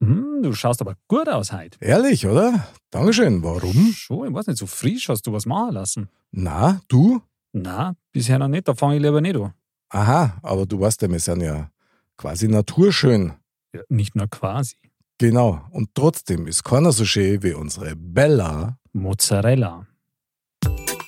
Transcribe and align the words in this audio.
Hm, 0.00 0.42
du 0.42 0.52
schaust 0.52 0.80
aber 0.80 0.96
gut 1.08 1.28
aus 1.28 1.52
heute. 1.52 1.78
Ehrlich, 1.80 2.26
oder? 2.26 2.66
Dankeschön. 2.90 3.42
Warum? 3.42 3.92
Schon, 3.92 4.28
ich 4.28 4.34
weiß 4.34 4.46
nicht, 4.48 4.58
so 4.58 4.66
frisch 4.66 5.08
hast 5.08 5.26
du 5.26 5.32
was 5.32 5.46
machen 5.46 5.74
lassen. 5.74 6.08
Na, 6.30 6.80
du? 6.88 7.22
Na, 7.52 7.94
bisher 8.12 8.38
noch 8.38 8.48
nicht, 8.48 8.68
da 8.68 8.74
fange 8.74 8.96
ich 8.96 9.02
lieber 9.02 9.20
nicht 9.20 9.36
an. 9.36 9.54
Aha, 9.88 10.38
aber 10.42 10.66
du 10.66 10.78
weißt 10.80 11.02
ja, 11.02 11.10
wir 11.10 11.20
sind 11.20 11.40
ja 11.42 11.70
quasi 12.16 12.48
naturschön. 12.48 13.32
Ja, 13.72 13.80
nicht 13.88 14.16
nur 14.16 14.28
quasi. 14.28 14.76
Genau. 15.18 15.62
Und 15.70 15.94
trotzdem 15.94 16.46
ist 16.46 16.62
keiner 16.64 16.92
so 16.92 17.04
schön 17.04 17.42
wie 17.42 17.54
unsere 17.54 17.96
Bella. 17.96 18.78
Mozzarella. 18.92 19.86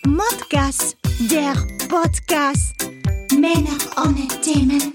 Modcast, 0.06 0.96
der 1.30 1.54
Podcast. 1.88 2.74
Männer 3.32 3.78
ohne 3.96 4.26
Themen. 4.42 4.94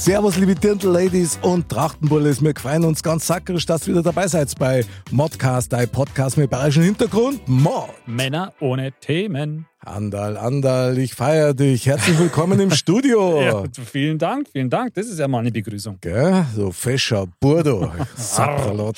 Servus, 0.00 0.38
liebe 0.38 0.54
Dirndl-Ladies 0.54 1.38
und 1.42 1.68
Trachtenbullis. 1.68 2.42
Wir 2.42 2.54
freuen 2.56 2.86
uns 2.86 3.02
ganz 3.02 3.26
sackerisch, 3.26 3.66
dass 3.66 3.86
ihr 3.86 3.92
wieder 3.92 4.02
dabei 4.02 4.26
seid 4.28 4.58
bei 4.58 4.82
Modcast, 5.10 5.70
dein 5.74 5.90
Podcast 5.90 6.38
mit 6.38 6.48
bayerischem 6.48 6.84
Hintergrund. 6.84 7.46
Mod. 7.46 7.90
Männer 8.06 8.54
ohne 8.60 8.92
Themen. 8.92 9.66
Andal, 9.80 10.38
Andal, 10.38 10.96
ich 10.96 11.12
feiere 11.12 11.52
dich. 11.52 11.84
Herzlich 11.84 12.18
willkommen 12.18 12.58
im 12.60 12.70
Studio. 12.70 13.42
Ja, 13.42 13.62
vielen 13.84 14.16
Dank, 14.16 14.48
vielen 14.50 14.70
Dank. 14.70 14.94
Das 14.94 15.06
ist 15.06 15.18
ja 15.18 15.28
mal 15.28 15.40
eine 15.40 15.52
Begrüßung. 15.52 15.98
Gell? 16.00 16.46
So 16.56 16.72
fescher 16.72 17.26
Burdo. 17.38 17.92
Sapralot, 18.16 18.96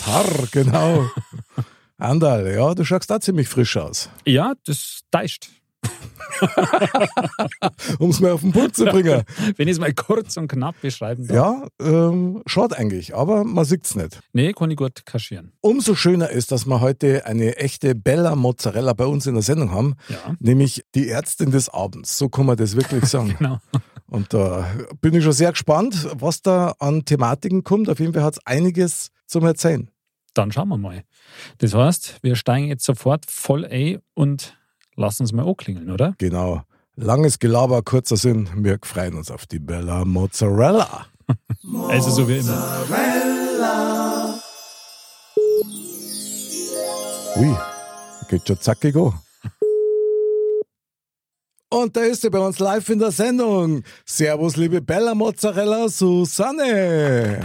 genau. 0.52 1.04
Andal, 1.98 2.48
ja, 2.54 2.74
du 2.74 2.84
schaust 2.84 3.10
da 3.10 3.20
ziemlich 3.20 3.48
frisch 3.48 3.76
aus. 3.76 4.08
Ja, 4.24 4.52
das 4.64 5.00
täuscht. 5.10 5.48
um 7.98 8.10
es 8.10 8.20
mal 8.20 8.32
auf 8.32 8.40
den 8.40 8.52
Punkt 8.52 8.76
zu 8.76 8.84
bringen. 8.84 9.22
Wenn 9.56 9.68
ich 9.68 9.72
es 9.72 9.78
mal 9.80 9.92
kurz 9.92 10.36
und 10.36 10.48
knapp 10.48 10.80
beschreiben 10.80 11.26
darf. 11.26 11.36
Ja, 11.36 11.66
ähm, 11.86 12.42
schaut 12.46 12.72
eigentlich, 12.72 13.14
aber 13.14 13.44
man 13.44 13.64
sieht 13.64 13.84
es 13.84 13.94
nicht. 13.94 14.20
Nee, 14.32 14.52
kann 14.52 14.70
ich 14.70 14.76
gut 14.76 15.04
kaschieren. 15.06 15.52
Umso 15.60 15.94
schöner 15.94 16.30
ist, 16.30 16.52
dass 16.52 16.66
wir 16.66 16.80
heute 16.80 17.26
eine 17.26 17.56
echte 17.56 17.94
Bella 17.94 18.34
Mozzarella 18.36 18.92
bei 18.92 19.06
uns 19.06 19.26
in 19.26 19.34
der 19.34 19.42
Sendung 19.42 19.70
haben, 19.72 19.94
Ja. 20.08 20.34
nämlich 20.40 20.84
die 20.94 21.08
Ärztin 21.08 21.50
des 21.50 21.68
Abends. 21.68 22.18
So 22.18 22.28
kann 22.28 22.46
man 22.46 22.56
das 22.56 22.76
wirklich 22.76 23.04
sagen. 23.06 23.36
Genau. 23.42 23.58
Und 24.06 24.34
da 24.34 24.66
bin 25.00 25.14
ich 25.14 25.24
schon 25.24 25.32
sehr 25.32 25.52
gespannt, 25.52 26.06
was 26.14 26.42
da 26.42 26.74
an 26.78 27.04
Thematiken 27.06 27.64
kommt. 27.64 27.88
Auf 27.88 27.98
jeden 27.98 28.12
Fall 28.12 28.22
hat 28.22 28.34
es 28.34 28.46
einiges 28.46 29.08
zum 29.26 29.44
Erzählen. 29.46 29.88
Dann 30.34 30.52
schauen 30.52 30.68
wir 30.68 30.76
mal. 30.76 31.02
Das 31.58 31.72
heißt, 31.74 32.18
wir 32.22 32.36
steigen 32.36 32.66
jetzt 32.68 32.84
sofort 32.84 33.24
voll 33.30 33.64
ein 33.64 34.00
und 34.14 34.54
lassen 35.02 35.22
uns 35.24 35.32
mal 35.32 35.46
anklingeln, 35.46 35.90
oder? 35.90 36.14
Genau. 36.18 36.62
Langes 36.96 37.38
Gelaber, 37.38 37.82
kurzer 37.82 38.16
Sinn. 38.16 38.48
Wir 38.56 38.78
freuen 38.82 39.14
uns 39.14 39.30
auf 39.30 39.46
die 39.46 39.58
Bella 39.58 40.04
Mozzarella. 40.04 41.06
Also 41.88 42.10
so 42.10 42.28
wie 42.28 42.38
immer. 42.38 42.84
Ui, 47.36 47.56
geht 48.28 48.46
schon 48.46 48.60
zackig 48.60 48.94
an. 48.96 49.14
Und 51.70 51.96
da 51.96 52.02
ist 52.02 52.20
sie 52.20 52.28
bei 52.28 52.38
uns 52.38 52.58
live 52.58 52.86
in 52.90 52.98
der 52.98 53.12
Sendung. 53.12 53.82
Servus, 54.04 54.56
liebe 54.56 54.82
Bella 54.82 55.14
Mozzarella, 55.14 55.88
Susanne. 55.88 57.40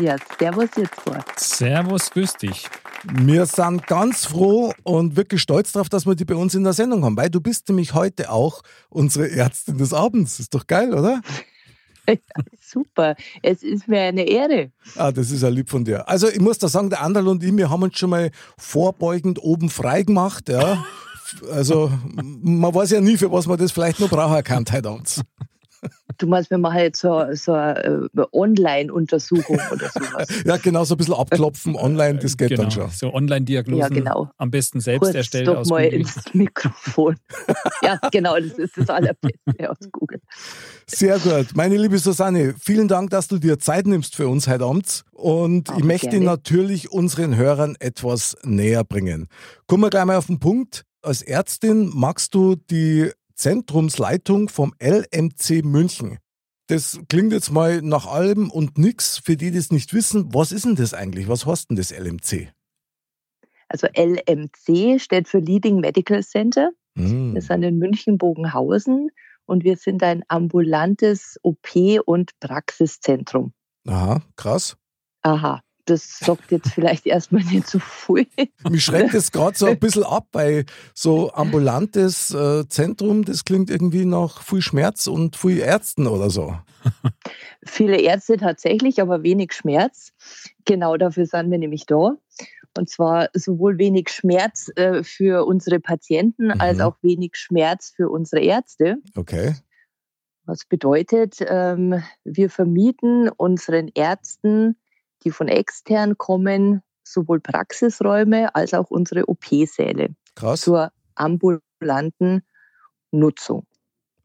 Ja, 0.00 0.16
servus 0.38 0.68
jetzt 0.76 1.00
vor. 1.00 1.24
Servus, 1.36 2.10
grüß 2.10 2.34
dich. 2.34 2.68
Wir 3.12 3.46
sind 3.46 3.86
ganz 3.86 4.24
froh 4.24 4.72
und 4.82 5.16
wirklich 5.16 5.42
stolz 5.42 5.72
darauf, 5.72 5.88
dass 5.88 6.06
wir 6.06 6.14
die 6.14 6.24
bei 6.24 6.34
uns 6.34 6.54
in 6.54 6.64
der 6.64 6.72
Sendung 6.72 7.04
haben, 7.04 7.16
weil 7.16 7.30
du 7.30 7.40
bist 7.40 7.68
nämlich 7.68 7.94
heute 7.94 8.30
auch 8.30 8.62
unsere 8.88 9.30
Ärztin 9.30 9.78
des 9.78 9.92
Abends. 9.92 10.40
Ist 10.40 10.54
doch 10.54 10.66
geil, 10.66 10.94
oder? 10.94 11.20
Super. 12.60 13.14
Es 13.42 13.62
ist 13.62 13.88
mir 13.88 14.02
eine 14.02 14.24
Ehre. 14.24 14.72
Ah, 14.96 15.12
das 15.12 15.30
ist 15.30 15.42
ja 15.42 15.48
lieb 15.48 15.70
von 15.70 15.84
dir. 15.84 16.08
Also 16.08 16.28
ich 16.28 16.40
muss 16.40 16.58
da 16.58 16.68
sagen, 16.68 16.90
der 16.90 17.02
Anderl 17.02 17.28
und 17.28 17.42
ich, 17.42 17.54
wir 17.56 17.70
haben 17.70 17.82
uns 17.82 17.98
schon 17.98 18.10
mal 18.10 18.30
vorbeugend 18.58 19.42
oben 19.42 19.70
frei 19.70 20.02
gemacht, 20.02 20.48
ja. 20.48 20.84
Also 21.50 21.90
man 22.12 22.72
weiß 22.72 22.90
ja 22.90 23.00
nie, 23.00 23.16
für 23.16 23.32
was 23.32 23.46
man 23.46 23.58
das 23.58 23.72
vielleicht 23.72 23.98
noch 23.98 24.10
brauchen 24.10 24.44
kann 24.44 24.64
heute 24.70 24.88
abends. 24.88 25.20
Du 26.18 26.26
meinst, 26.26 26.50
wir 26.50 26.58
machen 26.58 26.78
jetzt 26.78 27.00
so, 27.00 27.24
so 27.32 27.52
eine 27.52 28.08
äh, 28.16 28.24
Online-Untersuchung 28.32 29.58
oder 29.72 29.88
sowas. 29.88 30.28
Ja, 30.44 30.56
genau, 30.58 30.84
so 30.84 30.94
ein 30.94 30.98
bisschen 30.98 31.14
abklopfen 31.14 31.74
online, 31.76 32.18
das 32.18 32.36
geht 32.36 32.50
genau. 32.50 32.62
dann 32.62 32.70
schon. 32.70 32.90
So 32.90 33.12
Online-Diagnosen. 33.12 33.80
Ja, 33.80 33.88
genau. 33.88 34.30
Am 34.36 34.50
besten 34.50 34.80
selbst 34.80 35.06
Kurz 35.06 35.14
erstellt 35.14 35.48
doch 35.48 35.56
aus 35.56 35.68
mal 35.68 35.84
Google. 35.84 36.00
ins 36.00 36.34
Mikrofon. 36.34 37.16
ja, 37.82 37.98
genau, 38.12 38.36
das 38.38 38.58
ist 38.58 38.76
das 38.76 38.88
Allerbeste 38.88 39.70
aus 39.70 39.78
Google. 39.90 40.20
Sehr 40.86 41.18
gut. 41.18 41.48
Meine 41.54 41.76
liebe 41.76 41.98
Susanne, 41.98 42.54
vielen 42.60 42.88
Dank, 42.88 43.10
dass 43.10 43.28
du 43.28 43.38
dir 43.38 43.58
Zeit 43.58 43.86
nimmst 43.86 44.14
für 44.14 44.28
uns 44.28 44.46
heute 44.46 44.64
Abend. 44.64 45.04
Und 45.12 45.68
ich 45.68 45.74
Aber 45.76 45.84
möchte 45.84 46.10
gerne. 46.10 46.26
natürlich 46.26 46.92
unseren 46.92 47.36
Hörern 47.36 47.76
etwas 47.80 48.36
näher 48.44 48.84
bringen. 48.84 49.28
Kommen 49.66 49.82
wir 49.82 49.90
gleich 49.90 50.04
mal 50.04 50.16
auf 50.16 50.26
den 50.26 50.38
Punkt. 50.38 50.84
Als 51.02 51.22
Ärztin 51.22 51.90
magst 51.94 52.34
du 52.34 52.56
die 52.56 53.10
Zentrumsleitung 53.34 54.48
vom 54.48 54.74
LMC 54.80 55.64
München. 55.64 56.18
Das 56.68 56.98
klingt 57.08 57.32
jetzt 57.32 57.50
mal 57.50 57.82
nach 57.82 58.06
allem 58.06 58.50
und 58.50 58.78
nix. 58.78 59.18
Für 59.18 59.36
die, 59.36 59.50
die 59.50 59.58
es 59.58 59.70
nicht 59.70 59.92
wissen, 59.92 60.32
was 60.32 60.50
ist 60.50 60.64
denn 60.64 60.76
das 60.76 60.94
eigentlich? 60.94 61.28
Was 61.28 61.44
heißt 61.44 61.70
denn 61.70 61.76
das 61.76 61.90
LMC? 61.90 62.52
Also 63.68 63.86
LMC 63.94 65.00
steht 65.00 65.28
für 65.28 65.38
Leading 65.38 65.80
Medical 65.80 66.22
Center. 66.22 66.70
Hm. 66.96 67.34
Wir 67.34 67.42
sind 67.42 67.62
in 67.64 67.78
München-Bogenhausen 67.78 69.10
und 69.46 69.64
wir 69.64 69.76
sind 69.76 70.02
ein 70.02 70.22
ambulantes 70.28 71.38
OP- 71.42 72.00
und 72.06 72.38
Praxiszentrum. 72.40 73.52
Aha, 73.86 74.22
krass. 74.36 74.76
Aha, 75.22 75.60
das 75.86 76.18
sagt 76.18 76.50
jetzt 76.50 76.70
vielleicht 76.72 77.06
erstmal 77.06 77.42
nicht 77.52 77.66
so 77.66 77.78
viel. 77.78 78.26
Mich 78.68 78.84
schreckt 78.84 79.14
es 79.14 79.32
gerade 79.32 79.56
so 79.56 79.66
ein 79.66 79.78
bisschen 79.78 80.04
ab, 80.04 80.28
weil 80.32 80.64
so 80.94 81.32
ambulantes 81.32 82.32
äh, 82.32 82.68
Zentrum, 82.68 83.24
das 83.24 83.44
klingt 83.44 83.70
irgendwie 83.70 84.04
nach 84.04 84.42
viel 84.42 84.62
Schmerz 84.62 85.06
und 85.06 85.36
viel 85.36 85.58
Ärzten 85.58 86.06
oder 86.06 86.30
so. 86.30 86.56
Viele 87.64 87.98
Ärzte 88.00 88.36
tatsächlich, 88.36 89.00
aber 89.00 89.22
wenig 89.22 89.52
Schmerz. 89.52 90.12
Genau 90.64 90.96
dafür 90.96 91.26
sind 91.26 91.50
wir 91.50 91.58
nämlich 91.58 91.86
da. 91.86 92.16
Und 92.76 92.90
zwar 92.90 93.28
sowohl 93.34 93.78
wenig 93.78 94.08
Schmerz 94.10 94.70
äh, 94.76 95.02
für 95.04 95.46
unsere 95.46 95.80
Patienten 95.80 96.46
Mhm. 96.46 96.60
als 96.60 96.80
auch 96.80 96.96
wenig 97.02 97.36
Schmerz 97.36 97.92
für 97.94 98.10
unsere 98.10 98.42
Ärzte. 98.42 98.96
Okay. 99.14 99.54
Was 100.46 100.64
bedeutet, 100.66 101.36
ähm, 101.46 102.02
wir 102.24 102.50
vermieten 102.50 103.30
unseren 103.30 103.88
Ärzten, 103.94 104.76
die 105.24 105.30
von 105.30 105.48
extern 105.48 106.16
kommen, 106.18 106.82
sowohl 107.02 107.40
Praxisräume 107.40 108.54
als 108.54 108.74
auch 108.74 108.90
unsere 108.90 109.28
OP-Säle 109.28 110.14
Krass. 110.34 110.62
zur 110.62 110.90
ambulanten 111.14 112.42
Nutzung. 113.10 113.66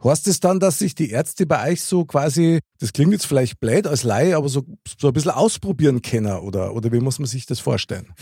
Heißt 0.02 0.28
es 0.28 0.40
dann, 0.40 0.62
dass 0.62 0.80
sich 0.80 0.96
die 0.96 1.10
Ärzte 1.10 1.46
bei 1.46 1.72
euch 1.72 1.84
so 1.84 2.06
quasi, 2.06 2.62
das 2.80 2.94
klingt 2.94 3.12
jetzt 3.12 3.26
vielleicht 3.26 3.60
blöd 3.60 3.86
als 3.86 4.04
Laie, 4.04 4.38
aber 4.38 4.48
so, 4.48 4.64
so 4.98 5.08
ein 5.08 5.14
bisschen 5.14 5.32
ausprobieren 5.32 6.02
können 6.02 6.40
oder, 6.40 6.74
oder 6.74 6.92
wie 6.94 7.02
muss 7.02 7.20
man 7.20 7.28
sich 7.28 7.46
das 7.46 7.60
vorstellen? 7.60 8.14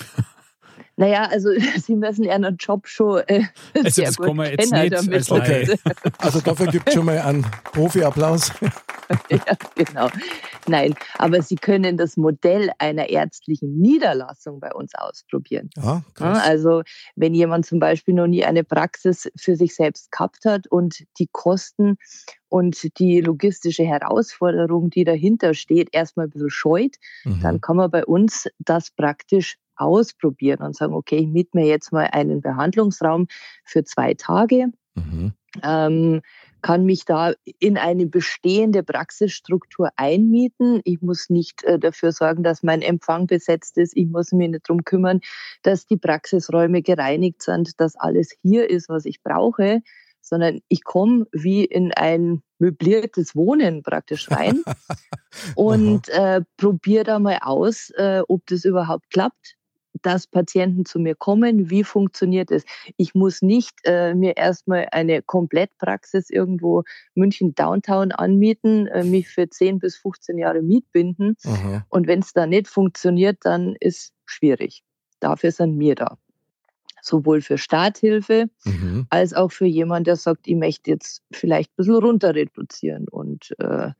Naja, 0.96 1.26
also 1.30 1.50
Sie 1.78 1.96
müssen 1.96 2.24
Ihren 2.24 2.58
Job 2.58 2.88
schon 2.88 3.22
äh, 3.28 3.44
Also 3.76 3.90
sehr 3.90 4.06
das 4.08 4.18
gut 4.18 4.34
man 4.36 4.50
jetzt 4.52 4.72
kennen, 4.72 4.82
nicht 4.84 4.94
damit 4.94 5.14
als 5.14 5.30
Laie. 5.30 5.78
Also 6.18 6.42
dafür 6.42 6.68
gibt 6.68 6.88
es 6.88 6.94
schon 6.96 7.06
mal 7.06 7.20
einen 7.20 7.46
Profi-Applaus. 7.74 8.52
ja, 9.30 9.40
genau. 9.76 10.10
Nein, 10.68 10.96
aber 11.18 11.42
Sie 11.42 11.56
können 11.56 11.98
das 11.98 12.18
Modell 12.18 12.72
einer 12.80 13.10
ärztlichen 13.10 13.78
Niederlassung 13.80 14.60
bei 14.60 14.74
uns 14.74 14.94
ausprobieren. 14.96 15.70
Ja, 15.78 15.84
Ja, 15.84 16.04
krass. 16.14 16.44
also 16.44 16.82
wenn 17.16 17.34
jemand 17.34 17.66
zum 17.66 17.80
Beispiel 17.80 18.14
noch 18.14 18.28
nie 18.28 18.44
eine 18.44 18.64
Praxis 18.64 19.30
für 19.38 19.56
sich 19.56 19.76
selbst 19.76 20.12
gehabt 20.12 20.46
hat 20.46 20.68
und 20.68 21.04
die 21.20 21.30
Kosten 21.32 21.98
und 22.50 22.98
die 23.00 23.22
logistische 23.22 23.84
Herausforderung, 23.84 24.90
die 24.90 25.04
dahinter 25.04 25.54
steht, 25.54 25.90
erstmal 25.94 26.26
ein 26.28 26.32
bisschen 26.32 26.50
scheut, 26.50 26.96
Mhm. 27.24 27.40
dann 27.42 27.62
kann 27.62 27.78
man 27.78 27.92
bei 27.92 28.06
uns 28.06 28.48
das 28.60 28.92
praktisch 28.92 29.58
ausprobieren 29.78 30.62
und 30.62 30.76
sagen, 30.76 30.94
okay, 30.94 31.18
ich 31.18 31.28
miete 31.28 31.52
mir 31.54 31.66
jetzt 31.66 31.92
mal 31.92 32.10
einen 32.12 32.42
Behandlungsraum 32.42 33.28
für 33.64 33.84
zwei 33.84 34.14
Tage 34.14 34.72
Mhm. 34.98 35.34
ähm, 35.64 36.22
kann 36.62 36.86
mich 36.86 37.06
da 37.06 37.34
in 37.60 37.78
eine 37.78 38.08
bestehende 38.08 38.84
Praxisstruktur 38.84 39.90
einmieten. 39.96 40.82
Ich 40.84 41.02
muss 41.02 41.30
nicht 41.30 41.64
äh, 41.64 41.78
dafür 41.80 42.12
sorgen, 42.12 42.44
dass 42.44 42.64
mein 42.64 42.82
Empfang 42.82 43.28
besetzt 43.28 43.78
ist. 43.78 43.96
Ich 43.96 44.08
muss 44.08 44.32
mich 44.32 44.50
nicht 44.50 44.68
darum 44.68 44.84
kümmern, 44.84 45.22
dass 45.62 45.86
die 45.86 45.98
Praxisräume 45.98 46.82
gereinigt 46.82 47.44
sind, 47.44 47.80
dass 47.80 47.96
alles 47.96 48.36
hier 48.42 48.70
ist, 48.70 48.90
was 48.90 49.06
ich 49.06 49.22
brauche, 49.22 49.82
sondern 50.20 50.60
ich 50.68 50.84
komme 50.84 51.28
wie 51.32 51.64
in 51.64 51.94
ein 51.94 52.42
möbliertes 52.60 53.36
Wohnen 53.36 53.84
praktisch 53.84 54.30
rein 54.32 54.64
und 55.56 56.10
äh, 56.10 56.42
probiere 56.58 57.04
da 57.04 57.20
mal 57.20 57.38
aus, 57.42 57.92
äh, 57.92 58.22
ob 58.28 58.46
das 58.48 58.66
überhaupt 58.66 59.10
klappt 59.12 59.57
dass 60.02 60.28
Patienten 60.28 60.86
zu 60.86 61.00
mir 61.00 61.16
kommen. 61.16 61.70
Wie 61.70 61.84
funktioniert 61.84 62.52
es? 62.52 62.64
Ich 62.98 63.16
muss 63.16 63.42
nicht 63.42 63.74
äh, 63.84 64.14
mir 64.14 64.38
erstmal 64.38 64.88
eine 64.92 65.22
Komplettpraxis 65.22 66.30
irgendwo 66.30 66.84
München 67.16 67.56
Downtown 67.56 68.12
anmieten, 68.12 68.88
äh, 68.88 69.04
mich 69.04 69.28
für 69.30 69.50
10 69.50 69.80
bis 69.80 69.98
15 69.98 70.38
Jahre 70.38 70.62
mietbinden. 70.62 71.36
Aha. 71.46 71.86
Und 71.90 72.08
wenn 72.08 72.20
es 72.20 72.34
da 72.34 72.46
nicht 72.46 72.68
funktioniert, 72.68 73.40
dann 73.42 73.76
ist 73.80 74.14
schwierig. 74.26 74.84
Dafür 75.20 75.52
sind 75.52 75.80
wir 75.80 75.96
da 75.96 76.18
sowohl 77.02 77.42
für 77.42 77.58
Starthilfe 77.58 78.50
mhm. 78.66 79.08
als 79.10 79.34
auch 79.34 79.52
für 79.52 79.66
jemanden, 79.66 80.06
der 80.06 80.16
sagt, 80.18 80.48
ich 80.48 80.56
möchte 80.56 80.92
jetzt 80.92 81.24
vielleicht 81.32 81.72
ein 81.72 81.76
bisschen 81.78 81.96
runter 81.96 82.36
reduzieren 82.36 83.08
und 83.08 83.56
äh, 83.60 83.68
äh, 83.68 83.92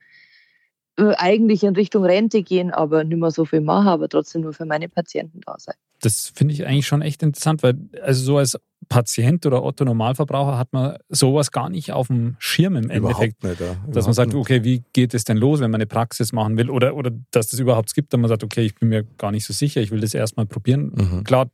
eigentlich 0.98 1.62
in 1.62 1.74
Richtung 1.74 2.04
Rente 2.04 2.42
gehen, 2.42 2.70
aber 2.70 3.04
nicht 3.04 3.18
mehr 3.18 3.30
so 3.30 3.44
viel 3.44 3.60
machen, 3.60 3.88
aber 3.88 4.08
trotzdem 4.08 4.42
nur 4.42 4.52
für 4.52 4.66
meine 4.66 4.88
Patienten 4.88 5.40
da 5.46 5.54
sein. 5.58 5.76
Das 6.00 6.32
finde 6.34 6.54
ich 6.54 6.66
eigentlich 6.66 6.86
schon 6.86 7.02
echt 7.02 7.22
interessant, 7.22 7.62
weil 7.62 7.76
also 8.02 8.24
so 8.24 8.38
als 8.38 8.58
Patient 8.88 9.44
oder 9.44 9.62
Otto 9.62 9.84
Normalverbraucher 9.84 10.56
hat 10.56 10.72
man 10.72 10.96
sowas 11.08 11.52
gar 11.52 11.68
nicht 11.68 11.92
auf 11.92 12.06
dem 12.06 12.36
Schirm 12.38 12.76
im 12.76 12.90
Endeffekt. 12.90 13.42
Nicht, 13.44 13.60
ja. 13.60 13.76
dass 13.86 14.06
man 14.06 14.14
sagt, 14.14 14.34
okay, 14.34 14.64
wie 14.64 14.82
geht 14.92 15.14
es 15.14 15.24
denn 15.24 15.36
los, 15.36 15.60
wenn 15.60 15.70
man 15.70 15.80
eine 15.80 15.86
Praxis 15.86 16.32
machen 16.32 16.56
will? 16.56 16.70
Oder, 16.70 16.96
oder 16.96 17.10
dass 17.30 17.48
das 17.48 17.60
überhaupt 17.60 17.94
gibt, 17.94 18.12
dass 18.12 18.20
man 18.20 18.28
sagt, 18.28 18.44
okay, 18.44 18.62
ich 18.62 18.74
bin 18.74 18.88
mir 18.88 19.04
gar 19.18 19.30
nicht 19.30 19.44
so 19.44 19.52
sicher, 19.52 19.80
ich 19.80 19.90
will 19.90 20.00
das 20.00 20.14
erstmal 20.14 20.46
probieren. 20.46 20.92
Mhm. 20.94 21.24
Klar, 21.24 21.50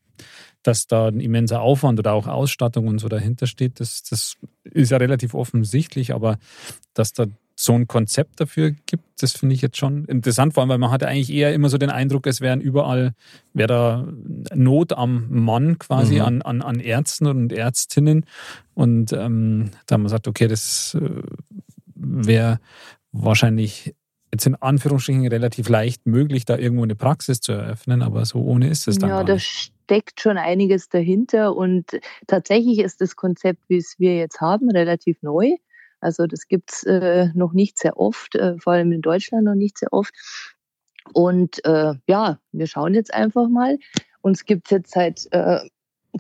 dass 0.63 0.87
da 0.87 1.09
ein 1.09 1.21
immenser 1.21 1.61
Aufwand 1.61 1.99
oder 1.99 2.13
auch 2.13 2.27
Ausstattung 2.27 2.87
und 2.87 2.99
so 2.99 3.09
dahinter 3.09 3.47
steht, 3.47 3.81
das, 3.81 4.03
das 4.03 4.37
ist 4.65 4.91
ja 4.91 4.97
relativ 4.97 5.35
offensichtlich, 5.35 6.15
aber 6.15 6.39
dass 6.95 7.13
da 7.13 7.27
so 7.57 7.73
ein 7.73 7.87
Konzept 7.87 8.41
dafür 8.41 8.73
gibt, 8.87 9.05
das 9.21 9.33
finde 9.33 9.55
ich 9.55 9.63
jetzt 9.63 9.77
schon 9.77 10.05
interessant, 10.07 10.55
vor 10.55 10.63
allem, 10.63 10.71
weil 10.71 10.79
man 10.79 10.91
hatte 10.91 11.07
eigentlich 11.07 11.33
eher 11.33 11.55
immer 11.55 11.69
so 11.69 11.79
den 11.79 11.91
Eindruck, 11.91 12.27
es 12.27 12.41
wären 12.41 12.61
überall, 12.61 13.15
wäre 13.53 13.69
da 13.69 14.09
Not 14.55 14.93
am 14.93 15.27
Mann 15.31 15.79
quasi 15.79 16.17
mhm. 16.17 16.23
an, 16.23 16.43
an, 16.43 16.63
an 16.63 16.81
Ärzten 16.81 17.27
und 17.27 17.53
Ärztinnen. 17.53 18.27
Und 18.75 19.13
ähm, 19.13 19.71
da 19.87 19.95
haben 19.95 20.03
wir 20.03 20.07
gesagt, 20.07 20.27
okay, 20.27 20.49
das 20.49 20.97
äh, 21.01 21.23
wäre 21.95 22.59
wahrscheinlich 23.13 23.95
jetzt 24.33 24.47
in 24.47 24.57
Anführungsstrichen 24.57 25.27
relativ 25.29 25.69
leicht 25.69 26.07
möglich, 26.07 26.45
da 26.45 26.59
irgendwo 26.59 26.83
eine 26.83 26.97
Praxis 26.97 27.41
zu 27.41 27.53
eröffnen, 27.53 28.03
aber 28.03 28.25
so 28.25 28.41
ohne 28.41 28.69
ist 28.69 28.89
es 28.89 28.99
dann. 28.99 29.11
Ja, 29.11 29.23
da 29.23 29.39
steckt 29.39 30.21
schon 30.21 30.39
einiges 30.39 30.89
dahinter 30.89 31.55
und 31.55 32.01
tatsächlich 32.27 32.81
ist 32.81 33.01
das 33.01 33.15
Konzept, 33.15 33.63
wie 33.69 33.77
es 33.77 33.95
wir 33.99 34.17
jetzt 34.17 34.41
haben, 34.41 34.71
relativ 34.71 35.23
neu. 35.23 35.53
Also 36.05 36.27
das 36.27 36.49
gibt 36.49 36.71
es 36.71 36.83
äh, 36.83 37.29
noch 37.35 37.55
nicht 37.55 37.79
sehr 37.79 37.97
oft, 37.97 38.35
äh, 38.35 38.59
vor 38.59 38.75
allem 38.75 38.93
in 38.93 39.01
Deutschland 39.01 39.45
noch 39.45 39.55
nicht 39.55 39.79
sehr 39.79 39.91
oft. 39.91 40.13
Und 41.15 41.65
äh, 41.65 41.95
ja, 42.07 42.39
wir 42.53 42.67
schauen 42.67 42.93
jetzt 42.93 43.13
einfach 43.13 43.49
mal. 43.49 43.79
Uns 44.21 44.45
gibt 44.45 44.67
es 44.67 44.71
jetzt 44.71 44.93
seit 44.93 45.27
äh, 45.33 45.61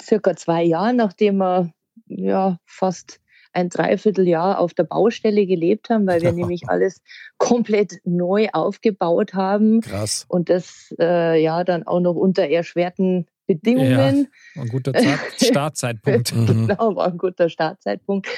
circa 0.00 0.36
zwei 0.36 0.62
Jahren, 0.62 0.96
nachdem 0.96 1.36
wir 1.36 1.70
ja 2.06 2.58
fast 2.64 3.20
ein 3.52 3.68
Dreivierteljahr 3.68 4.58
auf 4.58 4.72
der 4.72 4.84
Baustelle 4.84 5.46
gelebt 5.46 5.90
haben, 5.90 6.06
weil 6.06 6.22
wir 6.22 6.32
nämlich 6.32 6.68
alles 6.68 7.02
komplett 7.36 8.00
neu 8.04 8.48
aufgebaut 8.54 9.34
haben. 9.34 9.82
Krass. 9.82 10.24
Und 10.28 10.48
das 10.48 10.94
äh, 10.98 11.42
ja 11.42 11.62
dann 11.62 11.86
auch 11.86 12.00
noch 12.00 12.14
unter 12.14 12.48
erschwerten 12.48 13.26
Bedingungen. 13.46 14.28
Ja, 14.54 14.62
ein 14.62 14.68
guter 14.68 14.92
Startzeitpunkt. 15.36 16.32
genau, 16.32 16.96
war 16.96 17.08
ein 17.08 17.18
guter 17.18 17.50
Startzeitpunkt. 17.50 18.28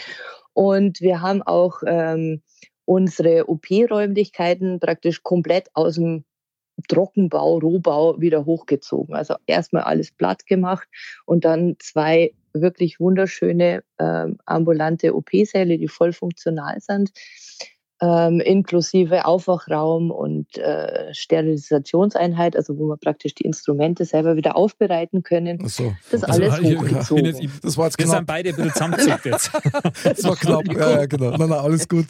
Und 0.57 1.03
wir 1.03 1.21
haben 1.21 1.43
auch 1.43 1.83
ähm, 1.87 2.41
unsere 2.87 3.47
OP-Räumlichkeiten 3.47 4.81
praktisch 4.81 5.23
komplett 5.23 5.69
aus 5.75 5.97
dem 5.97 6.25
Trockenbau, 6.89 7.59
Rohbau 7.59 8.19
wieder 8.19 8.47
hochgezogen. 8.47 9.15
Also 9.15 9.35
erstmal 9.47 9.83
alles 9.83 10.13
platt 10.13 10.47
gemacht 10.47 10.89
und 11.27 11.45
dann 11.45 11.77
zwei 11.79 12.33
wirklich 12.55 12.99
wunderschöne 12.99 13.85
ähm, 13.99 14.39
ambulante 14.47 15.15
OP-Säle, 15.15 15.77
die 15.77 15.89
voll 15.89 16.15
funktional 16.15 16.81
sind 16.81 17.13
ähm, 18.01 18.41
inklusive 18.41 19.25
Aufwachraum 19.25 20.11
und 20.11 20.59
äh, 20.59 21.15
Sterilisationseinheit, 21.15 22.55
also 22.55 22.79
wo 22.79 22.89
wir 22.89 22.99
praktisch 22.99 23.35
die 23.35 23.45
Instrumente 23.45 24.05
selber 24.05 24.37
wieder 24.37 24.57
aufbereiten 24.57 25.23
können. 25.23 25.59
Ach 25.65 25.69
so. 25.69 25.95
Das 26.11 26.23
also, 26.23 26.43
alles 26.43 26.61
ja, 26.61 26.79
hochgezogen. 26.79 27.25
Ja, 27.25 27.51
das 27.63 27.79
war 27.79 27.87
jetzt 27.87 27.97
knapp. 27.97 28.09
Wir 28.09 28.17
sind 28.17 28.27
beide 28.27 28.49
ein 28.51 28.57
bisschen 28.57 28.73
zusammengezuckt 28.73 29.25
jetzt. 29.25 29.51
das 30.05 30.25
war 30.25 30.37
knapp, 30.37 30.73
ja, 30.73 30.91
ja, 30.91 31.07
genau. 31.07 31.31
Nein, 31.31 31.49
nein, 31.49 31.59
alles 31.59 31.89
gut. 31.89 32.07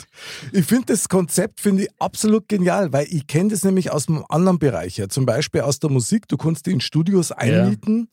Ich 0.52 0.64
finde 0.66 0.86
das 0.86 1.08
Konzept 1.08 1.60
finde 1.60 1.84
ich 1.84 1.88
absolut 2.00 2.48
genial, 2.48 2.92
weil 2.92 3.06
ich 3.08 3.26
kenne 3.28 3.50
das 3.50 3.64
nämlich 3.64 3.92
aus 3.92 4.08
einem 4.08 4.24
anderen 4.28 4.58
Bereich. 4.58 4.96
Ja. 4.96 5.08
Zum 5.08 5.24
Beispiel 5.24 5.60
aus 5.60 5.78
der 5.78 5.90
Musik, 5.90 6.26
du 6.26 6.36
kannst 6.36 6.66
die 6.66 6.72
in 6.72 6.80
Studios 6.80 7.30
einmieten. 7.30 8.08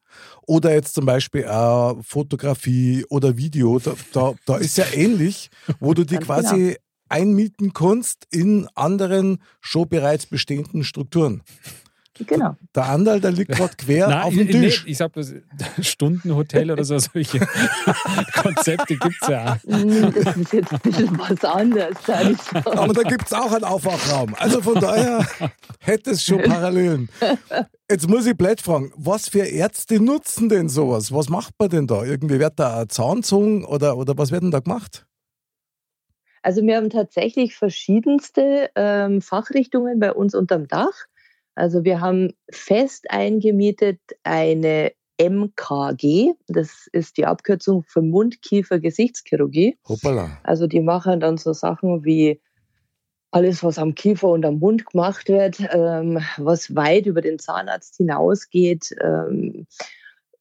Oder 0.46 0.74
jetzt 0.74 0.94
zum 0.94 1.08
Beispiel 1.08 1.42
äh, 1.42 1.94
Fotografie 2.04 3.04
oder 3.10 3.36
Video, 3.36 3.80
da, 3.80 3.94
da, 4.12 4.34
da 4.46 4.58
ist 4.58 4.78
ja 4.78 4.86
ähnlich, 4.94 5.50
wo 5.80 5.96
du 5.96 6.04
die 6.06 6.18
quasi 6.18 6.56
genau 6.56 6.83
einmieten 7.14 7.74
kannst 7.74 8.28
in 8.32 8.68
anderen 8.76 9.40
schon 9.62 9.88
bereits 9.88 10.26
bestehenden 10.26 10.84
Strukturen. 10.84 11.44
Genau. 12.28 12.56
Der 12.76 12.90
Andal, 12.90 13.20
der 13.20 13.32
liegt 13.32 13.52
gerade 13.52 13.76
quer 13.76 14.08
Nein, 14.08 14.22
auf 14.22 14.34
dem 14.34 14.48
Tisch. 14.48 14.84
Nee, 14.86 14.92
ich 14.92 14.98
sag 14.98 15.14
bloß, 15.14 15.34
Stundenhotel 15.82 16.70
oder 16.70 16.84
so, 16.84 17.00
solche 17.00 17.40
Konzepte 18.36 18.98
gibt 18.98 19.16
es 19.20 19.28
ja 19.28 19.54
auch. 19.54 19.64
Hm, 19.64 20.14
das 20.14 20.38
ist 20.38 20.54
jetzt 20.54 20.74
ein 20.74 20.80
bisschen 20.80 21.20
was 21.20 21.44
anderes. 21.44 21.98
Aber 22.66 22.94
da 22.94 23.02
gibt 23.02 23.26
es 23.26 23.34
auch 23.34 23.52
einen 23.52 23.64
Aufwachraum. 23.64 24.36
Also 24.36 24.62
von 24.62 24.80
daher 24.80 25.26
hätte 25.80 26.12
es 26.12 26.24
schon 26.24 26.44
Parallelen. 26.44 27.10
Jetzt 27.90 28.08
muss 28.08 28.28
ich 28.28 28.38
blöd 28.38 28.62
fragen, 28.62 28.92
was 28.96 29.30
für 29.30 29.46
Ärzte 29.46 30.00
nutzen 30.00 30.50
denn 30.50 30.70
sowas? 30.70 31.12
Was 31.12 31.30
macht 31.30 31.56
man 31.58 31.70
denn 31.70 31.88
da? 31.88 32.04
Irgendwie 32.04 32.40
wird 32.40 32.60
da 32.60 32.82
ein 32.82 32.90
Zaun 32.90 33.22
gezogen 33.22 33.66
oder, 33.66 33.98
oder 33.98 34.16
was 34.18 34.30
wird 34.30 34.44
denn 34.44 34.52
da 34.52 34.60
gemacht? 34.60 35.08
Also 36.44 36.62
wir 36.62 36.76
haben 36.76 36.90
tatsächlich 36.90 37.56
verschiedenste 37.56 38.70
ähm, 38.76 39.22
Fachrichtungen 39.22 40.00
bei 40.00 40.14
uns 40.14 40.36
unterm 40.36 40.68
Dach. 40.68 40.94
Also 41.56 41.84
wir 41.84 42.02
haben 42.02 42.34
fest 42.52 43.10
eingemietet 43.10 44.00
eine 44.24 44.92
MKG, 45.18 46.34
das 46.48 46.88
ist 46.92 47.18
die 47.18 47.26
Abkürzung 47.26 47.84
für 47.84 48.02
Mund-Kiefer-Gesichtschirurgie. 48.02 49.78
Hoppala. 49.88 50.40
Also 50.44 50.68
die 50.68 50.82
machen 50.82 51.20
dann 51.20 51.38
so 51.38 51.54
Sachen 51.54 52.04
wie 52.04 52.42
alles, 53.32 53.64
was 53.64 53.80
am 53.80 53.96
Kiefer 53.96 54.28
und 54.30 54.46
am 54.46 54.60
Mund 54.60 54.86
gemacht 54.86 55.28
wird, 55.30 55.58
ähm, 55.72 56.20
was 56.38 56.76
weit 56.76 57.06
über 57.06 57.22
den 57.22 57.40
Zahnarzt 57.40 57.98
hinausgeht, 57.98 58.96
ähm, 59.02 59.66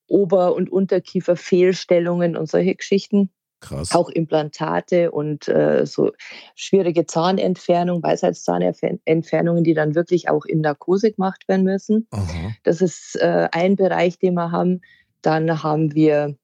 Ober- 0.09 0.55
und 0.55 0.71
Unterkiefer-Fehlstellungen 0.71 2.37
und 2.37 2.51
solche 2.51 2.75
Geschichten. 2.75 3.31
Krass. 3.63 3.95
Auch 3.95 4.11
Implantate 4.11 5.13
und 5.13 5.49
äh, 5.49 5.87
so 5.87 6.11
schwierige 6.57 7.07
Zahnentfernung, 7.07 8.03
Weisheitszahnentfernungen, 8.03 9.63
die 9.63 9.75
dann 9.75 9.95
wirklich 9.95 10.29
auch 10.29 10.45
in 10.45 10.61
Narkose 10.61 11.13
gemacht 11.13 11.49
werden 11.49 11.65
müssen. 11.65 12.09
Aha. 12.11 12.53
Das 12.65 12.83
ist 12.83 13.17
äh, 13.21 13.49
ein 13.53 13.77
Bereich, 13.77 14.19
den 14.19 14.35
wir 14.35 14.51
haben. 14.51 14.81
Dann 15.23 15.63
haben 15.63 15.95
wir 15.95 16.37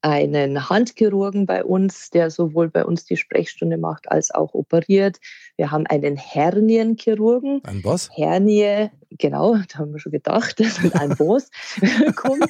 einen 0.00 0.68
Handchirurgen 0.68 1.46
bei 1.46 1.64
uns, 1.64 2.10
der 2.10 2.30
sowohl 2.30 2.68
bei 2.68 2.84
uns 2.84 3.04
die 3.04 3.16
Sprechstunde 3.16 3.78
macht 3.78 4.10
als 4.10 4.30
auch 4.30 4.54
operiert. 4.54 5.18
Wir 5.56 5.70
haben 5.70 5.86
einen 5.86 6.16
Hernienchirurgen. 6.16 7.62
Ein 7.64 7.82
was? 7.84 8.10
Hernie, 8.14 8.90
genau, 9.10 9.56
da 9.56 9.78
haben 9.78 9.92
wir 9.92 9.98
schon 9.98 10.12
gedacht, 10.12 10.60
dass 10.60 10.78
ein 10.94 11.16
Boss 11.16 11.50
kommt. 12.14 12.48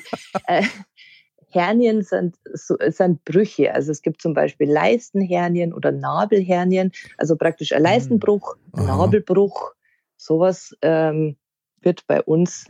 Hernien 1.50 2.02
sind, 2.02 2.36
sind 2.52 3.24
Brüche. 3.24 3.74
Also 3.74 3.90
es 3.90 4.02
gibt 4.02 4.20
zum 4.20 4.34
Beispiel 4.34 4.70
Leistenhernien 4.70 5.72
oder 5.72 5.92
Nabelhernien, 5.92 6.92
also 7.16 7.36
praktisch 7.36 7.72
ein 7.72 7.78
hm. 7.78 7.84
Leistenbruch, 7.84 8.56
ein 8.72 8.86
Nabelbruch. 8.86 9.72
Sowas 10.16 10.76
ähm, 10.82 11.36
wird 11.80 12.06
bei 12.06 12.22
uns 12.22 12.66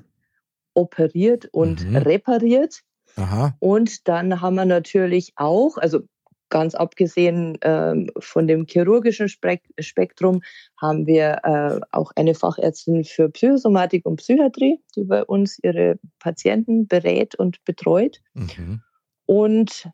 operiert 0.74 1.48
und 1.50 1.88
mhm. 1.88 1.96
repariert. 1.96 2.82
Aha. 3.16 3.56
Und 3.58 4.06
dann 4.06 4.40
haben 4.40 4.54
wir 4.54 4.64
natürlich 4.64 5.32
auch, 5.36 5.76
also 5.76 6.02
ganz 6.48 6.74
abgesehen 6.74 7.58
ähm, 7.62 8.10
von 8.18 8.46
dem 8.46 8.66
chirurgischen 8.66 9.28
Spektrum 9.28 10.42
haben 10.76 11.06
wir 11.06 11.40
äh, 11.44 11.80
auch 11.92 12.12
eine 12.16 12.34
Fachärztin 12.34 13.04
für 13.04 13.28
Psychosomatik 13.28 14.06
und 14.06 14.16
Psychiatrie, 14.16 14.80
die 14.96 15.04
bei 15.04 15.24
uns 15.24 15.58
ihre 15.62 15.98
Patienten 16.18 16.86
berät 16.86 17.34
und 17.34 17.64
betreut. 17.64 18.20
Mhm. 18.34 18.82
Und 19.26 19.90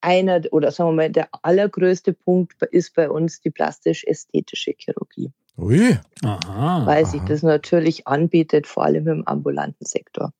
einer 0.00 0.42
oder 0.52 0.70
sagen 0.70 0.90
wir 0.90 0.96
mal, 0.96 1.10
der 1.10 1.28
allergrößte 1.42 2.12
Punkt 2.12 2.62
ist 2.70 2.94
bei 2.94 3.10
uns 3.10 3.40
die 3.40 3.50
plastisch-ästhetische 3.50 4.74
Chirurgie. 4.78 5.32
Ui. 5.56 5.98
Aha, 6.22 6.86
weil 6.86 7.04
aha. 7.04 7.10
sich 7.10 7.20
das 7.22 7.42
natürlich 7.42 8.06
anbietet, 8.06 8.66
vor 8.66 8.84
allem 8.84 9.08
im 9.08 9.26
ambulanten 9.26 9.84
Sektor. 9.84 10.32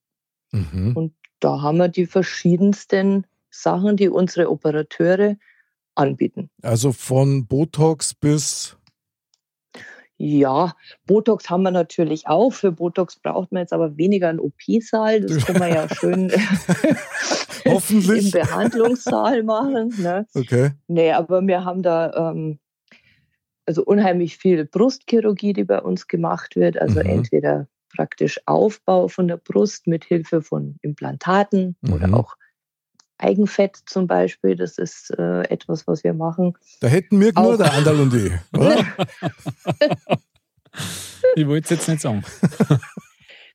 Mhm. 0.53 0.97
Und 0.97 1.15
da 1.41 1.61
haben 1.61 1.79
wir 1.79 1.89
die 1.89 2.07
verschiedensten 2.07 3.27
Sachen, 3.51 3.97
die 3.97 4.09
unsere 4.09 4.51
Operateure 4.51 5.37
anbieten. 5.95 6.51
Also 6.63 6.93
von 6.93 7.47
Botox 7.47 8.15
bis 8.15 8.79
ja, 10.21 10.75
Botox 11.07 11.49
haben 11.49 11.63
wir 11.63 11.71
natürlich 11.71 12.27
auch. 12.27 12.53
Für 12.53 12.73
Botox 12.73 13.17
braucht 13.21 13.53
man 13.53 13.61
jetzt 13.61 13.73
aber 13.73 13.97
weniger 13.97 14.29
einen 14.29 14.41
OP-Saal. 14.41 15.21
Das 15.21 15.37
kann 15.47 15.59
man 15.59 15.73
ja 15.73 15.89
schön 15.95 16.33
Hoffentlich. 17.65 18.25
im 18.25 18.31
Behandlungssaal 18.33 19.45
machen. 19.45 19.95
Ne? 19.97 20.27
Okay. 20.35 20.73
Nee, 20.89 21.13
aber 21.13 21.47
wir 21.47 21.65
haben 21.65 21.85
da 21.85 22.31
ähm, 22.33 22.59
also 23.65 23.85
unheimlich 23.85 24.39
viel 24.39 24.65
Brustchirurgie, 24.65 25.53
die 25.53 25.65
bei 25.65 25.81
uns 25.81 26.09
gemacht 26.09 26.57
wird. 26.57 26.81
Also 26.81 26.99
mhm. 26.99 27.07
entweder 27.07 27.69
praktisch 27.95 28.41
Aufbau 28.47 29.07
von 29.07 29.29
der 29.29 29.37
Brust 29.37 29.87
mit 29.87 30.05
Hilfe 30.05 30.43
von 30.43 30.79
Implantaten 30.83 31.77
mhm. 31.81 31.93
oder 31.93 32.15
auch 32.15 32.35
Eigenfett 33.19 33.77
zum 33.87 34.07
Beispiel, 34.07 34.57
das 34.57 34.79
ist 34.79 35.11
äh, 35.19 35.43
etwas, 35.49 35.87
was 35.87 36.05
wir 36.05 36.15
machen. 36.15 36.57
Da 36.81 36.89
hätten 36.89 37.21
wir 37.21 37.33
nur 37.33 37.57
der 37.57 37.73
Anderl 37.73 38.01
und 38.01 38.15
ich, 38.15 38.33
oder? 38.57 38.85
ich 41.35 41.47
wollte 41.47 41.65
es 41.65 41.71
jetzt 41.71 41.89
nicht 41.89 42.01
sagen. 42.01 42.25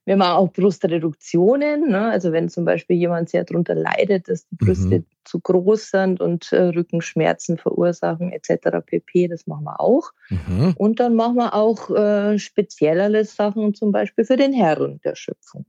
wir 0.05 0.17
machen 0.17 0.38
auch 0.38 0.51
Brustreduktionen. 0.51 1.89
Ne? 1.89 2.10
Also 2.10 2.32
wenn 2.32 2.50
zum 2.50 2.65
Beispiel 2.65 2.98
jemand 2.98 3.29
sehr 3.29 3.46
darunter 3.46 3.75
leidet, 3.75 4.27
dass 4.27 4.46
die 4.48 4.55
Brüste 4.55 5.00
mhm. 5.00 5.05
zu 5.24 5.39
groß 5.39 5.91
sind 5.91 6.22
und 6.22 6.51
äh, 6.51 6.63
Rückenschmerzen 6.63 7.58
verursachen 7.58 8.32
etc. 8.32 8.79
pp. 8.86 9.29
Das 9.29 9.48
machen 9.48 9.63
wir 9.63 9.79
auch. 9.79 10.12
Mhm. 10.29 10.74
Und 10.77 11.00
dann 11.00 11.15
machen 11.15 11.36
wir 11.36 11.53
auch 11.53 11.89
äh, 11.89 12.38
speziellere 12.38 13.24
Sachen, 13.24 13.74
zum 13.74 13.91
Beispiel 13.91 14.25
für 14.25 14.38
den 14.38 14.53
Herren 14.53 15.00
der 15.03 15.15
Schöpfung. 15.15 15.65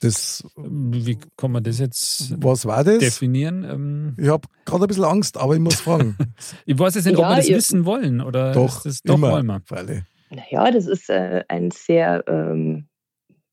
Das, 0.00 0.44
Wie 0.56 1.18
kann 1.36 1.52
man 1.52 1.62
das 1.62 1.78
jetzt 1.78 2.34
was 2.42 2.64
war 2.64 2.84
das? 2.84 2.98
definieren? 2.98 3.64
Ähm, 3.64 4.16
ich 4.18 4.28
habe 4.28 4.48
gerade 4.64 4.84
ein 4.84 4.88
bisschen 4.88 5.04
Angst, 5.04 5.36
aber 5.36 5.54
ich 5.54 5.60
muss 5.60 5.80
fragen. 5.80 6.16
ich 6.66 6.78
weiß 6.78 6.94
jetzt 6.94 7.04
nicht, 7.04 7.18
ja, 7.18 7.24
ob 7.24 7.30
wir 7.30 7.36
das 7.36 7.48
wissen 7.48 7.84
wollen 7.84 8.22
oder 8.22 8.52
doch, 8.52 8.82
das 8.82 9.02
doch 9.02 9.16
immer, 9.16 9.32
wollen 9.32 9.46
wir. 9.46 9.60
Freilich. 9.64 10.02
Naja, 10.30 10.70
das 10.70 10.86
ist 10.86 11.10
äh, 11.10 11.44
ein 11.48 11.70
sehr 11.70 12.24
ähm, 12.28 12.86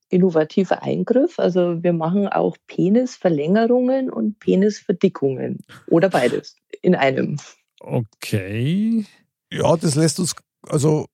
innovativer 0.10 0.84
Eingriff. 0.84 1.38
Also 1.38 1.84
wir 1.84 1.94
machen 1.94 2.28
auch 2.28 2.56
Penisverlängerungen 2.68 4.10
und 4.10 4.40
Penisverdickungen 4.40 5.60
oder 5.88 6.10
beides 6.10 6.56
in 6.82 6.96
einem. 6.96 7.38
Okay. 7.80 9.06
Ja, 9.52 9.76
das 9.76 9.96
lässt 9.96 10.20
uns 10.20 10.36
also 10.68 11.08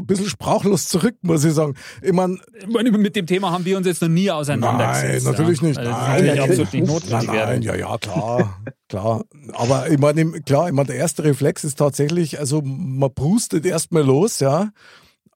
ein 0.00 0.06
bisschen 0.06 0.28
sprachlos 0.28 0.88
zurück, 0.88 1.16
muss 1.22 1.44
ich 1.44 1.52
sagen. 1.52 1.74
Ich 2.02 2.12
meine, 2.12 2.38
mit 2.66 3.16
dem 3.16 3.26
Thema 3.26 3.50
haben 3.50 3.64
wir 3.64 3.76
uns 3.76 3.86
jetzt 3.86 4.02
noch 4.02 4.08
nie 4.08 4.30
auseinandergesetzt. 4.30 5.24
Nein, 5.24 5.32
natürlich 5.32 5.60
ja. 5.60 5.68
nicht. 5.68 5.78
Also 5.78 5.90
nein, 5.90 6.26
natürlich 6.26 6.40
absolut 6.40 6.72
nicht 6.72 6.86
notwendig 6.86 7.28
nein, 7.28 7.36
nein, 7.36 7.62
ja, 7.62 7.74
ja, 7.74 7.98
klar, 7.98 8.62
klar. 8.88 9.24
Aber 9.52 9.90
ich 9.90 9.98
meine, 9.98 10.40
klar, 10.42 10.68
ich 10.68 10.74
meine, 10.74 10.88
der 10.88 10.96
erste 10.96 11.24
Reflex 11.24 11.64
ist 11.64 11.78
tatsächlich, 11.78 12.38
also 12.38 12.62
man 12.62 13.12
prustet 13.14 13.64
erstmal 13.66 14.04
los, 14.04 14.40
ja. 14.40 14.70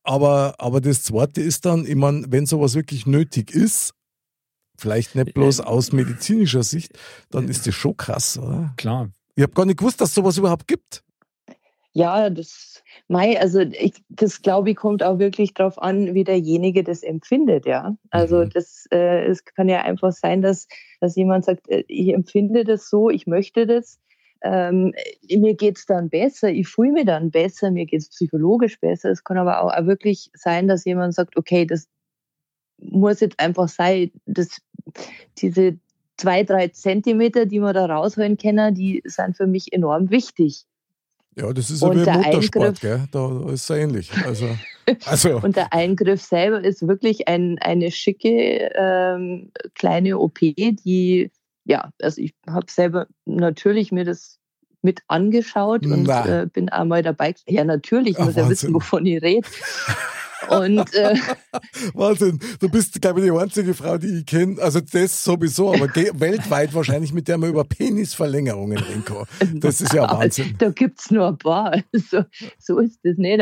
Aber, 0.02 0.54
aber 0.58 0.80
das 0.80 1.02
zweite 1.02 1.40
ist 1.40 1.64
dann, 1.64 1.86
ich 1.86 1.96
meine, 1.96 2.26
wenn 2.28 2.46
sowas 2.46 2.74
wirklich 2.74 3.06
nötig 3.06 3.50
ist, 3.50 3.94
vielleicht 4.76 5.14
nicht 5.14 5.34
bloß 5.34 5.60
aus 5.60 5.92
medizinischer 5.92 6.62
Sicht, 6.62 6.98
dann 7.30 7.48
ist 7.48 7.66
das 7.66 7.74
schon 7.74 7.96
krass, 7.96 8.38
oder? 8.38 8.74
Klar. 8.76 9.10
Ich 9.36 9.42
habe 9.42 9.52
gar 9.52 9.64
nicht 9.64 9.78
gewusst, 9.78 10.00
dass 10.00 10.10
es 10.10 10.14
sowas 10.14 10.36
überhaupt 10.36 10.68
gibt. 10.68 11.03
Ja, 11.96 12.28
das, 12.28 12.82
Mai, 13.06 13.40
also 13.40 13.60
ich, 13.60 14.02
das 14.08 14.42
glaube 14.42 14.70
ich 14.70 14.76
kommt 14.76 15.04
auch 15.04 15.20
wirklich 15.20 15.54
darauf 15.54 15.80
an, 15.80 16.12
wie 16.12 16.24
derjenige 16.24 16.82
das 16.82 17.04
empfindet, 17.04 17.66
ja. 17.66 17.96
Also 18.10 18.38
mhm. 18.38 18.50
das, 18.50 18.86
äh, 18.90 19.24
es 19.26 19.44
kann 19.44 19.68
ja 19.68 19.82
einfach 19.82 20.10
sein, 20.10 20.42
dass, 20.42 20.66
dass 21.00 21.14
jemand 21.14 21.44
sagt, 21.44 21.68
äh, 21.68 21.84
ich 21.86 22.12
empfinde 22.12 22.64
das 22.64 22.90
so, 22.90 23.10
ich 23.10 23.28
möchte 23.28 23.66
das. 23.66 24.00
Ähm, 24.42 24.92
mir 25.30 25.54
geht's 25.54 25.86
dann 25.86 26.10
besser, 26.10 26.50
ich 26.50 26.66
fühle 26.66 26.92
mich 26.92 27.06
dann 27.06 27.30
besser, 27.30 27.70
mir 27.70 27.86
geht's 27.86 28.10
psychologisch 28.10 28.80
besser. 28.80 29.10
Es 29.10 29.22
kann 29.22 29.38
aber 29.38 29.62
auch, 29.62 29.72
auch 29.72 29.86
wirklich 29.86 30.30
sein, 30.34 30.66
dass 30.66 30.84
jemand 30.84 31.14
sagt, 31.14 31.36
okay, 31.36 31.64
das 31.64 31.86
muss 32.78 33.20
jetzt 33.20 33.38
einfach 33.38 33.68
sein, 33.68 34.10
dass 34.26 34.60
diese 35.38 35.78
zwei, 36.16 36.42
drei 36.42 36.68
Zentimeter, 36.68 37.46
die 37.46 37.60
wir 37.60 37.72
da 37.72 37.86
rausholen 37.86 38.36
können, 38.36 38.74
die 38.74 39.00
sind 39.04 39.36
für 39.36 39.46
mich 39.46 39.72
enorm 39.72 40.10
wichtig. 40.10 40.66
Ja, 41.36 41.52
das 41.52 41.70
ist 41.70 41.82
ja 41.82 41.90
wie 41.92 42.10
Motorsport, 42.10 42.80
gell? 42.80 43.04
da 43.10 43.50
ist 43.50 43.68
es 43.68 43.70
ähnlich. 43.70 44.10
Also, 44.24 44.56
also. 45.06 45.40
und 45.40 45.56
der 45.56 45.72
Eingriff 45.72 46.22
selber 46.22 46.62
ist 46.62 46.86
wirklich 46.86 47.26
ein, 47.26 47.58
eine 47.60 47.90
schicke 47.90 48.70
ähm, 48.74 49.50
kleine 49.74 50.18
OP, 50.18 50.38
die, 50.38 51.30
ja, 51.64 51.90
also 52.00 52.20
ich 52.20 52.34
habe 52.48 52.66
selber 52.70 53.06
natürlich 53.24 53.90
mir 53.90 54.04
das 54.04 54.38
mit 54.82 55.00
angeschaut 55.08 55.86
und 55.86 56.08
äh, 56.08 56.46
bin 56.52 56.68
einmal 56.68 57.02
dabei. 57.02 57.34
Ja, 57.48 57.64
natürlich, 57.64 58.18
ich 58.18 58.24
muss 58.24 58.36
ja 58.36 58.48
wissen, 58.48 58.74
wovon 58.74 59.06
ich 59.06 59.22
rede. 59.22 59.48
Und, 60.50 60.94
äh, 60.94 61.14
Wahnsinn, 61.94 62.38
du 62.60 62.68
bist, 62.68 63.00
glaube 63.00 63.20
ich, 63.20 63.26
die 63.26 63.36
einzige 63.36 63.74
Frau, 63.74 63.98
die 63.98 64.18
ich 64.18 64.26
kenne. 64.26 64.60
Also 64.60 64.80
das 64.80 65.24
sowieso, 65.24 65.72
aber 65.72 65.86
weltweit 65.94 66.74
wahrscheinlich, 66.74 67.12
mit 67.12 67.28
der 67.28 67.38
man 67.38 67.50
über 67.50 67.64
Penisverlängerungen 67.64 68.78
reden 68.78 69.04
kann. 69.04 69.24
Das 69.54 69.80
ist 69.80 69.92
ja 69.92 70.10
Wahnsinn. 70.10 70.54
Da 70.58 70.70
gibt 70.70 71.00
es 71.00 71.10
nur 71.10 71.28
ein 71.28 71.38
paar. 71.38 71.80
So, 71.92 72.24
so 72.58 72.78
ist 72.78 73.00
das 73.04 73.16
nicht. 73.16 73.40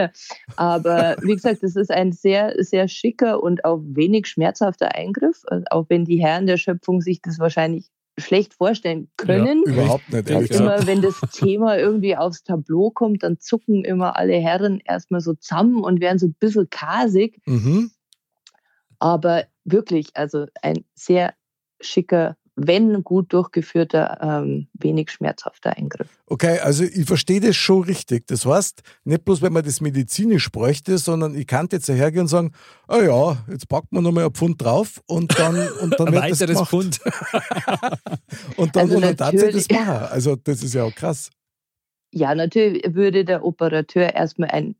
Aber 0.56 1.16
wie 1.22 1.34
gesagt, 1.34 1.62
das 1.62 1.76
ist 1.76 1.90
ein 1.90 2.12
sehr, 2.12 2.54
sehr 2.58 2.86
schicker 2.88 3.42
und 3.42 3.64
auch 3.64 3.80
wenig 3.82 4.26
schmerzhafter 4.26 4.94
Eingriff. 4.94 5.42
Also 5.46 5.64
auch 5.70 5.86
wenn 5.88 6.04
die 6.04 6.22
Herren 6.22 6.46
der 6.46 6.58
Schöpfung 6.58 7.00
sich 7.00 7.22
das 7.22 7.38
wahrscheinlich 7.38 7.90
schlecht 8.18 8.54
vorstellen 8.54 9.10
können. 9.16 9.62
Ja, 9.66 9.72
überhaupt 9.72 10.12
nicht, 10.12 10.28
ehrlich 10.28 10.50
immer, 10.50 10.86
wenn 10.86 11.00
das 11.00 11.18
Thema 11.32 11.78
irgendwie 11.78 12.16
aufs 12.16 12.44
Tableau 12.44 12.90
kommt, 12.90 13.22
dann 13.22 13.38
zucken 13.40 13.84
immer 13.84 14.16
alle 14.16 14.34
Herren 14.34 14.80
erstmal 14.84 15.20
so 15.20 15.34
zusammen 15.34 15.82
und 15.82 16.00
werden 16.00 16.18
so 16.18 16.26
ein 16.26 16.34
bisschen 16.34 16.68
kasig. 16.70 17.40
Mhm. 17.46 17.90
Aber 18.98 19.44
wirklich, 19.64 20.10
also 20.14 20.46
ein 20.60 20.84
sehr 20.94 21.34
schicker 21.80 22.36
wenn 22.56 23.02
gut 23.02 23.32
durchgeführter, 23.32 24.18
ähm, 24.20 24.68
wenig 24.74 25.10
schmerzhafter 25.10 25.76
Eingriff. 25.76 26.08
Okay, 26.26 26.58
also 26.58 26.84
ich 26.84 27.06
verstehe 27.06 27.40
das 27.40 27.56
schon 27.56 27.82
richtig. 27.84 28.26
Das 28.26 28.44
heißt, 28.44 28.82
nicht 29.04 29.24
bloß, 29.24 29.40
wenn 29.42 29.52
man 29.52 29.64
das 29.64 29.80
medizinisch 29.80 30.50
bräuchte, 30.50 30.98
sondern 30.98 31.34
ich 31.34 31.46
kann 31.46 31.68
jetzt 31.72 31.88
hergehen 31.88 32.22
und 32.22 32.28
sagen, 32.28 32.52
ah 32.88 32.98
oh 32.98 33.02
ja, 33.02 33.44
jetzt 33.50 33.68
packt 33.68 33.92
man 33.92 34.04
nochmal 34.04 34.26
ein 34.26 34.32
Pfund 34.32 34.60
drauf 34.62 35.00
und 35.06 35.38
dann, 35.38 35.56
und 35.80 35.98
dann 35.98 36.12
wird 36.12 36.30
das 36.30 36.38
gemacht. 36.38 36.68
Pfund. 36.68 37.00
und 38.56 38.76
dann, 38.76 38.82
also 38.82 38.96
und 38.96 39.02
dann 39.02 39.16
tatsächlich 39.16 39.68
das 39.68 39.78
machen. 39.78 40.08
Also 40.10 40.36
das 40.36 40.62
ist 40.62 40.74
ja 40.74 40.84
auch 40.84 40.94
krass. 40.94 41.30
Ja, 42.14 42.34
natürlich 42.34 42.82
würde 42.94 43.24
der 43.24 43.44
Operateur 43.44 44.14
erstmal 44.14 44.50
ein 44.50 44.74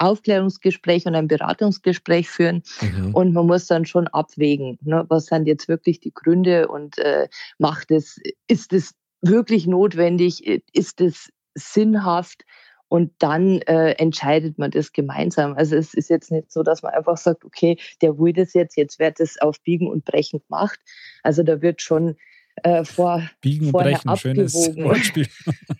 Aufklärungsgespräch 0.00 1.06
und 1.06 1.14
ein 1.14 1.28
Beratungsgespräch 1.28 2.28
führen. 2.28 2.62
Mhm. 2.80 3.14
Und 3.14 3.32
man 3.32 3.46
muss 3.46 3.66
dann 3.66 3.84
schon 3.84 4.08
abwägen, 4.08 4.78
ne, 4.82 5.04
was 5.08 5.26
sind 5.26 5.46
jetzt 5.46 5.68
wirklich 5.68 6.00
die 6.00 6.12
Gründe 6.12 6.68
und 6.68 6.98
äh, 6.98 7.28
macht 7.58 7.90
es, 7.90 8.18
ist 8.48 8.72
es 8.72 8.94
wirklich 9.20 9.66
notwendig, 9.66 10.46
ist 10.72 11.00
es 11.00 11.30
sinnhaft? 11.54 12.44
Und 12.88 13.12
dann 13.20 13.60
äh, 13.62 13.92
entscheidet 13.92 14.58
man 14.58 14.72
das 14.72 14.92
gemeinsam. 14.92 15.54
Also 15.54 15.76
es 15.76 15.94
ist 15.94 16.10
jetzt 16.10 16.32
nicht 16.32 16.50
so, 16.50 16.64
dass 16.64 16.82
man 16.82 16.92
einfach 16.92 17.16
sagt, 17.18 17.44
okay, 17.44 17.78
der 18.02 18.18
will 18.18 18.32
das 18.32 18.52
jetzt, 18.52 18.76
jetzt 18.76 18.98
wird 18.98 19.20
es 19.20 19.40
auf 19.40 19.62
Biegen 19.62 19.86
und 19.86 20.04
Brechen 20.04 20.40
gemacht. 20.48 20.80
Also 21.22 21.44
da 21.44 21.62
wird 21.62 21.82
schon 21.82 22.16
äh, 22.56 22.84
vor, 22.84 23.22
Biegen 23.40 23.70
vorher 23.70 23.92
brechen, 23.98 24.16
schönes 24.16 24.54
Wortspiel. 24.54 25.28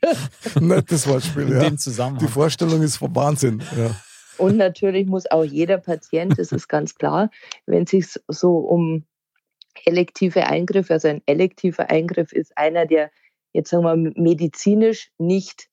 Nettes 0.61 1.09
Wortspiel, 1.09 1.49
In 1.49 1.53
ja. 1.53 1.61
dem 1.65 1.79
Zusammenhang. 1.79 2.25
Die 2.25 2.33
Vorstellung 2.33 2.81
ist 2.83 2.99
vom 2.99 3.15
Wahnsinn. 3.17 3.61
Ja. 3.77 3.91
Und 4.40 4.56
natürlich 4.56 5.06
muss 5.06 5.30
auch 5.30 5.44
jeder 5.44 5.78
Patient, 5.78 6.38
das 6.38 6.52
ist 6.52 6.68
ganz 6.68 6.94
klar, 6.94 7.30
wenn 7.66 7.85
es 7.85 7.90
sich 7.90 8.06
so 8.28 8.59
um 8.59 9.04
elektive 9.85 10.47
Eingriffe, 10.47 10.94
also 10.94 11.09
ein 11.09 11.23
elektiver 11.26 11.90
Eingriff 11.90 12.32
ist 12.32 12.56
einer, 12.56 12.87
der 12.87 13.11
jetzt 13.52 13.70
sagen 13.70 13.85
wir 13.85 13.97
medizinisch 13.97 15.11
nicht 15.18 15.68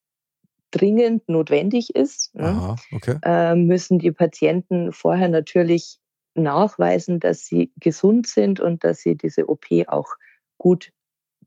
dringend 0.72 1.28
notwendig 1.30 1.96
ist, 1.96 2.36
ne, 2.36 2.48
Aha, 2.48 2.76
okay. 2.92 3.18
äh, 3.24 3.56
müssen 3.56 4.00
die 4.00 4.12
Patienten 4.12 4.92
vorher 4.92 5.30
natürlich 5.30 6.00
nachweisen, 6.36 7.20
dass 7.20 7.46
sie 7.46 7.72
gesund 7.78 8.28
sind 8.28 8.60
und 8.60 8.84
dass 8.84 9.00
sie 9.00 9.16
diese 9.16 9.48
OP 9.50 9.66
auch 9.88 10.10
gut 10.58 10.92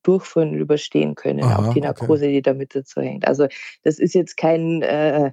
durchführen 0.03 0.51
und 0.51 0.59
überstehen 0.59 1.15
können, 1.15 1.45
Aha, 1.45 1.69
auch 1.69 1.75
die 1.75 1.83
Narkose, 1.83 2.25
okay. 2.25 2.33
die 2.33 2.43
damit 2.43 2.75
dazu 2.75 3.03
hängt. 3.03 3.29
Also 3.29 3.47
das 3.83 3.99
ist 3.99 4.15
jetzt 4.15 4.37
kein 4.37 4.83
äh, 4.83 5.33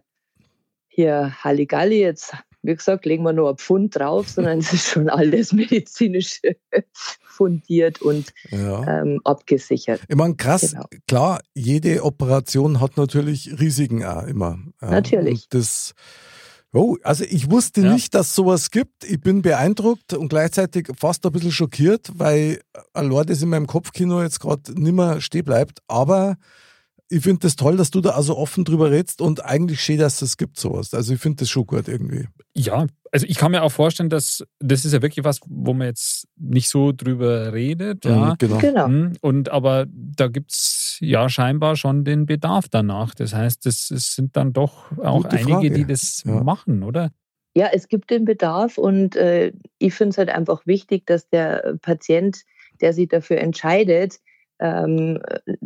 hier 0.98 1.32
Halligalli, 1.44 2.02
jetzt 2.02 2.34
wie 2.64 2.76
gesagt, 2.76 3.06
legen 3.06 3.24
wir 3.24 3.34
nur 3.34 3.52
ein 3.52 3.58
Pfund 3.58 3.96
drauf, 3.96 4.28
sondern 4.36 4.60
es 4.60 4.74
ist 4.74 4.90
schon 4.90 5.10
alles 5.10 5.54
medizinisch 5.54 6.42
fundiert 7.24 8.02
und 8.02 8.34
ja. 8.50 9.02
ähm, 9.02 9.22
abgesichert. 9.24 10.02
Ich 10.08 10.16
meine, 10.16 10.36
krass, 10.36 10.72
genau. 10.72 10.86
klar, 11.08 11.40
jede 11.54 12.04
Operation 12.04 12.82
hat 12.82 12.98
natürlich 12.98 13.60
Risiken 13.60 14.04
auch 14.04 14.24
immer. 14.24 14.60
Ja. 14.82 14.92
Natürlich. 14.92 15.44
Und 15.44 15.54
das 15.54 15.94
Oh, 16.74 16.98
also 17.02 17.24
ich 17.24 17.50
wusste 17.50 17.82
ja. 17.82 17.94
nicht, 17.94 18.14
dass 18.14 18.36
sowas 18.36 18.72
gibt. 18.72 19.06
Ich 19.06 19.22
bin 19.22 19.42
beeindruckt 19.42 20.14
und 20.14 20.28
gleichzeitig 20.28 20.90
fast 21.00 21.26
ein 21.26 21.32
bisschen 21.32 21.54
schockiert, 21.54 22.12
weil 22.16 22.60
allein 22.94 23.26
das 23.26 23.42
in 23.42 23.50
meinem 23.50 23.68
Kopfkino 23.68 24.22
jetzt 24.22 24.42
gerade 24.42 24.74
nimmer 24.80 25.22
stehen 25.22 25.46
bleibt. 25.46 25.80
Aber 25.88 26.36
ich 27.10 27.24
finde 27.24 27.40
das 27.40 27.56
toll, 27.56 27.78
dass 27.78 27.92
du 27.92 28.02
da 28.02 28.12
also 28.12 28.38
offen 28.38 28.66
drüber 28.66 28.92
redest 28.92 29.22
und 29.22 29.44
eigentlich 29.46 29.82
schön, 29.82 29.98
dass 29.98 30.22
es 30.22 30.38
gibt 30.38 30.60
sowas. 30.60 30.94
Also 30.94 31.14
ich 31.14 31.22
finde 31.22 31.38
das 31.38 31.50
schon 31.50 31.66
gut 31.66 31.88
irgendwie. 31.88 32.28
Ja, 32.54 32.88
also 33.12 33.26
ich 33.28 33.38
kann 33.38 33.52
mir 33.52 33.64
auch 33.64 33.72
vorstellen, 33.72 34.10
dass 34.10 34.46
das 34.60 34.84
ist 34.84 34.94
ja 34.94 35.02
wirklich 35.02 35.24
was, 35.24 35.40
wo 35.46 35.74
man 35.74 35.88
jetzt 35.88 36.28
nicht 36.36 36.70
so 36.70 36.92
drüber 36.92 37.54
redet. 37.54 38.04
Ja, 38.06 38.32
mhm, 38.32 38.36
genau. 38.38 38.58
genau. 38.58 38.88
Mhm, 38.88 39.14
und 39.22 39.50
aber 39.50 39.86
da 39.90 40.28
gibt 40.28 40.52
es 40.52 40.98
ja 41.00 41.30
scheinbar 41.30 41.76
schon 41.76 42.04
den 42.04 42.26
Bedarf 42.26 42.68
danach. 42.70 43.16
Das 43.16 43.34
heißt, 43.34 43.66
es, 43.66 43.88
sind 43.88 44.36
dann 44.36 44.52
doch 44.54 44.92
auch 44.98 45.24
Gute 45.24 45.38
einige, 45.38 45.52
Frage. 45.52 45.72
die 45.72 45.86
das 45.86 46.24
ja. 46.26 46.44
machen, 46.44 46.84
oder? 46.84 47.12
Ja, 47.56 47.70
es 47.72 47.88
gibt 47.88 48.12
den 48.12 48.26
Bedarf 48.26 48.78
und 48.78 49.16
äh, 49.16 49.54
ich 49.80 49.94
finde 49.94 50.12
es 50.12 50.18
halt 50.18 50.30
einfach 50.30 50.66
wichtig, 50.68 51.06
dass 51.08 51.30
der 51.30 51.76
Patient, 51.82 52.44
der 52.82 52.94
sich 52.94 53.08
dafür 53.08 53.38
entscheidet, 53.38 54.20
ähm, 54.60 55.20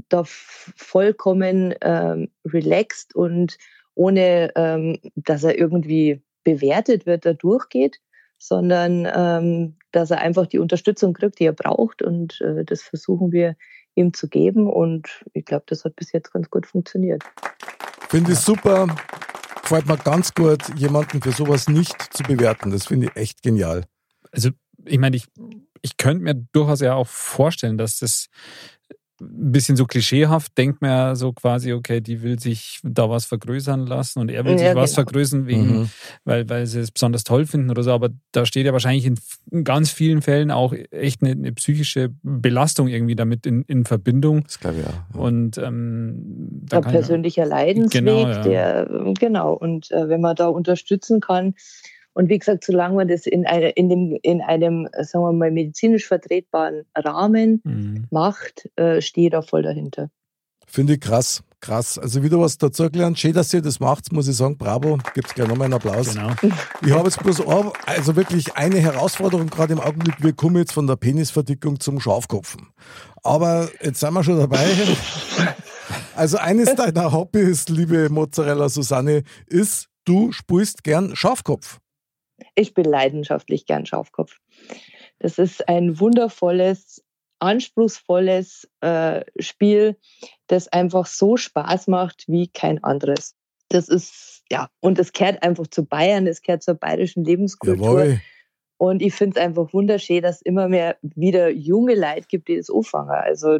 da 0.09 0.23
vollkommen 0.25 1.73
ähm, 1.81 2.29
relaxed 2.45 3.15
und 3.15 3.57
ohne, 3.95 4.51
ähm, 4.55 4.97
dass 5.15 5.43
er 5.43 5.57
irgendwie 5.57 6.21
bewertet 6.43 7.05
wird, 7.05 7.25
da 7.25 7.33
durchgeht, 7.33 7.99
sondern 8.37 9.07
ähm, 9.13 9.75
dass 9.91 10.11
er 10.11 10.19
einfach 10.19 10.47
die 10.47 10.59
Unterstützung 10.59 11.13
kriegt, 11.13 11.39
die 11.39 11.45
er 11.45 11.53
braucht. 11.53 12.01
Und 12.01 12.41
äh, 12.41 12.63
das 12.65 12.81
versuchen 12.81 13.31
wir 13.31 13.55
ihm 13.95 14.13
zu 14.13 14.27
geben. 14.27 14.69
Und 14.69 15.23
ich 15.33 15.45
glaube, 15.45 15.65
das 15.67 15.85
hat 15.85 15.95
bis 15.95 16.11
jetzt 16.11 16.31
ganz 16.31 16.49
gut 16.49 16.65
funktioniert. 16.65 17.23
Finde 18.09 18.31
ich 18.31 18.39
super. 18.39 18.87
Gefällt 19.61 19.87
mir 19.87 19.97
ganz 19.97 20.33
gut, 20.33 20.63
jemanden 20.75 21.21
für 21.21 21.31
sowas 21.31 21.67
nicht 21.67 21.95
zu 22.13 22.23
bewerten. 22.23 22.71
Das 22.71 22.87
finde 22.87 23.07
ich 23.07 23.15
echt 23.15 23.43
genial. 23.43 23.85
Also, 24.31 24.49
ich 24.85 24.97
meine, 24.97 25.15
ich, 25.15 25.27
ich 25.81 25.97
könnte 25.97 26.23
mir 26.23 26.35
durchaus 26.51 26.81
ja 26.81 26.95
auch 26.95 27.07
vorstellen, 27.07 27.77
dass 27.77 27.99
das 27.99 28.27
ein 29.21 29.51
bisschen 29.51 29.75
so 29.75 29.85
klischeehaft 29.85 30.57
denkt 30.57 30.81
man 30.81 30.89
ja 30.89 31.15
so 31.15 31.31
quasi, 31.31 31.73
okay, 31.73 32.01
die 32.01 32.21
will 32.21 32.39
sich 32.39 32.79
da 32.83 33.09
was 33.09 33.25
vergrößern 33.25 33.85
lassen 33.85 34.19
und 34.19 34.31
er 34.31 34.43
will 34.45 34.53
ja, 34.53 34.57
sich 34.57 34.75
was 34.75 34.91
genau. 34.91 35.05
vergrößern, 35.05 35.47
wegen, 35.47 35.79
mhm. 35.81 35.89
weil, 36.25 36.49
weil 36.49 36.65
sie 36.65 36.79
es 36.79 36.91
besonders 36.91 37.23
toll 37.23 37.45
finden 37.45 37.69
oder 37.69 37.83
so. 37.83 37.91
Aber 37.91 38.09
da 38.31 38.45
steht 38.45 38.65
ja 38.65 38.73
wahrscheinlich 38.73 39.05
in 39.05 39.63
ganz 39.63 39.91
vielen 39.91 40.21
Fällen 40.21 40.51
auch 40.51 40.73
echt 40.91 41.21
eine, 41.21 41.31
eine 41.31 41.51
psychische 41.53 42.09
Belastung 42.23 42.87
irgendwie 42.87 43.15
damit 43.15 43.45
in, 43.45 43.63
in 43.63 43.85
Verbindung. 43.85 44.43
Das 44.43 44.59
glaube 44.59 44.77
ich 44.79 44.85
ja. 44.85 45.19
Und 45.19 45.57
ähm, 45.57 46.61
da 46.63 46.81
persönlicher 46.81 47.45
Leidensweg, 47.45 48.05
genau, 48.05 48.27
ja. 48.27 48.41
der, 48.41 49.13
genau. 49.19 49.53
Und 49.53 49.91
äh, 49.91 50.09
wenn 50.09 50.21
man 50.21 50.35
da 50.35 50.47
unterstützen 50.47 51.19
kann, 51.19 51.53
und 52.13 52.29
wie 52.29 52.37
gesagt, 52.37 52.63
solange 52.65 52.95
man 52.95 53.07
das 53.07 53.25
in, 53.25 53.45
eine, 53.45 53.69
in, 53.71 53.89
dem, 53.89 54.17
in 54.21 54.41
einem, 54.41 54.87
sagen 54.99 55.23
wir 55.23 55.31
mal, 55.31 55.51
medizinisch 55.51 56.07
vertretbaren 56.07 56.83
Rahmen 56.95 57.61
mhm. 57.63 58.07
macht, 58.11 58.69
äh, 58.75 59.01
stehe 59.01 59.27
ich 59.27 59.31
da 59.31 59.41
voll 59.41 59.63
dahinter. 59.63 60.09
Finde 60.67 60.93
ich 60.93 61.01
krass, 61.01 61.43
krass. 61.59 61.97
Also 61.97 62.23
wieder 62.23 62.39
was 62.39 62.57
dazu 62.57 62.89
gelernt. 62.89 63.19
Schön, 63.19 63.33
dass 63.33 63.53
ihr 63.53 63.61
das 63.61 63.81
macht, 63.81 64.11
muss 64.13 64.27
ich 64.29 64.37
sagen. 64.37 64.57
Bravo. 64.57 64.99
Gibt 65.13 65.27
es 65.27 65.33
gleich 65.33 65.47
nochmal 65.47 65.65
einen 65.65 65.73
Applaus. 65.73 66.13
Genau. 66.13 66.31
Ich 66.85 66.91
habe 66.91 67.03
jetzt 67.09 67.21
bloß 67.21 67.41
auch, 67.41 67.73
also 67.85 68.15
wirklich 68.15 68.55
eine 68.55 68.79
Herausforderung 68.79 69.47
gerade 69.47 69.73
im 69.73 69.81
Augenblick. 69.81 70.15
Wir 70.19 70.31
kommen 70.31 70.55
jetzt 70.55 70.71
von 70.71 70.87
der 70.87 70.95
Penisverdickung 70.95 71.81
zum 71.81 71.99
Schafkopfen. 71.99 72.69
Aber 73.23 73.69
jetzt 73.81 73.99
sind 73.99 74.13
wir 74.13 74.23
schon 74.23 74.39
dabei. 74.39 74.65
Also 76.15 76.37
eines 76.37 76.73
deiner 76.75 77.11
Hobbys, 77.11 77.67
liebe 77.67 78.09
Mozzarella 78.09 78.69
Susanne, 78.69 79.23
ist, 79.47 79.87
du 80.05 80.31
spielst 80.31 80.83
gern 80.85 81.15
Schafkopf. 81.17 81.80
Ich 82.55 82.73
bin 82.73 82.85
leidenschaftlich 82.85 83.65
gern 83.65 83.85
Schafkopf. 83.85 84.37
Das 85.19 85.37
ist 85.37 85.67
ein 85.67 85.99
wundervolles, 85.99 87.03
anspruchsvolles 87.39 88.69
äh, 88.81 89.23
Spiel, 89.39 89.97
das 90.47 90.67
einfach 90.67 91.05
so 91.05 91.37
Spaß 91.37 91.87
macht 91.87 92.25
wie 92.27 92.47
kein 92.47 92.83
anderes. 92.83 93.35
Das 93.69 93.87
ist, 93.87 94.43
ja, 94.51 94.69
und 94.79 94.99
es 94.99 95.13
kehrt 95.13 95.43
einfach 95.43 95.67
zu 95.67 95.85
Bayern, 95.85 96.27
es 96.27 96.41
kehrt 96.41 96.63
zur 96.63 96.75
bayerischen 96.75 97.23
Lebenskultur. 97.23 98.03
Jawohl. 98.03 98.21
Und 98.77 99.03
ich 99.03 99.13
finde 99.13 99.39
es 99.39 99.45
einfach 99.45 99.73
wunderschön, 99.73 100.23
dass 100.23 100.37
es 100.37 100.41
immer 100.41 100.67
mehr 100.67 100.97
wieder 101.01 101.49
junge 101.49 101.93
Leute 101.93 102.25
gibt, 102.27 102.47
die 102.47 102.57
das 102.57 102.71
anfangen. 102.71 103.11
Also 103.11 103.59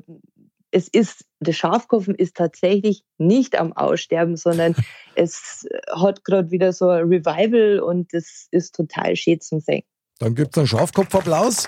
es 0.72 0.88
ist, 0.88 1.26
der 1.40 1.54
Schafkopfen 1.54 2.16
ist 2.16 2.36
tatsächlich 2.36 3.04
nicht 3.18 3.60
am 3.60 3.74
Aussterben, 3.74 4.38
sondern 4.38 4.76
es 5.16 5.68
hat 5.94 6.24
gerade 6.24 6.52
wieder 6.52 6.74
so 6.74 6.90
ein 6.90 7.04
Revival 7.04 7.80
und 7.80 8.14
das 8.14 8.48
ist 8.52 8.76
total 8.76 9.16
schön 9.16 9.42
zum 9.42 9.60
sehen. 9.60 9.84
Dann 10.20 10.36
gibt 10.36 10.56
es 10.56 10.60
einen 10.60 10.68
Schafkopfapplaus. 10.68 11.68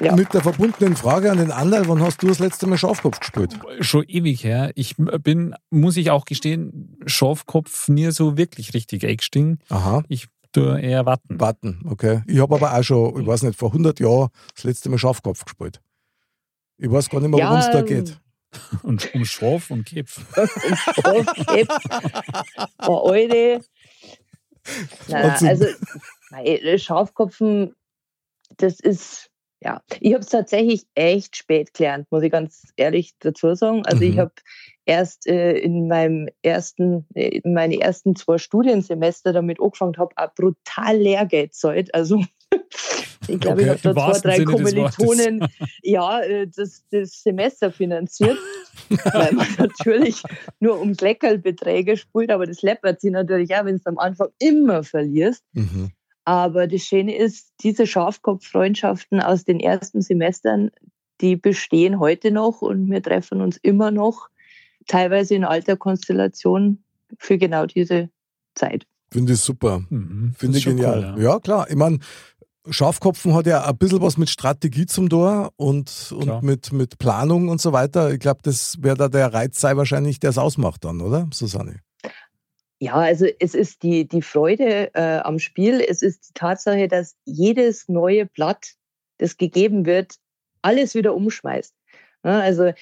Ja. 0.00 0.16
Mit 0.16 0.34
der 0.34 0.40
verbundenen 0.40 0.96
Frage 0.96 1.30
an 1.30 1.38
den 1.38 1.52
Andal, 1.52 1.86
wann 1.86 2.00
hast 2.00 2.20
du 2.20 2.26
das 2.26 2.40
letzte 2.40 2.66
Mal 2.66 2.76
Schafkopf 2.76 3.20
gespielt? 3.20 3.56
Schon 3.80 4.02
ewig 4.08 4.42
her. 4.42 4.72
Ich 4.74 4.96
bin, 4.96 5.54
muss 5.70 5.96
ich 5.96 6.10
auch 6.10 6.24
gestehen, 6.24 6.98
Schafkopf 7.06 7.88
nie 7.88 8.10
so 8.10 8.36
wirklich 8.36 8.74
richtig 8.74 9.06
eingestiegen. 9.06 9.60
Aha. 9.68 10.02
Ich 10.08 10.26
tue 10.50 10.80
eher 10.80 11.06
warten. 11.06 11.38
Warten, 11.38 11.82
okay. 11.88 12.22
Ich 12.26 12.40
habe 12.40 12.56
aber 12.56 12.76
auch 12.76 12.82
schon, 12.82 13.20
ich 13.20 13.26
weiß 13.26 13.44
nicht, 13.44 13.56
vor 13.56 13.68
100 13.68 14.00
Jahren 14.00 14.30
das 14.56 14.64
letzte 14.64 14.88
Mal 14.88 14.98
Schafkopf 14.98 15.44
gespielt. 15.44 15.80
Ich 16.82 16.90
weiß 16.90 17.08
gar 17.10 17.20
nicht 17.20 17.30
mehr, 17.30 17.46
worum 17.46 17.58
es 17.60 17.70
da 17.70 17.82
geht. 17.82 18.18
Und 18.82 19.14
um 19.14 19.24
Schaf 19.24 19.70
und 19.70 19.86
Kipf. 19.86 20.20
um 20.36 20.76
Schaf, 20.76 21.46
Kipf. 21.46 21.68
Oh, 22.86 23.08
Alte. 23.08 23.64
Naja, 25.08 25.38
also, 25.40 25.66
Schafkopfen, 26.76 27.74
das 28.58 28.78
ist, 28.78 29.30
ja, 29.60 29.80
ich 30.00 30.12
habe 30.12 30.22
es 30.22 30.28
tatsächlich 30.28 30.84
echt 30.94 31.36
spät 31.36 31.72
gelernt, 31.72 32.08
muss 32.10 32.24
ich 32.24 32.30
ganz 32.30 32.72
ehrlich 32.76 33.14
dazu 33.20 33.54
sagen. 33.54 33.86
Also 33.86 34.04
mhm. 34.04 34.10
ich 34.10 34.18
habe 34.18 34.32
erst 34.84 35.26
äh, 35.26 35.52
in 35.52 35.88
meinem 35.88 36.28
ersten, 36.42 37.06
äh, 37.14 37.28
in 37.28 37.54
meine 37.54 37.80
ersten 37.80 38.16
zwei 38.16 38.38
Studiensemester 38.38 39.32
damit 39.32 39.60
angefangen 39.60 39.96
habe, 39.96 40.12
auch 40.16 40.34
brutal 40.34 40.98
Lehrgeld 40.98 41.54
zahlt. 41.54 41.94
Also 41.94 42.22
ich 43.28 43.40
glaube, 43.40 43.62
okay, 43.62 43.74
ich 43.74 43.84
habe 43.84 43.94
da 43.94 44.12
zwei, 44.12 44.20
drei 44.20 44.36
Sinne 44.36 44.52
Kommilitonen 44.52 45.48
ja, 45.82 46.20
äh, 46.20 46.46
das, 46.46 46.84
das 46.90 47.22
Semester 47.22 47.72
finanziert, 47.72 48.38
weil 49.12 49.32
man 49.32 49.46
natürlich 49.58 50.22
nur 50.60 50.80
um 50.80 50.92
Leckerlbeträge 50.92 51.96
spielt, 51.96 52.30
aber 52.30 52.46
das 52.46 52.62
läppert 52.62 53.00
sich 53.00 53.12
natürlich 53.12 53.54
auch, 53.54 53.64
wenn 53.64 53.76
du 53.76 53.82
am 53.86 53.98
Anfang 53.98 54.28
immer 54.38 54.82
verlierst. 54.82 55.44
Mhm. 55.52 55.90
Aber 56.24 56.66
das 56.68 56.82
Schöne 56.82 57.16
ist, 57.16 57.52
diese 57.62 57.86
Schafkopf-Freundschaften 57.86 59.20
aus 59.20 59.44
den 59.44 59.58
ersten 59.58 60.02
Semestern, 60.02 60.70
die 61.20 61.36
bestehen 61.36 61.98
heute 61.98 62.30
noch 62.30 62.62
und 62.62 62.90
wir 62.90 63.02
treffen 63.02 63.40
uns 63.40 63.56
immer 63.56 63.90
noch, 63.90 64.28
teilweise 64.86 65.34
in 65.34 65.44
alter 65.44 65.76
Konstellation 65.76 66.82
für 67.18 67.38
genau 67.38 67.66
diese 67.66 68.08
Zeit. 68.54 68.86
Finde 69.12 69.34
ich 69.34 69.40
super. 69.40 69.82
Mhm. 69.90 70.34
Finde 70.36 70.58
ich 70.58 70.64
genial. 70.64 71.14
Cool, 71.14 71.22
ja. 71.22 71.32
ja. 71.32 71.40
klar. 71.40 71.66
Ich 71.68 71.76
meine, 71.76 71.98
Schafkopfen 72.70 73.34
hat 73.34 73.46
ja 73.46 73.64
ein 73.64 73.76
bisschen 73.76 74.00
was 74.00 74.16
mit 74.16 74.30
Strategie 74.30 74.86
zum 74.86 75.08
Tor 75.08 75.52
und, 75.56 76.14
und 76.16 76.42
mit, 76.42 76.72
mit 76.72 76.98
Planung 76.98 77.48
und 77.48 77.60
so 77.60 77.72
weiter. 77.72 78.12
Ich 78.12 78.20
glaube, 78.20 78.40
das 78.42 78.76
wäre 78.80 78.96
da 78.96 79.08
der 79.08 79.34
Reiz 79.34 79.60
sei 79.60 79.76
wahrscheinlich, 79.76 80.20
der 80.20 80.30
es 80.30 80.38
ausmacht 80.38 80.84
dann, 80.84 81.00
oder, 81.00 81.28
Susanne? 81.32 81.80
Ja, 82.78 82.94
also 82.94 83.26
es 83.38 83.54
ist 83.54 83.82
die, 83.82 84.08
die 84.08 84.22
Freude 84.22 84.92
äh, 84.94 85.18
am 85.18 85.38
Spiel. 85.38 85.80
Es 85.80 86.02
ist 86.02 86.28
die 86.28 86.32
Tatsache, 86.34 86.88
dass 86.88 87.16
jedes 87.24 87.88
neue 87.88 88.26
Blatt, 88.26 88.74
das 89.18 89.36
gegeben 89.36 89.86
wird, 89.86 90.16
alles 90.62 90.94
wieder 90.94 91.14
umschmeißt. 91.14 91.74
Ja, 92.24 92.40
also, 92.40 92.72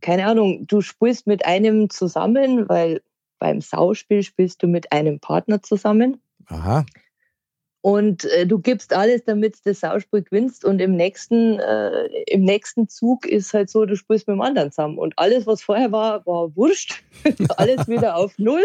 keine 0.00 0.26
Ahnung, 0.26 0.66
du 0.66 0.80
spielst 0.80 1.26
mit 1.26 1.44
einem 1.44 1.90
zusammen, 1.90 2.68
weil 2.68 3.02
beim 3.38 3.60
Sauspiel 3.60 4.22
spielst 4.22 4.62
du 4.62 4.66
mit 4.66 4.92
einem 4.92 5.20
Partner 5.20 5.62
zusammen. 5.62 6.22
Aha. 6.46 6.86
Und 7.82 8.26
äh, 8.26 8.46
du 8.46 8.58
gibst 8.58 8.92
alles, 8.94 9.24
damit 9.24 9.56
du 9.56 9.60
das 9.64 9.80
Sauspiel 9.80 10.22
gewinnst. 10.22 10.64
Und 10.64 10.80
im 10.80 10.96
nächsten, 10.96 11.58
äh, 11.58 12.06
im 12.26 12.42
nächsten 12.42 12.88
Zug 12.88 13.26
ist 13.26 13.54
halt 13.54 13.70
so, 13.70 13.86
du 13.86 13.96
spielst 13.96 14.28
mit 14.28 14.34
dem 14.34 14.42
anderen 14.42 14.70
zusammen. 14.70 14.98
Und 14.98 15.14
alles, 15.16 15.46
was 15.46 15.62
vorher 15.62 15.90
war, 15.90 16.24
war 16.26 16.54
wurscht. 16.56 17.02
alles 17.56 17.88
wieder 17.88 18.16
auf 18.16 18.38
Null. 18.38 18.64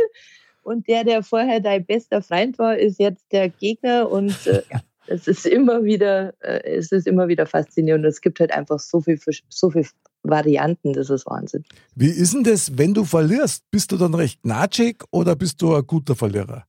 Und 0.64 0.88
der, 0.88 1.04
der 1.04 1.24
vorher 1.24 1.60
dein 1.60 1.86
bester 1.86 2.22
Freund 2.22 2.60
war, 2.60 2.78
ist 2.78 3.00
jetzt 3.00 3.24
der 3.32 3.50
Gegner. 3.50 4.12
Und 4.12 4.48
äh, 4.48 4.64
ja, 4.72 4.82
es 5.08 5.28
ist 5.28 5.46
immer 5.46 5.84
wieder, 5.84 6.34
äh, 6.40 6.78
es 6.78 6.92
ist 6.92 7.08
immer 7.08 7.28
wieder 7.28 7.46
faszinierend. 7.46 8.06
Es 8.06 8.20
gibt 8.20 8.40
halt 8.40 8.52
einfach 8.52 8.80
so 8.80 9.00
viel, 9.00 9.20
so 9.50 9.70
viel 9.70 9.86
Varianten, 10.24 10.94
das 10.94 11.10
ist 11.10 11.26
Wahnsinn. 11.26 11.64
Wie 11.96 12.10
ist 12.10 12.34
denn 12.34 12.44
das, 12.44 12.78
wenn 12.78 12.94
du 12.94 13.06
verlierst? 13.06 13.64
Bist 13.72 13.92
du 13.92 13.98
dann 13.98 14.14
recht 14.14 14.46
natschig 14.46 15.04
oder 15.12 15.36
bist 15.36 15.62
du 15.62 15.74
ein 15.76 15.86
guter 15.86 16.16
Verlierer? 16.16 16.66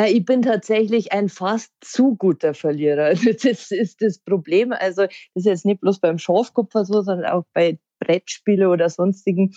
Äh, 0.00 0.12
ich 0.12 0.24
bin 0.24 0.42
tatsächlich 0.42 1.12
ein 1.12 1.28
fast 1.28 1.72
zu 1.80 2.16
guter 2.16 2.54
Verlierer. 2.54 3.14
Das 3.42 3.70
ist 3.70 4.02
das 4.02 4.18
Problem. 4.18 4.72
Also, 4.72 5.02
das 5.02 5.12
ist 5.34 5.46
jetzt 5.46 5.64
nicht 5.64 5.80
bloß 5.80 6.00
beim 6.00 6.18
Schafkopfer 6.18 6.84
so, 6.84 7.02
sondern 7.02 7.30
auch 7.30 7.44
bei 7.52 7.78
Brettspielen 8.00 8.68
oder 8.68 8.88
sonstigen. 8.88 9.54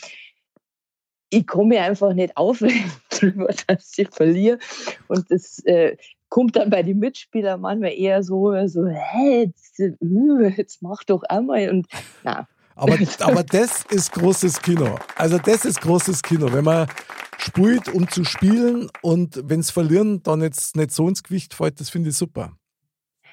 Ich 1.30 1.48
komme 1.48 1.82
einfach 1.82 2.14
nicht 2.14 2.38
aufregen 2.38 2.92
darüber, 3.10 3.54
dass 3.68 3.98
ich 3.98 4.10
verliere. 4.10 4.60
Und 5.08 5.32
das 5.32 5.60
äh, 5.66 5.98
kommt 6.30 6.56
dann 6.56 6.70
bei 6.70 6.84
den 6.84 7.00
Mitspielern 7.00 7.62
manchmal 7.62 7.94
eher 7.94 8.22
so, 8.24 8.54
so 8.68 8.88
hey, 8.88 9.46
jetzt, 9.46 9.80
uh, 10.02 10.42
jetzt 10.58 10.82
mach 10.82 11.04
doch 11.04 11.24
einmal. 11.24 11.70
Und 11.70 11.88
na, 12.24 12.48
aber, 12.76 12.98
aber 13.20 13.44
das 13.44 13.84
ist 13.90 14.12
großes 14.14 14.62
Kino. 14.62 14.98
Also 15.16 15.38
das 15.38 15.66
ist 15.66 15.82
großes 15.82 16.22
Kino. 16.22 16.52
Wenn 16.52 16.66
man 16.66 16.88
spielt, 17.38 17.94
um 17.94 18.10
zu 18.10 18.24
spielen 18.24 18.90
und 19.02 19.42
wenn 19.46 19.60
es 19.60 19.72
verlieren, 19.72 20.24
dann 20.24 20.42
jetzt 20.42 20.76
nicht 20.76 20.92
so 20.92 21.08
ins 21.08 21.24
Gewicht 21.24 21.54
fällt, 21.54 21.80
das 21.80 21.90
finde 21.90 22.10
ich 22.10 22.16
super. 22.16 22.54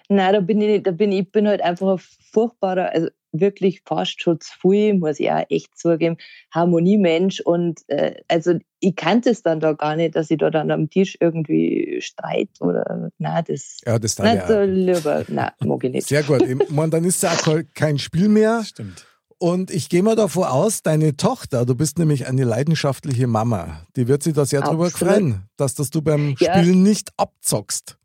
Nein, 0.08 0.32
da 0.32 0.40
bin 0.40 0.60
ich 0.60 0.68
nicht, 0.68 0.86
da 0.86 0.90
bin 0.90 1.12
ich, 1.12 1.30
bin 1.30 1.46
halt 1.46 1.62
einfach 1.62 1.92
ein 1.92 2.00
furchtbarer, 2.32 2.90
also 2.92 3.08
wirklich 3.32 3.82
fast 3.86 4.20
schon 4.20 4.40
zu 4.40 4.50
viel, 4.60 4.94
muss 4.94 5.20
ich 5.20 5.30
auch 5.30 5.44
echt 5.48 5.78
zugeben, 5.78 6.16
Harmoniemensch 6.52 7.40
und 7.40 7.80
äh, 7.86 8.14
also 8.28 8.58
ich 8.80 8.96
kannte 8.96 9.30
es 9.30 9.42
dann 9.42 9.60
da 9.60 9.72
gar 9.72 9.94
nicht, 9.94 10.16
dass 10.16 10.30
ich 10.30 10.38
da 10.38 10.50
dann 10.50 10.70
am 10.70 10.90
Tisch 10.90 11.16
irgendwie 11.20 11.98
streit 12.00 12.48
oder 12.60 13.10
na 13.18 13.42
das 13.42 13.78
ja 13.86 13.98
das 13.98 14.16
dann 14.16 14.34
nicht 14.34 14.48
so 14.48 14.62
lieber, 14.62 15.24
nein, 15.28 15.50
mag 15.60 15.84
ich 15.84 15.92
nicht. 15.92 16.08
Sehr 16.08 16.24
gut, 16.24 16.42
ich 16.42 16.70
meine, 16.70 16.90
dann 16.90 17.04
ist 17.04 17.22
es 17.22 17.46
auch 17.46 17.60
kein 17.74 17.98
Spiel 17.98 18.28
mehr. 18.28 18.64
Stimmt. 18.64 19.06
Und 19.42 19.70
ich 19.70 19.88
gehe 19.88 20.03
mal 20.03 20.16
davor 20.16 20.53
aus, 20.53 20.83
deine 20.83 21.16
Tochter, 21.16 21.64
du 21.64 21.74
bist 21.74 21.98
nämlich 21.98 22.26
eine 22.26 22.44
leidenschaftliche 22.44 23.26
Mama, 23.26 23.87
die 23.96 24.07
wird 24.07 24.22
sich 24.22 24.35
da 24.35 24.44
sehr 24.44 24.61
drüber 24.61 24.90
freuen, 24.90 25.44
dass 25.57 25.74
das 25.74 25.88
du 25.88 26.03
beim 26.03 26.37
ja. 26.38 26.59
Spielen 26.59 26.83
nicht 26.83 27.09
abzockst. 27.16 27.96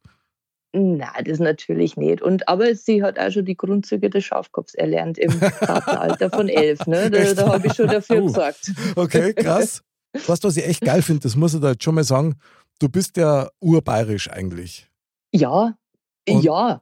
Nein, 0.72 1.26
das 1.26 1.40
natürlich 1.40 1.98
nicht. 1.98 2.22
Und, 2.22 2.48
aber 2.48 2.74
sie 2.76 3.04
hat 3.04 3.20
auch 3.20 3.32
schon 3.32 3.44
die 3.44 3.58
Grundzüge 3.58 4.10
des 4.10 4.24
Schafkopfs 4.24 4.76
erlernt 4.76 5.18
im 5.18 5.32
Alter 5.60 6.30
von 6.30 6.48
elf. 6.48 6.86
Ne? 6.88 7.12
Da, 7.12 7.34
da 7.34 7.48
habe 7.54 7.68
ich 7.68 7.74
schon 7.74 7.88
dafür 7.88 8.24
uh. 8.24 8.28
gesorgt. 8.28 8.72
Okay, 8.96 9.34
krass. 9.34 9.82
Was, 10.28 10.42
was 10.42 10.56
ich 10.56 10.66
echt 10.66 10.82
geil 10.82 11.02
finde, 11.02 11.22
das 11.22 11.36
muss 11.36 11.54
ich 11.54 11.60
da 11.60 11.72
jetzt 11.72 11.84
schon 11.84 11.96
mal 11.96 12.06
sagen, 12.06 12.36
du 12.80 12.88
bist 12.88 13.18
ja 13.18 13.50
urbayerisch 13.60 14.30
eigentlich. 14.30 14.88
Ja, 15.34 15.78
und, 16.30 16.44
ja. 16.44 16.82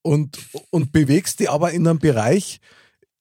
Und, 0.00 0.38
und 0.70 0.92
bewegst 0.92 1.40
dich 1.40 1.50
aber 1.50 1.72
in 1.72 1.86
einem 1.86 1.98
Bereich, 1.98 2.58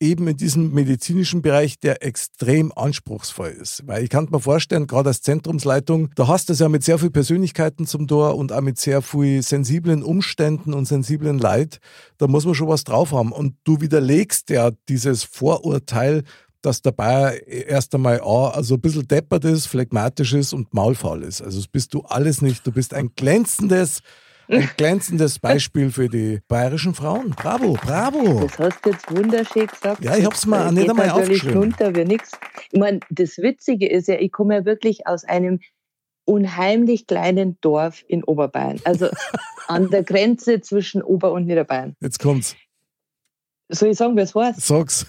eben 0.01 0.27
in 0.27 0.35
diesem 0.35 0.73
medizinischen 0.73 1.41
Bereich, 1.41 1.79
der 1.79 2.03
extrem 2.03 2.71
anspruchsvoll 2.75 3.49
ist. 3.49 3.83
Weil 3.85 4.03
ich 4.03 4.09
kann 4.09 4.27
mir 4.29 4.39
vorstellen, 4.39 4.87
gerade 4.87 5.09
als 5.09 5.21
Zentrumsleitung, 5.21 6.09
da 6.15 6.27
hast 6.27 6.49
du 6.49 6.53
es 6.53 6.59
ja 6.59 6.69
mit 6.69 6.83
sehr 6.83 6.97
vielen 6.97 7.13
Persönlichkeiten 7.13 7.85
zum 7.85 8.07
Tor 8.07 8.35
und 8.35 8.51
auch 8.51 8.61
mit 8.61 8.79
sehr 8.79 9.01
vielen 9.01 9.41
sensiblen 9.41 10.03
Umständen 10.03 10.73
und 10.73 10.85
sensiblen 10.85 11.37
Leid. 11.37 11.79
Da 12.17 12.27
muss 12.27 12.45
man 12.45 12.55
schon 12.55 12.67
was 12.67 12.83
drauf 12.83 13.11
haben. 13.11 13.31
Und 13.31 13.55
du 13.63 13.79
widerlegst 13.79 14.49
ja 14.49 14.71
dieses 14.89 15.23
Vorurteil, 15.23 16.23
dass 16.61 16.81
der 16.81 16.91
Bayer 16.91 17.47
erst 17.47 17.93
einmal 17.95 18.21
A, 18.21 18.49
also 18.49 18.75
ein 18.75 18.81
bisschen 18.81 19.07
deppert 19.07 19.45
ist, 19.45 19.67
phlegmatisch 19.67 20.33
ist 20.33 20.53
und 20.53 20.73
maulfaul 20.73 21.23
ist. 21.23 21.41
Also 21.41 21.59
das 21.59 21.67
bist 21.67 21.93
du 21.93 22.01
alles 22.01 22.41
nicht. 22.41 22.65
Du 22.65 22.71
bist 22.71 22.93
ein 22.93 23.09
glänzendes, 23.15 24.01
ein 24.51 24.69
glänzendes 24.77 25.39
Beispiel 25.39 25.91
für 25.91 26.09
die 26.09 26.39
bayerischen 26.47 26.93
Frauen. 26.93 27.31
Bravo, 27.31 27.73
bravo. 27.73 28.41
Das 28.41 28.59
hast 28.59 28.85
du 28.85 28.91
jetzt 28.91 29.09
wunderschön 29.09 29.67
gesagt. 29.67 30.03
Ja, 30.03 30.15
ich 30.17 30.25
hab's 30.25 30.45
mal 30.45 30.65
das 30.65 30.73
nicht 30.73 30.89
einmal 30.89 31.09
aufgeschrieben. 31.09 31.57
runter 31.57 31.95
wie 31.95 32.05
nix. 32.05 32.31
Ich 32.71 32.79
meine, 32.79 32.99
das 33.09 33.37
Witzige 33.37 33.89
ist 33.89 34.07
ja, 34.07 34.15
ich 34.15 34.31
komme 34.31 34.55
ja 34.55 34.65
wirklich 34.65 35.07
aus 35.07 35.23
einem 35.23 35.59
unheimlich 36.25 37.07
kleinen 37.07 37.57
Dorf 37.61 38.03
in 38.07 38.23
Oberbayern. 38.23 38.79
Also 38.83 39.09
an 39.67 39.89
der 39.89 40.03
Grenze 40.03 40.61
zwischen 40.61 41.01
Ober- 41.01 41.31
und 41.31 41.45
Niederbayern. 41.47 41.95
Jetzt 41.99 42.19
kommt's. 42.19 42.55
Soll 43.69 43.89
ich 43.89 43.97
sagen, 43.97 44.17
es 44.17 44.35
heißt? 44.35 44.61
Sag's. 44.61 45.05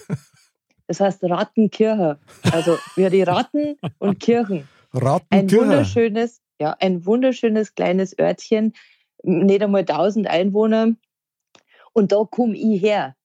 Das 0.87 0.99
heißt 0.99 1.23
Rattenkirche. 1.23 2.19
Also 2.51 2.77
wir 2.95 3.09
die 3.09 3.23
Ratten 3.23 3.77
und 3.99 4.19
Kirchen. 4.19 4.67
Rattenkirche. 4.93 5.63
Ein 5.63 5.69
wunderschönes, 5.69 6.41
ja, 6.59 6.75
ein 6.79 7.05
wunderschönes 7.05 7.75
kleines 7.75 8.17
Örtchen 8.17 8.73
nicht 9.23 9.61
einmal 9.61 9.81
1000 9.81 10.27
Einwohner. 10.27 10.93
Und 11.93 12.11
da 12.11 12.23
komme 12.29 12.55
ich 12.55 12.81
her. 12.81 13.15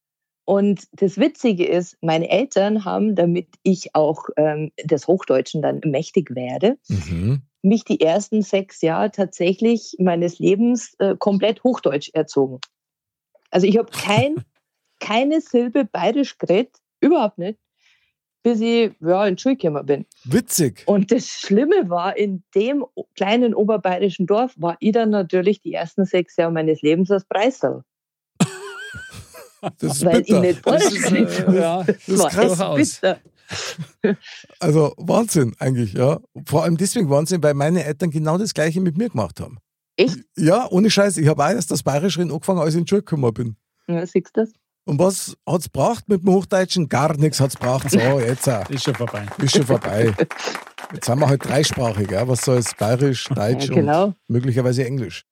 Und 0.45 0.87
das 0.93 1.17
Witzige 1.17 1.67
ist, 1.67 1.97
meine 2.01 2.29
Eltern 2.29 2.83
haben, 2.83 3.15
damit 3.15 3.47
ich 3.61 3.93
auch 3.93 4.29
ähm, 4.35 4.71
des 4.83 5.07
Hochdeutschen 5.07 5.61
dann 5.61 5.81
mächtig 5.85 6.33
werde, 6.33 6.77
mhm. 6.87 7.43
mich 7.61 7.83
die 7.83 8.01
ersten 8.01 8.41
sechs 8.41 8.81
Jahre 8.81 9.11
tatsächlich 9.11 9.95
meines 9.99 10.39
Lebens 10.39 10.95
äh, 10.97 11.15
komplett 11.17 11.63
Hochdeutsch 11.63 12.09
erzogen. 12.13 12.59
Also 13.51 13.67
ich 13.67 13.77
habe 13.77 13.91
kein, 13.91 14.43
keine 14.99 15.41
Silbe 15.41 15.85
bayerisch 15.85 16.37
geredet, 16.39 16.77
überhaupt 16.99 17.37
nicht 17.37 17.59
bis 18.43 18.61
ich 18.61 18.91
ja, 19.01 19.25
in 19.27 19.35
die 19.35 19.41
Schule 19.41 19.57
gekommen 19.57 19.85
bin. 19.85 20.05
Witzig. 20.23 20.83
Und 20.85 21.11
das 21.11 21.27
Schlimme 21.27 21.89
war, 21.89 22.17
in 22.17 22.43
dem 22.55 22.85
kleinen 23.15 23.53
oberbayerischen 23.53 24.27
Dorf 24.27 24.53
war 24.57 24.77
ich 24.79 24.93
dann 24.93 25.09
natürlich 25.09 25.61
die 25.61 25.73
ersten 25.73 26.05
sechs 26.05 26.37
Jahre 26.37 26.51
meines 26.51 26.81
Lebens 26.81 27.11
als 27.11 27.25
Preisel. 27.25 27.83
Das 29.79 29.97
ist 29.97 30.05
Weil 30.05 30.21
bitter. 30.21 30.35
ich 30.35 30.41
nicht 30.41 30.65
das 30.65 30.93
ist, 30.93 31.11
äh, 31.11 31.59
ja, 31.59 31.83
das, 31.83 31.97
das 32.05 32.07
ist 32.07 32.29
krass. 32.29 32.75
Bitter. 32.75 33.19
Also 34.59 34.93
Wahnsinn 34.97 35.55
eigentlich, 35.59 35.93
ja. 35.93 36.19
Vor 36.45 36.63
allem 36.63 36.77
deswegen 36.77 37.09
Wahnsinn, 37.09 37.43
weil 37.43 37.55
meine 37.55 37.83
Eltern 37.83 38.11
genau 38.11 38.37
das 38.37 38.53
Gleiche 38.53 38.79
mit 38.79 38.97
mir 38.97 39.09
gemacht 39.09 39.39
haben. 39.39 39.57
Echt? 39.97 40.19
Ja, 40.37 40.67
ohne 40.69 40.89
Scheiß. 40.89 41.17
Ich 41.17 41.27
habe 41.27 41.43
auch 41.43 41.49
erst 41.49 41.71
das 41.71 41.83
Bayerische 41.83 42.21
angefangen, 42.21 42.59
als 42.59 42.73
ich 42.73 42.79
in 42.79 42.85
die 42.85 42.89
Schule 42.89 43.01
gekommen 43.01 43.33
bin. 43.33 43.55
Ja, 43.87 44.05
siehst 44.05 44.37
du 44.37 44.41
das? 44.45 44.53
Und 44.89 44.97
was 44.97 45.37
hat 45.47 45.61
es 45.61 45.69
braucht 45.69 46.09
mit 46.09 46.23
dem 46.23 46.33
Hochdeutschen? 46.33 46.89
Gar 46.89 47.15
nichts 47.17 47.39
hat 47.39 47.49
es 47.49 47.57
braucht. 47.57 47.91
So, 47.91 47.99
jetzt. 47.99 48.47
Ist 48.69 48.85
schon 48.85 48.95
vorbei. 48.95 49.27
Ist 49.37 49.55
schon 49.55 49.65
vorbei. 49.67 50.15
Jetzt 50.91 51.05
sind 51.05 51.19
wir 51.19 51.27
halt 51.27 51.45
dreisprachig. 51.45 52.09
Ja? 52.09 52.27
Was 52.27 52.41
soll 52.41 52.57
es? 52.57 52.73
Bayerisch, 52.73 53.25
Deutsch 53.25 53.67
ja, 53.67 53.75
genau. 53.75 54.05
und 54.05 54.15
möglicherweise 54.29 54.83
Englisch. 54.83 55.25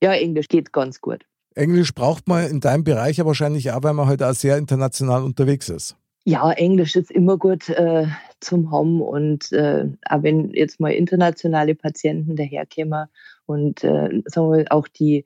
Ja, 0.00 0.12
Englisch 0.12 0.46
geht 0.46 0.72
ganz 0.72 1.00
gut. 1.00 1.26
Englisch 1.56 1.92
braucht 1.92 2.28
man 2.28 2.48
in 2.48 2.60
deinem 2.60 2.84
Bereich 2.84 3.16
ja 3.16 3.26
wahrscheinlich 3.26 3.72
auch, 3.72 3.82
weil 3.82 3.92
man 3.92 4.06
halt 4.06 4.22
auch 4.22 4.34
sehr 4.34 4.56
international 4.56 5.24
unterwegs 5.24 5.68
ist. 5.68 5.96
Ja, 6.24 6.52
Englisch 6.52 6.94
ist 6.94 7.10
immer 7.10 7.38
gut 7.38 7.68
äh, 7.70 8.06
zum 8.38 8.70
haben 8.70 9.02
und 9.02 9.50
äh, 9.50 9.88
auch 10.08 10.22
wenn 10.22 10.52
jetzt 10.52 10.78
mal 10.78 10.92
internationale 10.92 11.74
Patienten 11.74 12.36
daherkommen 12.36 13.08
und 13.46 13.82
äh, 13.82 14.22
sagen 14.26 14.52
wir 14.52 14.66
auch 14.70 14.86
die 14.86 15.24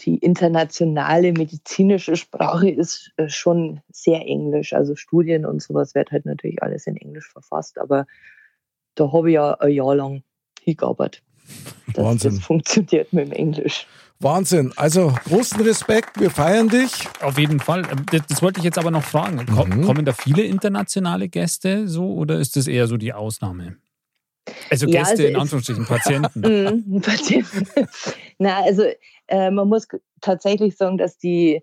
die 0.00 0.16
internationale 0.16 1.32
medizinische 1.32 2.16
Sprache 2.16 2.70
ist 2.70 3.12
äh, 3.16 3.28
schon 3.28 3.80
sehr 3.90 4.20
englisch. 4.22 4.72
Also 4.72 4.96
Studien 4.96 5.44
und 5.46 5.62
sowas 5.62 5.94
wird 5.94 6.10
halt 6.10 6.26
natürlich 6.26 6.62
alles 6.62 6.86
in 6.86 6.96
Englisch 6.96 7.30
verfasst, 7.30 7.78
aber 7.78 8.06
da 8.94 9.12
habe 9.12 9.30
ich 9.30 9.34
ja 9.34 9.54
ein 9.54 9.72
Jahr 9.72 9.94
lang 9.94 10.22
hingearbeitet. 10.60 11.22
Dass 11.94 12.04
Wahnsinn. 12.04 12.36
Das 12.36 12.44
funktioniert 12.44 13.12
mit 13.12 13.26
dem 13.26 13.32
Englisch. 13.32 13.86
Wahnsinn. 14.20 14.72
Also 14.76 15.14
großen 15.24 15.60
Respekt, 15.62 16.20
wir 16.20 16.30
feiern 16.30 16.68
dich. 16.68 16.92
Auf 17.20 17.38
jeden 17.38 17.60
Fall. 17.60 17.82
Ähm, 17.90 18.06
das, 18.10 18.22
das 18.28 18.42
wollte 18.42 18.60
ich 18.60 18.64
jetzt 18.64 18.78
aber 18.78 18.90
noch 18.90 19.04
fragen. 19.04 19.44
Mhm. 19.48 19.82
Kommen 19.82 20.04
da 20.04 20.12
viele 20.12 20.42
internationale 20.42 21.28
Gäste 21.28 21.88
so 21.88 22.14
oder 22.14 22.38
ist 22.38 22.56
das 22.56 22.66
eher 22.66 22.86
so 22.86 22.96
die 22.96 23.12
Ausnahme? 23.12 23.76
Also 24.70 24.86
Gäste 24.86 24.94
ja, 24.94 25.02
also 25.04 25.22
in 25.24 25.36
Anführungsstrichen, 25.36 25.86
Patienten. 25.86 26.42
Mm, 26.88 27.00
Patienten. 27.00 27.66
Na, 28.38 28.62
also 28.62 28.84
äh, 29.28 29.50
man 29.50 29.68
muss 29.68 29.88
tatsächlich 30.20 30.76
sagen, 30.76 30.98
dass 30.98 31.18
die, 31.18 31.62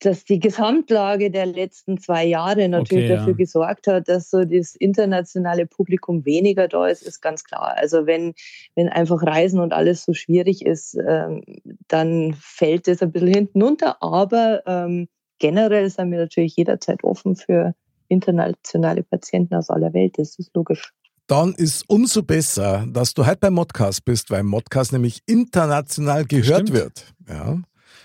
dass 0.00 0.24
die 0.24 0.40
Gesamtlage 0.40 1.30
der 1.30 1.46
letzten 1.46 1.98
zwei 1.98 2.24
Jahre 2.24 2.68
natürlich 2.68 3.04
okay, 3.04 3.16
dafür 3.16 3.32
ja. 3.32 3.36
gesorgt 3.36 3.86
hat, 3.86 4.08
dass 4.08 4.30
so 4.30 4.44
das 4.44 4.74
internationale 4.74 5.66
Publikum 5.66 6.24
weniger 6.24 6.68
da 6.68 6.86
ist, 6.88 7.02
ist 7.02 7.20
ganz 7.20 7.44
klar. 7.44 7.74
Also 7.76 8.06
wenn, 8.06 8.34
wenn 8.74 8.88
einfach 8.88 9.22
Reisen 9.22 9.60
und 9.60 9.72
alles 9.72 10.04
so 10.04 10.12
schwierig 10.12 10.64
ist, 10.66 10.96
ähm, 11.06 11.42
dann 11.88 12.34
fällt 12.40 12.88
es 12.88 13.02
ein 13.02 13.12
bisschen 13.12 13.34
hinten 13.34 13.62
runter. 13.62 13.96
Aber 14.02 14.62
ähm, 14.66 15.08
generell 15.38 15.88
sind 15.88 16.10
wir 16.10 16.18
natürlich 16.18 16.56
jederzeit 16.56 17.04
offen 17.04 17.36
für 17.36 17.74
internationale 18.08 19.02
Patienten 19.02 19.54
aus 19.54 19.70
aller 19.70 19.94
Welt. 19.94 20.18
Das 20.18 20.38
ist 20.38 20.54
logisch 20.54 20.92
dann 21.32 21.54
ist 21.54 21.88
umso 21.88 22.22
besser, 22.22 22.84
dass 22.86 23.14
du 23.14 23.24
heute 23.24 23.38
beim 23.38 23.54
Modcast 23.54 24.04
bist, 24.04 24.30
weil 24.30 24.42
Modcast 24.42 24.92
nämlich 24.92 25.22
international 25.24 26.26
gehört 26.26 26.68
Stimmt. 26.68 26.74
wird. 26.74 27.06
Ja. 27.26 27.56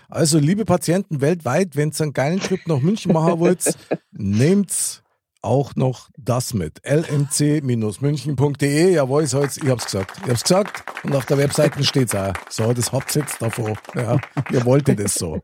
Also, 0.07 0.39
liebe 0.39 0.63
Patienten 0.63 1.19
weltweit, 1.19 1.75
wenn 1.75 1.91
ihr 1.91 1.99
einen 1.99 2.13
geilen 2.13 2.39
Trip 2.39 2.65
nach 2.67 2.79
München 2.79 3.11
machen 3.11 3.37
wollt, 3.39 3.75
nehmt 4.13 5.03
auch 5.41 5.75
noch 5.75 6.07
das 6.17 6.53
mit. 6.53 6.79
lmc-münchen.de. 6.85 8.93
Jawohl, 8.93 9.25
ich, 9.25 9.33
ich 9.33 9.67
hab's 9.67 9.83
gesagt. 9.83 10.21
Ich 10.23 10.29
hab's 10.29 10.43
gesagt 10.43 10.85
und 11.03 11.13
auf 11.13 11.25
der 11.25 11.37
Webseite 11.37 11.83
steht's 11.83 12.15
auch. 12.15 12.31
So, 12.49 12.71
das 12.71 12.93
habt 12.93 13.13
ihr 13.13 13.23
jetzt 13.23 13.41
davon. 13.41 13.77
Ja, 13.93 14.17
ihr 14.53 14.63
wolltet 14.63 15.01
es 15.01 15.15
so. 15.15 15.41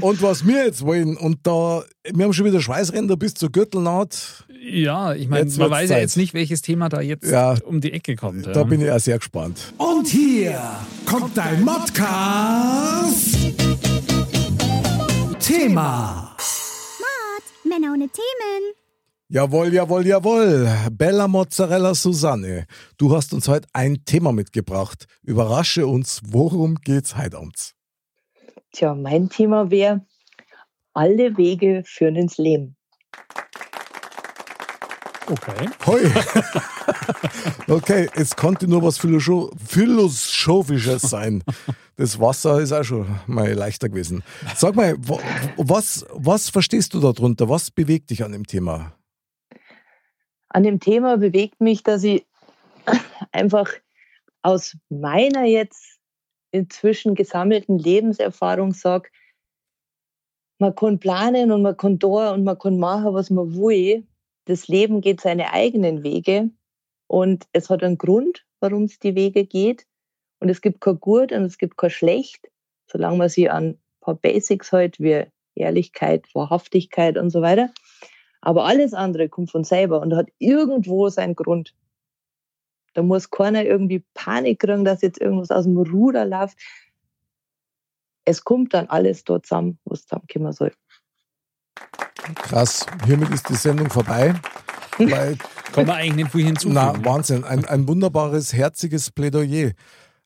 Und 0.00 0.22
was 0.22 0.46
wir 0.46 0.64
jetzt 0.64 0.84
wollen, 0.84 1.16
und 1.16 1.38
da, 1.42 1.82
wir 2.12 2.24
haben 2.24 2.32
schon 2.32 2.46
wieder 2.46 2.60
Schweißränder 2.60 3.16
bis 3.16 3.34
zur 3.34 3.50
Gürtelnaht. 3.50 4.44
Ja, 4.60 5.14
ich 5.14 5.28
meine, 5.28 5.50
man 5.50 5.70
weiß 5.70 5.88
Zeit. 5.88 5.96
ja 5.96 6.02
jetzt 6.02 6.16
nicht, 6.16 6.34
welches 6.34 6.62
Thema 6.62 6.88
da 6.88 7.00
jetzt 7.00 7.30
ja, 7.30 7.56
um 7.64 7.80
die 7.80 7.92
Ecke 7.92 8.16
kommt. 8.16 8.46
Da 8.46 8.52
ja. 8.52 8.62
bin 8.64 8.80
ich 8.80 8.86
ja 8.86 8.98
sehr 8.98 9.18
gespannt. 9.18 9.72
Und 9.76 10.06
hier 10.08 10.60
kommt 11.06 11.36
dein 11.36 11.62
Modcast. 11.64 13.36
Thema. 15.40 16.36
Mod, 16.98 17.70
Männer 17.70 17.92
ohne 17.92 18.08
Themen. 18.08 18.74
Jawohl, 19.30 19.72
jawohl, 19.72 20.06
jawohl. 20.06 20.68
Bella 20.90 21.28
Mozzarella 21.28 21.94
Susanne, 21.94 22.66
du 22.96 23.14
hast 23.14 23.34
uns 23.34 23.46
heute 23.46 23.68
ein 23.74 24.04
Thema 24.04 24.32
mitgebracht. 24.32 25.06
Überrasche 25.22 25.86
uns, 25.86 26.20
worum 26.24 26.76
geht's 26.76 27.16
heute 27.16 27.36
abends? 27.36 27.77
Tja, 28.72 28.94
mein 28.94 29.28
Thema 29.28 29.70
wäre, 29.70 30.06
alle 30.94 31.36
Wege 31.36 31.82
führen 31.86 32.16
ins 32.16 32.38
Leben. 32.38 32.78
Okay. 35.30 35.68
Hoi. 35.86 36.10
okay, 37.68 38.08
es 38.14 38.34
konnte 38.34 38.66
nur 38.66 38.82
was 38.82 38.98
Philosophisches 38.98 41.02
sein. 41.02 41.44
Das 41.96 42.18
Wasser 42.18 42.60
ist 42.60 42.72
auch 42.72 42.84
schon 42.84 43.20
mal 43.26 43.52
leichter 43.52 43.90
gewesen. 43.90 44.22
Sag 44.56 44.74
mal, 44.74 44.96
was, 44.98 46.06
was 46.12 46.48
verstehst 46.48 46.94
du 46.94 47.00
darunter? 47.00 47.46
Was 47.48 47.70
bewegt 47.70 48.10
dich 48.10 48.24
an 48.24 48.32
dem 48.32 48.46
Thema? 48.46 48.94
An 50.48 50.62
dem 50.62 50.80
Thema 50.80 51.18
bewegt 51.18 51.60
mich, 51.60 51.82
dass 51.82 52.02
ich 52.04 52.26
einfach 53.32 53.70
aus 54.42 54.78
meiner 54.88 55.44
jetzt 55.44 55.97
inzwischen 56.50 57.14
gesammelten 57.14 57.78
Lebenserfahrung 57.78 58.72
sage, 58.72 59.10
man 60.58 60.74
kann 60.74 60.98
planen 60.98 61.52
und 61.52 61.62
man 61.62 61.76
kann 61.76 61.98
da 61.98 62.32
und 62.32 62.44
man 62.44 62.58
kann 62.58 62.78
machen, 62.78 63.14
was 63.14 63.30
man 63.30 63.54
will 63.54 64.06
das 64.48 64.66
Leben 64.66 65.02
geht 65.02 65.20
seine 65.20 65.52
eigenen 65.52 66.02
Wege 66.02 66.50
und 67.06 67.46
es 67.52 67.68
hat 67.68 67.82
einen 67.82 67.98
Grund, 67.98 68.46
warum 68.60 68.84
es 68.84 68.98
die 68.98 69.14
Wege 69.14 69.44
geht. 69.44 69.86
Und 70.40 70.48
es 70.48 70.62
gibt 70.62 70.80
kein 70.80 70.98
Gut 71.00 71.32
und 71.32 71.42
es 71.42 71.58
gibt 71.58 71.76
kein 71.76 71.90
Schlecht, 71.90 72.48
solange 72.86 73.18
man 73.18 73.28
sich 73.28 73.50
an 73.50 73.64
ein 73.64 73.78
paar 74.00 74.14
Basics 74.14 74.72
hält, 74.72 74.98
wie 75.00 75.24
Ehrlichkeit, 75.54 76.24
Wahrhaftigkeit 76.32 77.18
und 77.18 77.28
so 77.28 77.42
weiter. 77.42 77.70
Aber 78.40 78.64
alles 78.64 78.94
andere 78.94 79.28
kommt 79.28 79.50
von 79.50 79.64
selber 79.64 80.00
und 80.00 80.14
hat 80.14 80.28
irgendwo 80.38 81.10
seinen 81.10 81.34
Grund. 81.34 81.74
Da 82.94 83.02
muss 83.02 83.30
keiner 83.30 83.64
irgendwie 83.64 84.04
Panik 84.14 84.60
kriegen, 84.60 84.84
dass 84.84 85.02
jetzt 85.02 85.20
irgendwas 85.20 85.50
aus 85.50 85.64
dem 85.64 85.76
Ruder 85.76 86.24
läuft. 86.24 86.58
Es 88.24 88.44
kommt 88.44 88.74
dann 88.74 88.86
alles 88.88 89.24
dort 89.24 89.46
zusammen, 89.46 89.78
wo 89.84 89.94
es 89.94 90.02
zusammenkommen 90.02 90.52
soll. 90.52 90.72
Krass. 92.34 92.86
Hiermit 93.06 93.30
ist 93.30 93.48
die 93.48 93.54
Sendung 93.54 93.88
vorbei. 93.88 94.34
Weil, 94.98 95.36
Kann 95.72 95.86
man 95.86 95.96
eigentlich 95.96 96.16
nicht 96.16 96.32
viel 96.32 96.44
hinzufügen. 96.44 96.74
Na, 96.74 96.92
Wahnsinn. 97.04 97.44
Ein, 97.44 97.64
ein 97.64 97.86
wunderbares, 97.86 98.52
herziges 98.52 99.10
Plädoyer. 99.10 99.72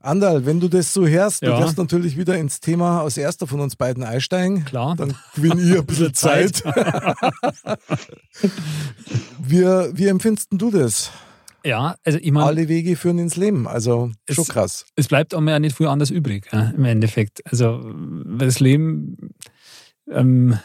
Andal, 0.02 0.44
wenn 0.46 0.58
du 0.58 0.66
das 0.68 0.92
so 0.92 1.06
hörst, 1.06 1.42
ja. 1.42 1.54
du 1.54 1.60
darfst 1.60 1.78
natürlich 1.78 2.16
wieder 2.16 2.36
ins 2.36 2.58
Thema 2.58 3.02
als 3.02 3.16
erster 3.16 3.46
von 3.46 3.60
uns 3.60 3.76
beiden 3.76 4.02
einsteigen. 4.02 4.64
Klar. 4.64 4.96
Dann 4.96 5.14
gewinne 5.34 5.62
ich 5.62 5.78
ein 5.78 5.86
bisschen 5.86 6.12
Zeit. 6.18 6.64
wie, 9.38 9.62
wie 9.62 10.08
empfindest 10.08 10.48
du 10.50 10.72
das? 10.72 11.12
Ja, 11.64 11.96
also 12.04 12.18
ich 12.20 12.32
meine. 12.32 12.46
Alle 12.46 12.68
Wege 12.68 12.96
führen 12.96 13.18
ins 13.18 13.36
Leben, 13.36 13.68
also 13.68 14.10
es, 14.26 14.36
schon 14.36 14.46
krass. 14.46 14.84
Es 14.96 15.08
bleibt 15.08 15.34
auch 15.34 15.40
mehr 15.40 15.60
nicht 15.60 15.76
viel 15.76 15.86
anders 15.86 16.10
übrig, 16.10 16.48
ja, 16.52 16.70
im 16.70 16.84
Endeffekt. 16.84 17.40
Also 17.46 17.94
das 18.38 18.60
Leben 18.60 19.34
ähm, 20.10 20.58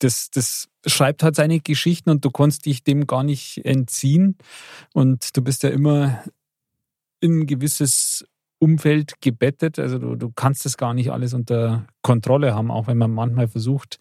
das, 0.00 0.30
das 0.30 0.68
schreibt 0.86 1.22
halt 1.22 1.36
seine 1.36 1.60
Geschichten 1.60 2.10
und 2.10 2.24
du 2.24 2.30
kannst 2.30 2.66
dich 2.66 2.82
dem 2.82 3.06
gar 3.06 3.22
nicht 3.22 3.64
entziehen. 3.64 4.36
Und 4.92 5.36
du 5.36 5.42
bist 5.42 5.62
ja 5.62 5.70
immer 5.70 6.24
in 7.20 7.40
ein 7.40 7.46
gewisses 7.46 8.26
Umfeld 8.58 9.20
gebettet. 9.20 9.78
Also 9.78 9.98
du, 9.98 10.16
du 10.16 10.30
kannst 10.30 10.64
das 10.64 10.76
gar 10.76 10.94
nicht 10.94 11.12
alles 11.12 11.34
unter 11.34 11.86
Kontrolle 12.02 12.54
haben, 12.54 12.70
auch 12.70 12.86
wenn 12.86 12.98
man 12.98 13.12
manchmal 13.12 13.48
versucht, 13.48 13.98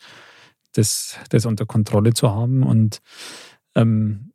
das, 0.73 1.17
das 1.29 1.45
unter 1.45 1.65
Kontrolle 1.65 2.13
zu 2.13 2.31
haben. 2.31 2.63
Und 2.63 2.99
ähm, 3.75 4.31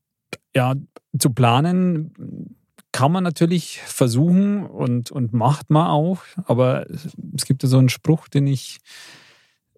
ja, 0.55 0.75
zu 1.19 1.31
planen 1.31 2.57
kann 2.93 3.11
man 3.11 3.25
natürlich 3.25 3.81
versuchen 3.83 4.65
und, 4.67 5.11
und 5.11 5.33
macht 5.33 5.69
man 5.69 5.89
auch. 5.89 6.23
Aber 6.45 6.87
es 7.35 7.45
gibt 7.45 7.65
ja 7.65 7.69
so 7.69 7.79
einen 7.79 7.89
Spruch, 7.89 8.29
den 8.29 8.47
ich 8.47 8.79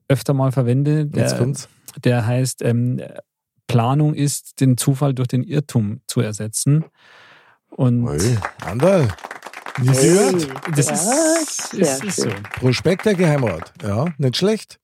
öfter 0.07 0.35
mal 0.35 0.53
verwende. 0.53 1.07
Der, 1.07 1.53
der 2.05 2.27
heißt, 2.27 2.61
ähm, 2.61 3.01
Planung 3.69 4.13
ist, 4.13 4.61
den 4.61 4.77
Zufall 4.77 5.15
durch 5.15 5.29
den 5.29 5.45
Irrtum 5.45 6.03
zu 6.07 6.21
ersetzen. 6.21 6.85
Und 7.71 8.07
hey, 8.07 8.37
Anderl. 8.65 9.09
Wie 9.79 9.87
gehört? 9.87 10.49
Das 10.77 10.91
ist, 10.91 11.75
ist, 11.75 12.05
ist 12.05 12.17
so. 12.17 12.29
Prospekt 12.55 13.07
der 13.07 13.15
Geheimrat. 13.15 13.73
Ja, 13.83 14.07
nicht 14.19 14.37
schlecht. 14.37 14.79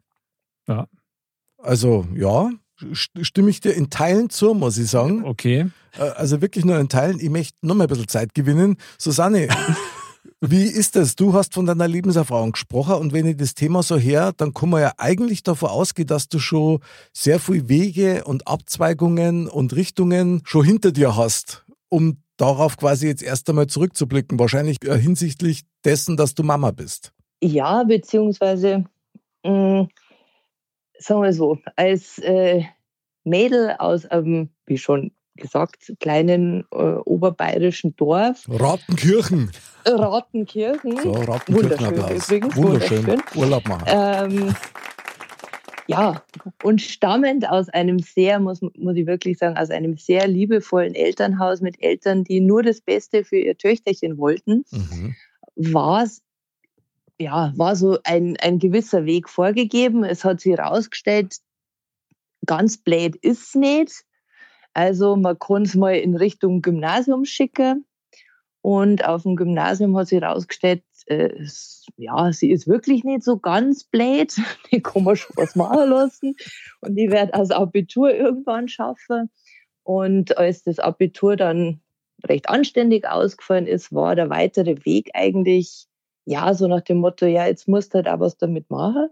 Ja. 0.66 0.86
Also, 1.58 2.06
ja, 2.14 2.50
stimme 2.92 3.50
ich 3.50 3.60
dir 3.60 3.72
in 3.72 3.90
Teilen 3.90 4.30
zu, 4.30 4.54
muss 4.54 4.78
ich 4.78 4.88
sagen. 4.88 5.24
Okay. 5.24 5.70
Äh, 5.98 6.02
also 6.02 6.40
wirklich 6.40 6.64
nur 6.64 6.78
in 6.78 6.88
Teilen. 6.88 7.18
Ich 7.20 7.30
möchte 7.30 7.56
noch 7.62 7.74
mal 7.74 7.84
ein 7.84 7.88
bisschen 7.88 8.08
Zeit 8.08 8.34
gewinnen. 8.34 8.76
Susanne, 8.98 9.48
Wie 10.40 10.64
ist 10.64 10.96
das? 10.96 11.14
Du 11.14 11.34
hast 11.34 11.54
von 11.54 11.66
deiner 11.66 11.86
Lebenserfahrung 11.86 12.52
gesprochen 12.52 12.94
und 12.94 13.12
wenn 13.12 13.26
ich 13.26 13.36
das 13.36 13.54
Thema 13.54 13.82
so 13.82 13.96
her, 13.96 14.32
dann 14.36 14.52
kann 14.52 14.70
man 14.70 14.80
ja 14.80 14.92
eigentlich 14.96 15.42
davon 15.42 15.68
ausgehen, 15.68 16.08
dass 16.08 16.28
du 16.28 16.40
schon 16.40 16.80
sehr 17.12 17.38
viele 17.38 17.68
Wege 17.68 18.24
und 18.24 18.48
Abzweigungen 18.48 19.48
und 19.48 19.74
Richtungen 19.74 20.42
schon 20.44 20.64
hinter 20.64 20.90
dir 20.90 21.16
hast, 21.16 21.64
um 21.88 22.18
darauf 22.36 22.76
quasi 22.76 23.06
jetzt 23.06 23.22
erst 23.22 23.48
einmal 23.48 23.68
zurückzublicken, 23.68 24.38
wahrscheinlich 24.38 24.78
äh, 24.84 24.98
hinsichtlich 24.98 25.62
dessen, 25.84 26.16
dass 26.16 26.34
du 26.34 26.42
Mama 26.42 26.72
bist. 26.72 27.12
Ja, 27.40 27.84
beziehungsweise, 27.84 28.84
mh, 29.44 29.82
mm, 29.82 29.88
sagen 31.02 31.22
wir 31.22 31.32
so, 31.32 31.58
als 31.76 32.18
äh, 32.18 32.64
Mädel 33.24 33.76
aus 33.78 34.06
einem, 34.06 34.50
wie 34.66 34.78
schon 34.78 35.12
gesagt, 35.36 35.92
kleinen 36.00 36.64
äh, 36.72 36.76
oberbayerischen 36.76 37.96
Dorf. 37.96 38.44
Rattenkirchen. 38.48 39.50
Rattenkirchen. 39.86 40.98
So, 41.02 41.12
Rattenkirchen 41.12 41.94
übrigens. 41.94 42.30
Wunderschön. 42.30 43.06
Wunderschön. 43.06 43.22
Urlaub 43.34 43.66
machen. 43.68 43.84
Ähm, 43.86 44.54
ja, 45.88 46.22
und 46.62 46.80
stammend 46.80 47.48
aus 47.48 47.68
einem 47.68 47.98
sehr, 47.98 48.38
muss, 48.38 48.60
muss 48.76 48.96
ich 48.96 49.06
wirklich 49.06 49.38
sagen, 49.38 49.56
aus 49.56 49.70
einem 49.70 49.96
sehr 49.96 50.28
liebevollen 50.28 50.94
Elternhaus 50.94 51.60
mit 51.60 51.82
Eltern, 51.82 52.24
die 52.24 52.40
nur 52.40 52.62
das 52.62 52.80
Beste 52.80 53.24
für 53.24 53.38
ihr 53.38 53.56
Töchterchen 53.56 54.18
wollten, 54.18 54.64
mhm. 54.70 55.14
war 55.56 56.04
es 56.04 56.22
ja, 57.22 57.52
war 57.56 57.76
so 57.76 57.98
ein, 58.04 58.36
ein 58.40 58.58
gewisser 58.58 59.04
Weg 59.04 59.28
vorgegeben. 59.28 60.04
Es 60.04 60.24
hat 60.24 60.40
sich 60.40 60.56
herausgestellt, 60.56 61.36
ganz 62.46 62.78
blöd 62.78 63.16
ist 63.16 63.48
es 63.48 63.54
nicht. 63.54 64.04
Also 64.74 65.16
man 65.16 65.38
kann 65.38 65.62
es 65.62 65.74
mal 65.74 65.96
in 65.96 66.16
Richtung 66.16 66.62
Gymnasium 66.62 67.24
schicken. 67.24 67.86
Und 68.62 69.04
auf 69.04 69.24
dem 69.24 69.36
Gymnasium 69.36 69.96
hat 69.96 70.08
sich 70.08 70.20
herausgestellt, 70.20 70.84
äh, 71.06 71.46
ja, 71.96 72.32
sie 72.32 72.50
ist 72.50 72.68
wirklich 72.68 73.02
nicht 73.02 73.24
so 73.24 73.38
ganz 73.38 73.84
blöd. 73.84 74.34
Die 74.70 74.80
kann 74.80 75.04
man 75.04 75.16
schon 75.16 75.36
was 75.36 75.56
machen 75.56 75.90
lassen. 75.90 76.36
Und 76.80 76.96
die 76.96 77.10
wird 77.10 77.34
das 77.34 77.50
Abitur 77.50 78.14
irgendwann 78.14 78.68
schaffen. 78.68 79.30
Und 79.82 80.38
als 80.38 80.62
das 80.62 80.78
Abitur 80.78 81.36
dann 81.36 81.80
recht 82.24 82.48
anständig 82.48 83.06
ausgefallen 83.08 83.66
ist, 83.66 83.92
war 83.92 84.14
der 84.14 84.30
weitere 84.30 84.84
Weg 84.84 85.10
eigentlich, 85.14 85.86
ja, 86.24 86.54
so 86.54 86.68
nach 86.68 86.82
dem 86.82 86.98
Motto, 86.98 87.26
ja, 87.26 87.46
jetzt 87.46 87.68
musst 87.68 87.92
du 87.92 87.96
halt 87.96 88.08
auch 88.08 88.20
was 88.20 88.36
damit 88.36 88.70
machen. 88.70 89.08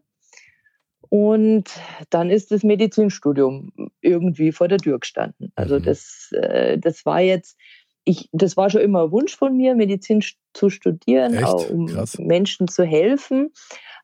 Und 1.09 1.65
dann 2.11 2.31
ist 2.31 2.53
das 2.53 2.63
Medizinstudium 2.63 3.73
irgendwie 4.01 4.53
vor 4.53 4.69
der 4.69 4.79
Tür 4.79 5.01
gestanden. 5.01 5.51
Also 5.57 5.79
mhm. 5.79 5.83
das, 5.83 6.31
äh, 6.33 6.79
das 6.79 7.05
war 7.05 7.21
jetzt, 7.21 7.59
ich, 8.05 8.29
das 8.33 8.57
war 8.57 8.71
schon 8.71 8.83
immer 8.83 9.05
ein 9.05 9.11
Wunsch 9.11 9.37
von 9.37 9.57
mir, 9.57 9.75
Medizin 9.75 10.23
zu 10.55 10.71
studieren, 10.71 11.35
Echt? 11.35 11.45
auch 11.45 11.69
um 11.69 11.87
Krass. 11.87 12.17
Menschen 12.19 12.69
zu 12.69 12.85
helfen. 12.85 13.53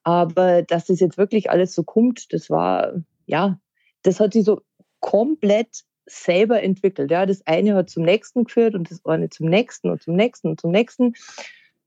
Aber 0.03 0.63
dass 0.63 0.87
das 0.87 1.01
jetzt 1.01 1.17
wirklich 1.17 1.51
alles 1.51 1.75
so 1.75 1.85
kommt, 1.85 2.33
das 2.33 2.51
war, 2.51 2.95
ja, 3.27 3.59
das 4.03 4.19
hat 4.19 4.33
sich 4.33 4.45
so 4.45 4.63
komplett 5.01 5.85
selber 6.07 6.63
entwickelt. 6.63 7.11
Ja, 7.11 7.27
das 7.27 7.47
eine 7.47 7.75
hat 7.75 7.91
zum 7.91 8.05
nächsten 8.05 8.45
geführt 8.45 8.75
und 8.75 8.91
das 8.91 9.05
eine 9.05 9.29
zum 9.29 9.49
nächsten 9.49 9.91
und 9.91 10.03
zum 10.03 10.15
nächsten 10.15 10.49
und 10.49 10.61
zum 10.61 10.71
nächsten. 10.71 11.15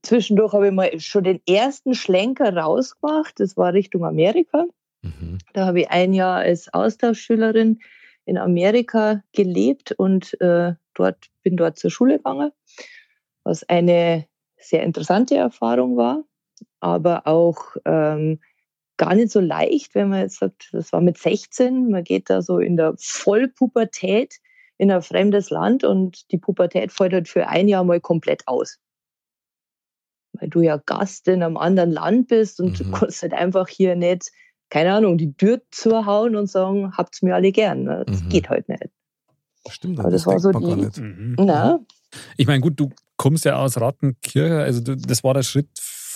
Zwischendurch 0.03 0.53
habe 0.53 0.67
ich 0.67 0.73
mal 0.73 0.99
schon 0.99 1.23
den 1.23 1.41
ersten 1.47 1.93
Schlenker 1.93 2.55
rausgemacht. 2.55 3.39
Das 3.39 3.57
war 3.57 3.73
Richtung 3.73 4.05
Amerika. 4.05 4.65
Mhm. 5.01 5.39
Da 5.53 5.65
habe 5.65 5.81
ich 5.81 5.89
ein 5.89 6.13
Jahr 6.13 6.37
als 6.37 6.73
Austauschschülerin 6.73 7.79
in 8.25 8.37
Amerika 8.37 9.23
gelebt 9.33 9.91
und 9.93 10.39
äh, 10.41 10.73
dort 10.93 11.29
bin 11.43 11.57
dort 11.57 11.79
zur 11.79 11.89
Schule 11.89 12.17
gegangen, 12.17 12.51
was 13.43 13.67
eine 13.67 14.27
sehr 14.57 14.83
interessante 14.83 15.35
Erfahrung 15.35 15.97
war, 15.97 16.23
aber 16.79 17.25
auch 17.25 17.75
ähm, 17.85 18.39
gar 18.97 19.15
nicht 19.15 19.31
so 19.31 19.39
leicht, 19.39 19.95
wenn 19.95 20.09
man 20.09 20.21
jetzt 20.21 20.39
sagt, 20.39 20.69
das 20.73 20.91
war 20.91 21.01
mit 21.01 21.17
16, 21.17 21.89
man 21.89 22.03
geht 22.03 22.29
da 22.29 22.41
so 22.41 22.59
in 22.59 22.77
der 22.77 22.93
Vollpubertät 22.97 24.35
in 24.77 24.91
ein 24.91 25.01
fremdes 25.01 25.49
Land 25.49 25.83
und 25.83 26.31
die 26.31 26.37
Pubertät 26.37 26.91
fällt 26.91 27.13
halt 27.13 27.27
für 27.27 27.47
ein 27.47 27.67
Jahr 27.67 27.83
mal 27.83 27.99
komplett 27.99 28.47
aus. 28.47 28.77
Weil 30.39 30.49
du 30.49 30.61
ja 30.61 30.77
Gast 30.77 31.27
in 31.27 31.43
einem 31.43 31.57
anderen 31.57 31.91
Land 31.91 32.27
bist 32.27 32.59
und 32.59 32.79
mhm. 32.79 32.83
du 32.83 32.91
kannst 32.91 33.21
halt 33.21 33.33
einfach 33.33 33.67
hier 33.67 33.95
nicht, 33.95 34.31
keine 34.69 34.93
Ahnung, 34.93 35.17
die 35.17 35.33
Tür 35.33 35.61
zuhauen 35.71 36.35
und 36.35 36.49
sagen, 36.49 36.95
habt's 36.95 37.21
mir 37.21 37.35
alle 37.35 37.51
gern. 37.51 37.83
Ne? 37.83 38.03
Das 38.07 38.23
mhm. 38.23 38.29
geht 38.29 38.49
halt 38.49 38.69
nicht. 38.69 38.89
Stimmt, 39.69 39.99
Aber 39.99 40.09
das, 40.09 40.23
das 40.23 40.33
war 40.33 40.39
so 40.39 40.51
die. 40.51 41.01
Mhm. 41.01 41.35
Na? 41.39 41.79
Ich 42.37 42.47
meine, 42.47 42.61
gut, 42.61 42.79
du 42.79 42.89
kommst 43.17 43.45
ja 43.45 43.57
aus 43.57 43.79
Rattenkirche, 43.79 44.59
also 44.59 44.81
du, 44.81 44.95
das 44.95 45.23
war 45.23 45.33
der 45.33 45.43
Schritt 45.43 45.69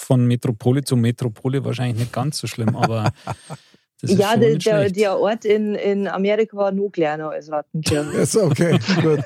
von 0.04 0.26
Metropole 0.26 0.84
zu 0.84 0.96
Metropole 0.96 1.64
wahrscheinlich 1.64 1.98
nicht 1.98 2.14
ganz 2.14 2.38
so 2.38 2.48
schlimm, 2.48 2.76
aber 2.76 3.12
ja, 4.06 4.36
der, 4.36 4.58
der, 4.58 4.90
der, 4.90 5.20
Ort 5.20 5.46
in, 5.46 5.76
in 5.76 6.08
Amerika 6.08 6.58
war 6.58 6.72
nur 6.72 6.92
kleiner 6.92 7.30
als 7.30 7.52
Rattenkirchen. 7.52 8.12
Ist 8.20 8.36
okay, 8.36 8.78
gut. 9.02 9.20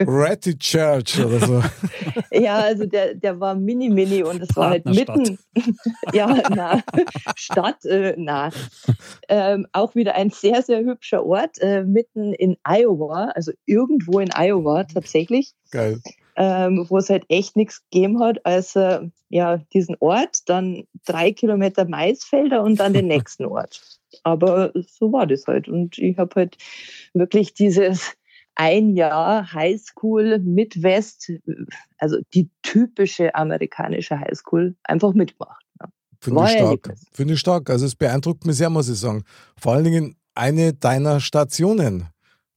Ratty 0.00 0.56
Church 0.58 1.18
oder 1.24 1.40
so. 1.40 1.62
ja, 2.32 2.58
also 2.58 2.86
der, 2.86 3.14
der 3.14 3.40
war 3.40 3.54
mini-mini 3.54 4.22
und 4.22 4.42
es 4.42 4.54
war 4.56 4.70
halt 4.70 4.86
mitten. 4.86 5.38
ja, 6.12 6.42
na, 6.54 6.82
Stadt, 7.36 7.84
äh, 7.84 8.14
na. 8.16 8.50
Ähm, 9.28 9.66
auch 9.72 9.94
wieder 9.94 10.14
ein 10.14 10.30
sehr, 10.30 10.62
sehr 10.62 10.80
hübscher 10.80 11.24
Ort, 11.24 11.58
äh, 11.60 11.82
mitten 11.82 12.32
in 12.32 12.56
Iowa, 12.64 13.32
also 13.34 13.52
irgendwo 13.66 14.20
in 14.20 14.30
Iowa 14.32 14.84
tatsächlich. 14.84 15.52
Geil. 15.70 16.00
Ähm, 16.34 16.86
wo 16.88 16.96
es 16.96 17.10
halt 17.10 17.24
echt 17.28 17.56
nichts 17.56 17.82
gegeben 17.90 18.20
hat, 18.20 18.46
als 18.46 18.74
äh, 18.74 19.00
ja, 19.28 19.58
diesen 19.74 19.96
Ort, 20.00 20.48
dann 20.48 20.84
drei 21.04 21.32
Kilometer 21.32 21.86
Maisfelder 21.86 22.62
und 22.62 22.80
dann 22.80 22.94
den 22.94 23.06
nächsten 23.06 23.44
Ort. 23.44 23.82
Aber 24.22 24.72
so 24.86 25.12
war 25.12 25.26
das 25.26 25.46
halt. 25.46 25.68
Und 25.68 25.98
ich 25.98 26.18
habe 26.18 26.34
halt 26.36 26.56
wirklich 27.14 27.54
dieses 27.54 28.14
ein 28.54 28.90
Jahr 28.90 29.52
Highschool 29.52 30.38
mit 30.40 30.82
West, 30.82 31.32
also 31.98 32.18
die 32.34 32.50
typische 32.62 33.34
amerikanische 33.34 34.18
Highschool, 34.18 34.76
einfach 34.84 35.14
mitgemacht. 35.14 35.64
Ja. 35.80 35.88
Finde 36.20 36.44
ich 36.44 36.50
stark. 36.50 36.94
Finde 37.12 37.34
ich 37.34 37.40
stark. 37.40 37.70
Also 37.70 37.86
es 37.86 37.94
beeindruckt 37.94 38.46
mich 38.46 38.56
sehr, 38.56 38.70
muss 38.70 38.88
ich 38.88 38.98
sagen. 38.98 39.24
Vor 39.56 39.72
allen 39.72 39.84
Dingen 39.84 40.16
eine 40.34 40.74
deiner 40.74 41.20
Stationen 41.20 42.08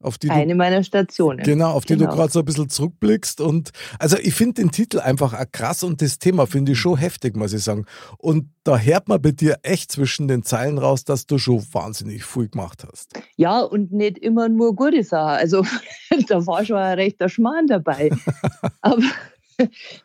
auf 0.02 0.18
die 0.18 0.30
Eine 0.30 0.54
du, 0.54 0.58
meiner 0.58 0.84
Stationen. 0.84 1.44
Genau, 1.44 1.72
auf 1.72 1.86
die 1.86 1.96
genau. 1.96 2.10
du 2.10 2.16
gerade 2.16 2.32
so 2.32 2.40
ein 2.40 2.46
bisschen 2.46 2.70
zurückblickst. 2.70 3.42
Und 3.42 3.72
also 4.00 4.18
ich 4.18 4.34
finde 4.34 4.62
den 4.62 4.72
Titel 4.72 5.00
einfach 5.00 5.34
krass 5.52 5.84
und 5.84 6.02
das 6.02 6.20
Thema 6.20 6.46
finde 6.48 6.74
ich 6.74 6.80
schon 6.80 6.98
heftig, 6.98 7.36
muss 7.36 7.54
ich 7.54 7.64
sagen. 7.64 7.86
Und 8.18 8.50
da 8.64 8.78
hört 8.78 9.08
man 9.08 9.22
bei 9.22 9.32
dir 9.32 9.58
echt 9.64 9.92
zwischen 9.92 10.28
den 10.28 10.44
Zeilen 10.44 10.78
raus, 10.78 11.06
dass 11.06 11.26
du 11.26 11.38
schon 11.38 11.66
wahnsinnig 11.72 12.26
viel 12.26 12.50
gemacht 12.50 12.86
hast. 12.90 13.14
Ja, 13.36 13.62
und 13.62 13.92
nicht 13.92 14.18
immer 14.18 14.50
nur 14.50 14.76
gute 14.76 15.04
Sachen. 15.04 15.40
Also 15.40 15.64
da 16.28 16.46
war 16.46 16.66
schon 16.66 16.78
ein 16.78 17.00
rechter 17.00 17.30
Schmarrn 17.30 17.68
dabei. 17.68 18.12
Aber 18.82 19.04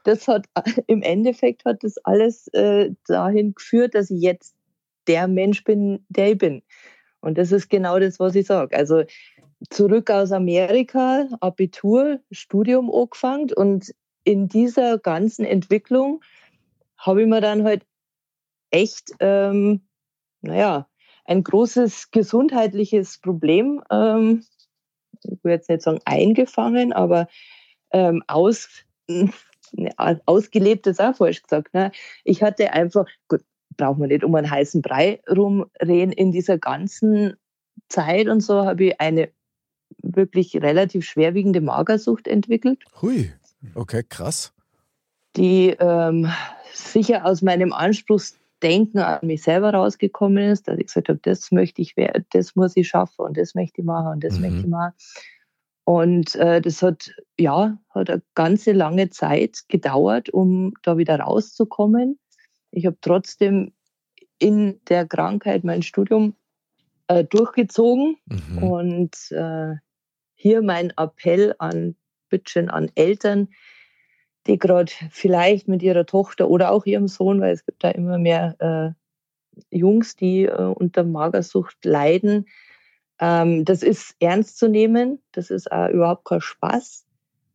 das 0.04 0.28
hat 0.28 0.46
im 0.86 1.02
Endeffekt 1.02 1.64
hat 1.64 1.82
das 1.82 1.98
alles 2.04 2.46
äh, 2.48 2.90
dahin 3.06 3.54
geführt, 3.54 3.94
dass 3.94 4.10
ich 4.10 4.22
jetzt 4.22 4.54
der 5.08 5.26
Mensch 5.28 5.64
bin, 5.64 6.04
der 6.08 6.32
ich 6.32 6.38
bin. 6.38 6.62
Und 7.20 7.36
das 7.36 7.52
ist 7.52 7.68
genau 7.68 7.98
das, 7.98 8.18
was 8.18 8.34
ich 8.34 8.46
sage. 8.46 8.76
Also 8.76 9.04
zurück 9.68 10.10
aus 10.10 10.32
Amerika, 10.32 11.28
Abitur, 11.40 12.20
Studium 12.30 12.90
angefangen 12.90 13.54
und 13.54 13.94
in 14.24 14.48
dieser 14.48 14.98
ganzen 14.98 15.44
Entwicklung 15.44 16.22
habe 16.96 17.22
ich 17.22 17.28
mir 17.28 17.40
dann 17.40 17.64
halt 17.64 17.86
echt, 18.70 19.12
ähm, 19.20 19.82
naja, 20.42 20.88
ein 21.24 21.42
großes 21.42 22.10
gesundheitliches 22.10 23.18
Problem, 23.18 23.82
ähm, 23.90 24.44
ich 25.22 25.38
will 25.42 25.52
jetzt 25.52 25.68
nicht 25.68 25.82
sagen 25.82 26.00
eingefangen, 26.04 26.92
aber 26.92 27.28
ähm, 27.92 28.22
aus, 28.26 28.68
ne, 29.08 29.92
ausgelebt 30.26 30.86
ist 30.86 31.00
auch 31.00 31.14
falsch 31.14 31.42
gesagt. 31.42 31.74
Ne? 31.74 31.92
Ich 32.24 32.42
hatte 32.42 32.72
einfach, 32.72 33.06
gut, 33.28 33.42
braucht 33.76 33.98
man 33.98 34.08
nicht 34.08 34.24
um 34.24 34.34
einen 34.34 34.50
heißen 34.50 34.82
Brei 34.82 35.22
rumreden, 35.28 36.12
in 36.12 36.32
dieser 36.32 36.58
ganzen 36.58 37.36
Zeit 37.88 38.28
und 38.28 38.40
so 38.40 38.64
habe 38.64 38.84
ich 38.84 39.00
eine 39.00 39.30
wirklich 40.02 40.56
relativ 40.56 41.04
schwerwiegende 41.04 41.60
Magersucht 41.60 42.28
entwickelt. 42.28 42.84
Hui, 43.00 43.32
okay, 43.74 44.04
krass. 44.08 44.52
Die 45.36 45.76
ähm, 45.78 46.30
sicher 46.72 47.24
aus 47.24 47.42
meinem 47.42 47.72
Anspruchsdenken 47.72 49.00
an 49.00 49.26
mich 49.26 49.42
selber 49.42 49.72
rausgekommen 49.72 50.50
ist, 50.50 50.68
dass 50.68 50.78
ich 50.78 50.86
gesagt 50.86 51.08
habe, 51.08 51.20
das 51.22 51.50
möchte 51.52 51.82
ich, 51.82 51.94
das 52.32 52.56
muss 52.56 52.76
ich 52.76 52.88
schaffen 52.88 53.24
und 53.24 53.36
das 53.36 53.54
möchte 53.54 53.80
ich 53.80 53.86
machen 53.86 54.12
und 54.14 54.24
das 54.24 54.34
mhm. 54.34 54.40
möchte 54.40 54.58
ich 54.58 54.66
machen. 54.66 54.94
Und 55.84 56.36
äh, 56.36 56.60
das 56.60 56.82
hat, 56.82 57.12
ja, 57.38 57.78
hat 57.90 58.10
eine 58.10 58.22
ganze 58.34 58.72
lange 58.72 59.10
Zeit 59.10 59.64
gedauert, 59.68 60.30
um 60.30 60.74
da 60.82 60.98
wieder 60.98 61.18
rauszukommen. 61.18 62.18
Ich 62.70 62.86
habe 62.86 62.98
trotzdem 63.00 63.72
in 64.38 64.80
der 64.88 65.06
Krankheit 65.06 65.64
mein 65.64 65.82
Studium 65.82 66.34
äh, 67.08 67.24
durchgezogen 67.24 68.16
mhm. 68.26 68.62
und 68.62 69.32
äh, 69.32 69.74
hier 70.40 70.62
mein 70.62 70.90
Appell 70.96 71.54
an 71.58 71.96
Bütchen 72.30 72.70
an 72.70 72.90
Eltern, 72.94 73.48
die 74.46 74.58
gerade 74.58 74.90
vielleicht 75.10 75.68
mit 75.68 75.82
ihrer 75.82 76.06
Tochter 76.06 76.48
oder 76.48 76.72
auch 76.72 76.86
ihrem 76.86 77.08
Sohn, 77.08 77.42
weil 77.42 77.52
es 77.52 77.66
gibt 77.66 77.84
da 77.84 77.90
immer 77.90 78.16
mehr 78.16 78.56
äh, 78.58 79.76
Jungs, 79.76 80.16
die 80.16 80.44
äh, 80.44 80.54
unter 80.54 81.04
Magersucht 81.04 81.84
leiden. 81.84 82.46
Ähm, 83.18 83.66
das 83.66 83.82
ist 83.82 84.16
ernst 84.18 84.56
zu 84.56 84.68
nehmen, 84.68 85.20
das 85.32 85.50
ist 85.50 85.70
auch 85.70 85.88
überhaupt 85.88 86.24
kein 86.24 86.40
Spaß. 86.40 87.04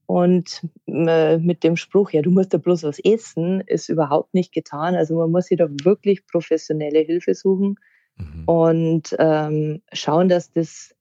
Und 0.05 0.61
äh, 0.85 1.39
mit 1.39 1.63
dem 1.63 1.77
Spruch, 1.77 2.11
ja, 2.11 2.21
du 2.21 2.29
musst 2.29 2.53
ja 2.53 2.59
bloß 2.59 2.83
was 2.83 2.99
essen, 2.99 3.61
ist 3.61 3.89
überhaupt 3.89 4.35
nicht 4.35 4.53
getan. 4.53 4.93
Also 4.93 5.15
man 5.15 5.31
muss 5.31 5.47
sich 5.47 5.57
da 5.57 5.67
wirklich 5.83 6.27
professionelle 6.27 6.99
Hilfe 6.99 7.33
suchen 7.33 7.79
mhm. 8.17 8.43
und 8.45 9.15
ähm, 9.17 9.81
schauen, 9.91 10.29
dass 10.29 10.51
das 10.51 10.93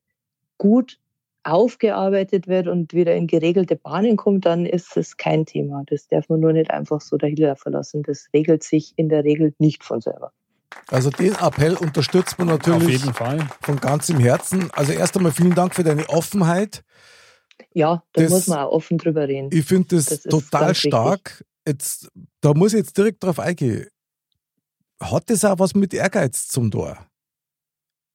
gut 0.56 0.98
aufgearbeitet 1.44 2.48
wird 2.48 2.68
und 2.68 2.92
wieder 2.92 3.14
in 3.14 3.26
geregelte 3.26 3.76
Bahnen 3.76 4.16
kommt, 4.16 4.46
dann 4.46 4.66
ist 4.66 4.96
es 4.96 5.16
kein 5.16 5.46
Thema. 5.46 5.82
Das 5.86 6.08
darf 6.08 6.28
man 6.28 6.40
nur 6.40 6.52
nicht 6.52 6.70
einfach 6.70 7.00
so 7.00 7.16
dahinter 7.16 7.56
verlassen. 7.56 8.02
Das 8.02 8.28
regelt 8.32 8.62
sich 8.62 8.94
in 8.96 9.08
der 9.08 9.24
Regel 9.24 9.54
nicht 9.58 9.84
von 9.84 10.00
selber. 10.00 10.32
Also 10.88 11.10
den 11.10 11.34
Appell 11.34 11.76
unterstützt 11.76 12.38
man 12.38 12.48
natürlich 12.48 12.82
Auf 12.82 12.90
jeden 12.90 13.14
Fall. 13.14 13.48
von 13.62 13.76
ganzem 13.76 14.18
Herzen. 14.18 14.70
Also 14.72 14.92
erst 14.92 15.16
einmal 15.16 15.32
vielen 15.32 15.54
Dank 15.54 15.74
für 15.74 15.84
deine 15.84 16.08
Offenheit. 16.08 16.82
Ja, 17.72 18.02
da 18.12 18.22
das, 18.22 18.30
muss 18.30 18.46
man 18.48 18.58
auch 18.58 18.72
offen 18.72 18.98
drüber 18.98 19.28
reden. 19.28 19.50
Ich 19.52 19.64
finde 19.64 19.96
das, 19.96 20.06
das 20.06 20.22
total 20.22 20.74
stark. 20.74 21.44
Jetzt, 21.66 22.08
da 22.40 22.52
muss 22.54 22.72
ich 22.72 22.78
jetzt 22.78 22.96
direkt 22.96 23.22
drauf 23.22 23.38
eingehen. 23.38 23.88
Hat 25.00 25.28
das 25.30 25.44
auch 25.44 25.58
was 25.58 25.74
mit 25.74 25.94
Ehrgeiz 25.94 26.48
zum 26.48 26.70
Tor? 26.70 26.98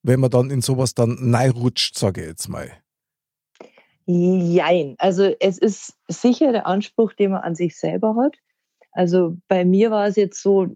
Wenn 0.03 0.19
man 0.19 0.29
dann 0.29 0.49
in 0.49 0.61
sowas 0.61 0.93
dann 0.93 1.35
rutscht, 1.35 1.97
sage 1.97 2.21
ich 2.21 2.27
jetzt 2.27 2.47
mal. 2.47 2.71
Jein. 4.11 4.95
Also 4.97 5.35
es 5.39 5.59
ist 5.59 5.93
sicher 6.07 6.51
der 6.51 6.65
Anspruch, 6.65 7.13
den 7.13 7.29
man 7.29 7.41
an 7.41 7.53
sich 7.53 7.77
selber 7.77 8.15
hat. 8.15 8.37
Also 8.91 9.37
bei 9.47 9.65
mir 9.65 9.91
war 9.91 10.07
es 10.07 10.15
jetzt 10.15 10.41
so, 10.41 10.75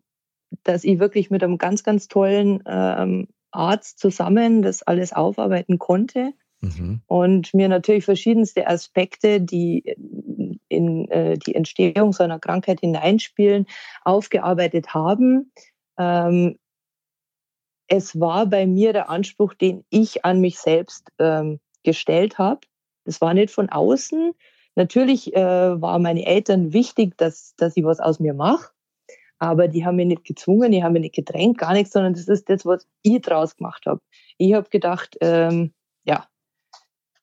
dass 0.61 0.83
ich 0.83 0.99
wirklich 0.99 1.31
mit 1.31 1.43
einem 1.43 1.57
ganz, 1.57 1.83
ganz 1.83 2.07
tollen 2.07 2.61
ähm, 2.67 3.27
Arzt 3.49 3.97
zusammen 3.97 4.61
das 4.61 4.83
alles 4.83 5.13
aufarbeiten 5.13 5.79
konnte 5.79 6.33
mhm. 6.61 7.01
und 7.07 7.55
mir 7.55 7.69
natürlich 7.69 8.05
verschiedenste 8.05 8.67
Aspekte, 8.67 9.41
die 9.41 9.95
in 10.67 11.09
äh, 11.09 11.35
die 11.39 11.55
Entstehung 11.55 12.13
so 12.13 12.23
einer 12.23 12.39
Krankheit 12.39 12.81
hineinspielen, 12.81 13.65
aufgearbeitet 14.03 14.93
haben. 14.93 15.51
Ähm, 15.97 16.59
es 17.87 18.19
war 18.19 18.45
bei 18.45 18.67
mir 18.67 18.93
der 18.93 19.09
Anspruch, 19.09 19.55
den 19.55 19.85
ich 19.89 20.23
an 20.23 20.39
mich 20.39 20.59
selbst 20.59 21.11
ähm, 21.17 21.59
gestellt 21.81 22.37
habe 22.37 22.61
das 23.05 23.21
war 23.21 23.33
nicht 23.33 23.51
von 23.51 23.69
außen. 23.69 24.33
Natürlich 24.75 25.35
äh, 25.35 25.81
war 25.81 25.99
meine 25.99 26.25
Eltern 26.25 26.73
wichtig, 26.73 27.17
dass, 27.17 27.55
dass 27.57 27.77
ich 27.77 27.83
was 27.83 27.99
aus 27.99 28.19
mir 28.19 28.33
mache. 28.33 28.71
Aber 29.39 29.67
die 29.67 29.85
haben 29.85 29.97
mich 29.97 30.07
nicht 30.07 30.23
gezwungen, 30.23 30.71
die 30.71 30.83
haben 30.83 30.93
mich 30.93 31.01
nicht 31.01 31.15
gedrängt, 31.15 31.57
gar 31.57 31.73
nichts, 31.73 31.91
sondern 31.91 32.13
das 32.13 32.27
ist 32.27 32.49
das, 32.49 32.65
was 32.65 32.87
ich 33.01 33.21
draus 33.21 33.57
gemacht 33.57 33.85
habe. 33.85 33.99
Ich 34.37 34.53
habe 34.53 34.69
gedacht, 34.69 35.17
ähm, 35.21 35.73
ja, 36.05 36.27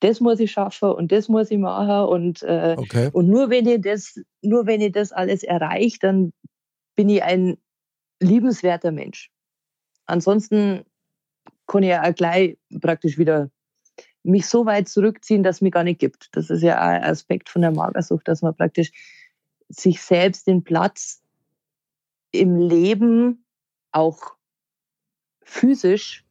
das 0.01 0.19
muss 0.19 0.39
ich 0.39 0.51
schaffen 0.51 0.91
und 0.91 1.11
das 1.11 1.29
muss 1.29 1.49
ich 1.49 1.57
machen 1.57 2.09
und, 2.09 2.43
äh, 2.43 2.75
okay. 2.77 3.09
und 3.11 3.27
nur 3.27 3.49
wenn 3.49 3.67
ich 3.67 3.81
das, 3.81 4.19
nur 4.41 4.67
wenn 4.67 4.81
ich 4.81 4.91
das 4.91 5.11
alles 5.11 5.43
erreiche, 5.43 5.97
dann 5.99 6.33
bin 6.95 7.09
ich 7.09 7.23
ein 7.23 7.57
liebenswerter 8.19 8.91
Mensch. 8.91 9.31
Ansonsten 10.05 10.83
kann 11.67 11.83
ich 11.83 11.89
ja 11.89 12.11
gleich 12.11 12.57
praktisch 12.81 13.17
wieder 13.17 13.49
mich 14.23 14.45
so 14.45 14.65
weit 14.65 14.87
zurückziehen, 14.87 15.43
dass 15.43 15.57
es 15.57 15.61
mir 15.61 15.71
gar 15.71 15.83
nicht 15.83 15.99
gibt. 15.99 16.29
Das 16.35 16.49
ist 16.49 16.61
ja 16.61 16.79
ein 16.79 17.03
Aspekt 17.03 17.49
von 17.49 17.61
der 17.61 17.71
Magersucht, 17.71 18.27
dass 18.27 18.41
man 18.41 18.55
praktisch 18.55 18.91
sich 19.69 20.01
selbst 20.01 20.47
den 20.47 20.63
Platz 20.63 21.21
im 22.31 22.57
Leben 22.57 23.45
auch 23.91 24.35
physisch 25.43 26.25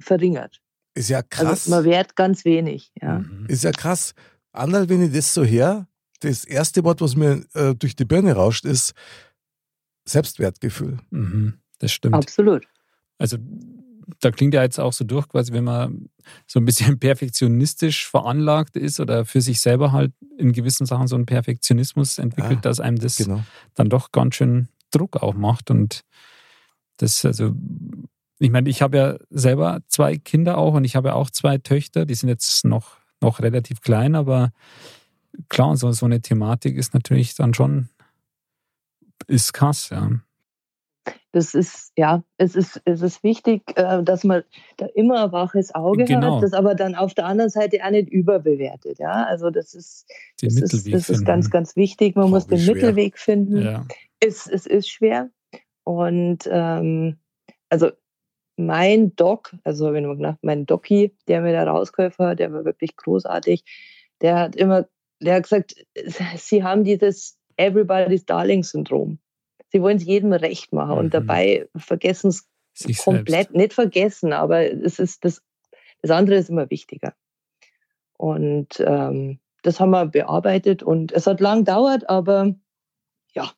verringert. 0.00 0.62
Ist 0.94 1.10
ja 1.10 1.18
also 1.18 1.28
krass. 1.30 1.48
Also 1.48 1.70
man 1.70 1.84
wert 1.84 2.16
ganz 2.16 2.44
wenig. 2.44 2.92
Ja. 3.00 3.20
Mhm. 3.20 3.46
Ist 3.48 3.64
ja 3.64 3.72
krass. 3.72 4.14
Anderl, 4.52 4.88
wenn 4.88 5.02
ich 5.02 5.12
das 5.12 5.32
so 5.32 5.42
her, 5.44 5.88
das 6.20 6.44
erste 6.44 6.84
Wort, 6.84 7.00
was 7.00 7.16
mir 7.16 7.44
äh, 7.54 7.74
durch 7.74 7.96
die 7.96 8.04
Birne 8.04 8.34
rauscht, 8.34 8.64
ist 8.64 8.92
Selbstwertgefühl. 10.04 10.98
Mhm, 11.10 11.54
das 11.78 11.92
stimmt. 11.92 12.14
Absolut. 12.14 12.66
Also 13.18 13.38
da 14.20 14.30
klingt 14.30 14.54
ja 14.54 14.62
jetzt 14.62 14.80
auch 14.80 14.92
so 14.92 15.04
durch, 15.04 15.28
quasi 15.28 15.52
wenn 15.52 15.64
man 15.64 16.08
so 16.46 16.60
ein 16.60 16.64
bisschen 16.64 16.98
perfektionistisch 17.00 18.08
veranlagt 18.08 18.76
ist 18.76 19.00
oder 19.00 19.24
für 19.24 19.40
sich 19.40 19.60
selber 19.60 19.92
halt 19.92 20.12
in 20.38 20.52
gewissen 20.52 20.86
Sachen 20.86 21.06
so 21.06 21.16
einen 21.16 21.26
Perfektionismus 21.26 22.18
entwickelt, 22.18 22.58
ah, 22.58 22.62
dass 22.62 22.80
einem 22.80 22.98
das 22.98 23.16
genau. 23.16 23.42
dann 23.74 23.88
doch 23.88 24.12
ganz 24.12 24.36
schön 24.36 24.68
Druck 24.90 25.22
auch 25.22 25.34
macht. 25.34 25.70
Und 25.70 26.02
das, 26.96 27.24
also, 27.24 27.54
ich 28.38 28.50
meine, 28.50 28.68
ich 28.68 28.82
habe 28.82 28.96
ja 28.96 29.18
selber 29.30 29.80
zwei 29.88 30.16
Kinder 30.16 30.58
auch 30.58 30.74
und 30.74 30.84
ich 30.84 30.96
habe 30.96 31.08
ja 31.08 31.14
auch 31.14 31.30
zwei 31.30 31.58
Töchter, 31.58 32.06
die 32.06 32.14
sind 32.14 32.28
jetzt 32.28 32.64
noch, 32.64 32.98
noch 33.20 33.40
relativ 33.40 33.80
klein, 33.80 34.14
aber 34.14 34.52
klar, 35.48 35.76
so, 35.76 35.92
so 35.92 36.06
eine 36.06 36.20
Thematik 36.20 36.76
ist 36.76 36.94
natürlich 36.94 37.34
dann 37.34 37.54
schon, 37.54 37.88
ist 39.26 39.52
krass, 39.52 39.90
ja 39.90 40.10
das 41.32 41.54
ist, 41.54 41.92
ja, 41.96 42.22
es 42.36 42.54
ist, 42.54 42.80
es 42.84 43.02
ist 43.02 43.22
wichtig, 43.22 43.62
äh, 43.76 44.02
dass 44.02 44.22
man 44.22 44.44
da 44.76 44.86
immer 44.94 45.24
ein 45.24 45.32
waches 45.32 45.74
Auge 45.74 46.04
genau. 46.04 46.36
hat, 46.36 46.42
das 46.42 46.52
aber 46.52 46.74
dann 46.74 46.94
auf 46.94 47.14
der 47.14 47.26
anderen 47.26 47.50
Seite 47.50 47.78
auch 47.84 47.90
nicht 47.90 48.10
überbewertet. 48.10 48.98
Ja, 48.98 49.24
also 49.24 49.50
das 49.50 49.74
ist, 49.74 50.06
das 50.40 50.56
ist, 50.56 50.92
das 50.92 51.10
ist 51.10 51.24
ganz, 51.24 51.50
ganz 51.50 51.74
wichtig. 51.74 52.16
Man 52.16 52.30
muss 52.30 52.46
den 52.46 52.58
schwer. 52.58 52.74
Mittelweg 52.74 53.18
finden. 53.18 53.62
Ja. 53.62 53.86
Es, 54.20 54.46
es 54.46 54.66
ist 54.66 54.88
schwer. 54.88 55.30
Und 55.84 56.48
ähm, 56.50 57.18
also 57.70 57.90
mein 58.56 59.16
Doc, 59.16 59.56
also 59.64 59.92
wenn 59.92 60.06
man 60.06 60.18
nach 60.18 60.36
mein 60.42 60.66
Doki, 60.66 61.16
der 61.26 61.40
mir 61.40 61.52
da 61.52 61.64
rausgeholfen 61.64 62.26
hat, 62.26 62.38
der 62.38 62.52
war 62.52 62.64
wirklich 62.64 62.96
großartig. 62.96 63.64
Der 64.20 64.38
hat 64.38 64.56
immer, 64.56 64.86
der 65.20 65.36
hat 65.36 65.44
gesagt, 65.44 65.74
sie 66.36 66.62
haben 66.62 66.84
dieses 66.84 67.38
Everybody's 67.56 68.26
Darling 68.26 68.62
Syndrom 68.62 69.18
sie 69.72 69.82
wollen 69.82 69.96
es 69.96 70.04
jedem 70.04 70.32
recht 70.32 70.72
machen 70.72 70.98
und 70.98 71.06
mhm. 71.06 71.10
dabei 71.10 71.68
vergessen 71.74 72.28
es 72.28 72.46
komplett, 72.98 73.48
selbst. 73.48 73.54
nicht 73.54 73.72
vergessen, 73.72 74.32
aber 74.32 74.70
es 74.70 74.98
ist 74.98 75.24
das, 75.24 75.42
das 76.02 76.10
andere 76.10 76.36
ist 76.36 76.50
immer 76.50 76.70
wichtiger. 76.70 77.14
Und 78.16 78.82
ähm, 78.86 79.40
das 79.62 79.80
haben 79.80 79.90
wir 79.90 80.06
bearbeitet 80.06 80.82
und 80.82 81.12
es 81.12 81.26
hat 81.26 81.40
lang 81.40 81.60
gedauert, 81.60 82.08
aber 82.08 82.54
ja. 83.32 83.50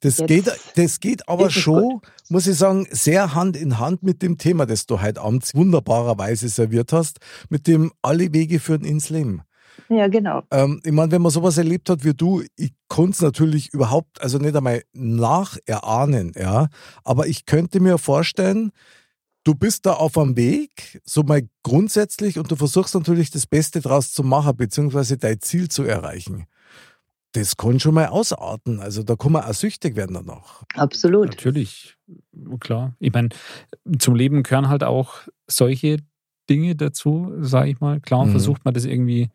Das 0.00 0.18
geht, 0.26 0.50
das 0.76 1.00
geht 1.00 1.28
aber 1.28 1.50
schon, 1.50 1.82
gut. 1.82 2.02
muss 2.28 2.46
ich 2.46 2.56
sagen, 2.56 2.86
sehr 2.90 3.34
Hand 3.34 3.56
in 3.56 3.78
Hand 3.78 4.02
mit 4.02 4.22
dem 4.22 4.36
Thema, 4.36 4.66
das 4.66 4.86
du 4.86 5.00
heute 5.00 5.22
Abend 5.22 5.50
wunderbarerweise 5.54 6.48
serviert 6.48 6.92
hast, 6.92 7.18
mit 7.48 7.66
dem 7.66 7.92
Alle 8.02 8.32
Wege 8.34 8.60
führen 8.60 8.84
ins 8.84 9.08
Leben. 9.08 9.42
Ja, 9.88 10.08
genau. 10.08 10.42
Ähm, 10.50 10.80
ich 10.84 10.92
meine, 10.92 11.12
wenn 11.12 11.22
man 11.22 11.30
sowas 11.30 11.58
erlebt 11.58 11.88
hat 11.90 12.04
wie 12.04 12.14
du, 12.14 12.42
ich 12.56 12.72
konnte 12.88 13.12
es 13.12 13.20
natürlich 13.20 13.72
überhaupt, 13.72 14.20
also 14.20 14.38
nicht 14.38 14.56
einmal 14.56 14.82
nacherahnen, 14.92 16.32
ja. 16.36 16.68
Aber 17.04 17.26
ich 17.26 17.46
könnte 17.46 17.80
mir 17.80 17.98
vorstellen, 17.98 18.72
du 19.44 19.54
bist 19.54 19.86
da 19.86 19.92
auf 19.92 20.18
einem 20.18 20.36
Weg, 20.36 21.00
so 21.04 21.22
mal 21.22 21.42
grundsätzlich, 21.62 22.38
und 22.38 22.50
du 22.50 22.56
versuchst 22.56 22.94
natürlich 22.94 23.30
das 23.30 23.46
Beste 23.46 23.80
draus 23.80 24.12
zu 24.12 24.24
machen, 24.24 24.56
beziehungsweise 24.56 25.18
dein 25.18 25.40
Ziel 25.40 25.68
zu 25.68 25.84
erreichen. 25.84 26.46
Das 27.32 27.56
kann 27.56 27.78
schon 27.78 27.94
mal 27.94 28.06
ausarten. 28.06 28.80
Also 28.80 29.02
da 29.02 29.14
kann 29.14 29.32
man 29.32 29.44
auch 29.44 29.52
süchtig 29.52 29.94
werden 29.94 30.14
danach. 30.14 30.64
Absolut. 30.74 31.28
Natürlich, 31.28 31.96
klar. 32.60 32.94
Ich 32.98 33.12
meine, 33.12 33.28
zum 33.98 34.14
Leben 34.14 34.42
gehören 34.42 34.68
halt 34.68 34.82
auch 34.82 35.20
solche 35.46 35.98
Dinge 36.48 36.76
dazu, 36.76 37.32
sage 37.40 37.70
ich 37.70 37.80
mal. 37.80 38.00
Klar 38.00 38.26
mhm. 38.26 38.30
versucht 38.30 38.64
man 38.64 38.74
das 38.74 38.84
irgendwie 38.84 39.30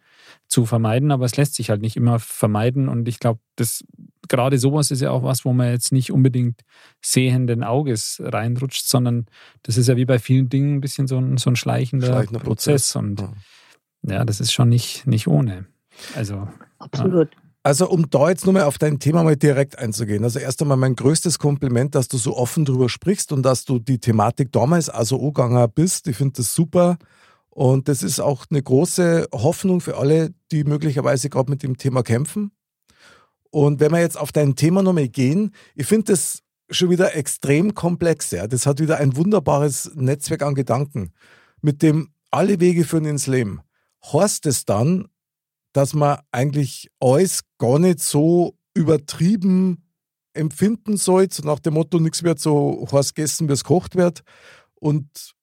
zu 0.47 0.65
vermeiden, 0.65 1.11
aber 1.11 1.25
es 1.25 1.37
lässt 1.37 1.55
sich 1.55 1.69
halt 1.69 1.81
nicht 1.81 1.95
immer 1.95 2.19
vermeiden. 2.19 2.89
Und 2.89 3.07
ich 3.07 3.19
glaube, 3.19 3.39
das 3.55 3.83
gerade 4.27 4.57
sowas 4.57 4.91
ist 4.91 5.01
ja 5.01 5.11
auch 5.11 5.23
was, 5.23 5.45
wo 5.45 5.53
man 5.53 5.69
jetzt 5.69 5.91
nicht 5.91 6.11
unbedingt 6.11 6.61
sehenden 7.01 7.63
Auges 7.63 8.21
reinrutscht, 8.23 8.87
sondern 8.87 9.25
das 9.63 9.77
ist 9.77 9.87
ja 9.87 9.97
wie 9.97 10.05
bei 10.05 10.19
vielen 10.19 10.49
Dingen 10.49 10.75
ein 10.75 10.81
bisschen 10.81 11.07
so 11.07 11.17
ein, 11.17 11.37
so 11.37 11.49
ein 11.49 11.55
schleichender, 11.55 12.07
schleichender 12.07 12.39
Prozess. 12.39 12.93
Prozess. 12.93 12.95
Und 12.95 13.21
ja. 14.03 14.13
ja. 14.13 14.25
das 14.25 14.39
ist 14.39 14.53
schon 14.53 14.69
nicht, 14.69 15.05
nicht 15.05 15.27
ohne. 15.27 15.65
Also 16.15 16.47
absolut. 16.79 17.33
Ja. 17.33 17.41
Also 17.63 17.89
um 17.89 18.09
da 18.09 18.29
jetzt 18.29 18.45
nochmal 18.45 18.63
auf 18.63 18.79
dein 18.79 18.99
Thema 18.99 19.23
mal 19.23 19.35
direkt 19.35 19.77
einzugehen. 19.77 20.23
Also 20.23 20.39
erst 20.39 20.61
einmal 20.61 20.77
mein 20.77 20.95
größtes 20.95 21.37
Kompliment, 21.37 21.93
dass 21.93 22.07
du 22.07 22.17
so 22.17 22.35
offen 22.35 22.65
drüber 22.65 22.89
sprichst 22.89 23.31
und 23.31 23.43
dass 23.43 23.65
du 23.65 23.77
die 23.77 23.99
Thematik 23.99 24.51
damals 24.51 24.89
also 24.89 25.19
angegangen 25.19 25.69
bist. 25.73 26.07
Ich 26.07 26.17
finde 26.17 26.33
das 26.37 26.55
super. 26.55 26.97
Und 27.49 27.87
das 27.87 28.01
ist 28.01 28.19
auch 28.19 28.45
eine 28.49 28.63
große 28.63 29.27
Hoffnung 29.31 29.81
für 29.81 29.97
alle, 29.97 30.33
die 30.51 30.63
möglicherweise 30.63 31.29
gerade 31.29 31.51
mit 31.51 31.61
dem 31.61 31.77
Thema 31.77 32.01
kämpfen. 32.01 32.51
Und 33.51 33.79
wenn 33.79 33.91
wir 33.91 33.99
jetzt 33.99 34.17
auf 34.17 34.31
dein 34.31 34.55
Thema 34.55 34.81
nochmal 34.81 35.09
gehen, 35.09 35.53
ich 35.75 35.85
finde 35.85 36.13
das 36.13 36.41
schon 36.71 36.89
wieder 36.89 37.15
extrem 37.15 37.75
komplex. 37.75 38.31
Ja. 38.31 38.47
Das 38.47 38.65
hat 38.65 38.79
wieder 38.79 38.97
ein 38.97 39.15
wunderbares 39.15 39.91
Netzwerk 39.93 40.41
an 40.41 40.55
Gedanken. 40.55 41.11
Mit 41.61 41.83
dem 41.83 42.09
alle 42.31 42.59
Wege 42.59 42.85
führen 42.85 43.05
ins 43.05 43.27
Leben. 43.27 43.59
Horst 44.01 44.45
es 44.45 44.65
dann, 44.65 45.07
dass 45.73 45.93
man 45.93 46.19
eigentlich 46.31 46.89
alles 46.99 47.41
gar 47.57 47.79
nicht 47.79 47.99
so 47.99 48.55
übertrieben 48.73 49.83
empfinden 50.33 50.97
sollte, 50.97 51.37
so 51.37 51.43
nach 51.43 51.59
dem 51.59 51.73
Motto, 51.73 51.99
nichts 51.99 52.23
wird 52.23 52.39
so 52.39 52.87
heiß 52.91 53.13
gegessen, 53.13 53.49
wie 53.49 53.53
es 53.53 53.63
kocht 53.63 53.95
wird. 53.95 54.21
Und 54.75 55.33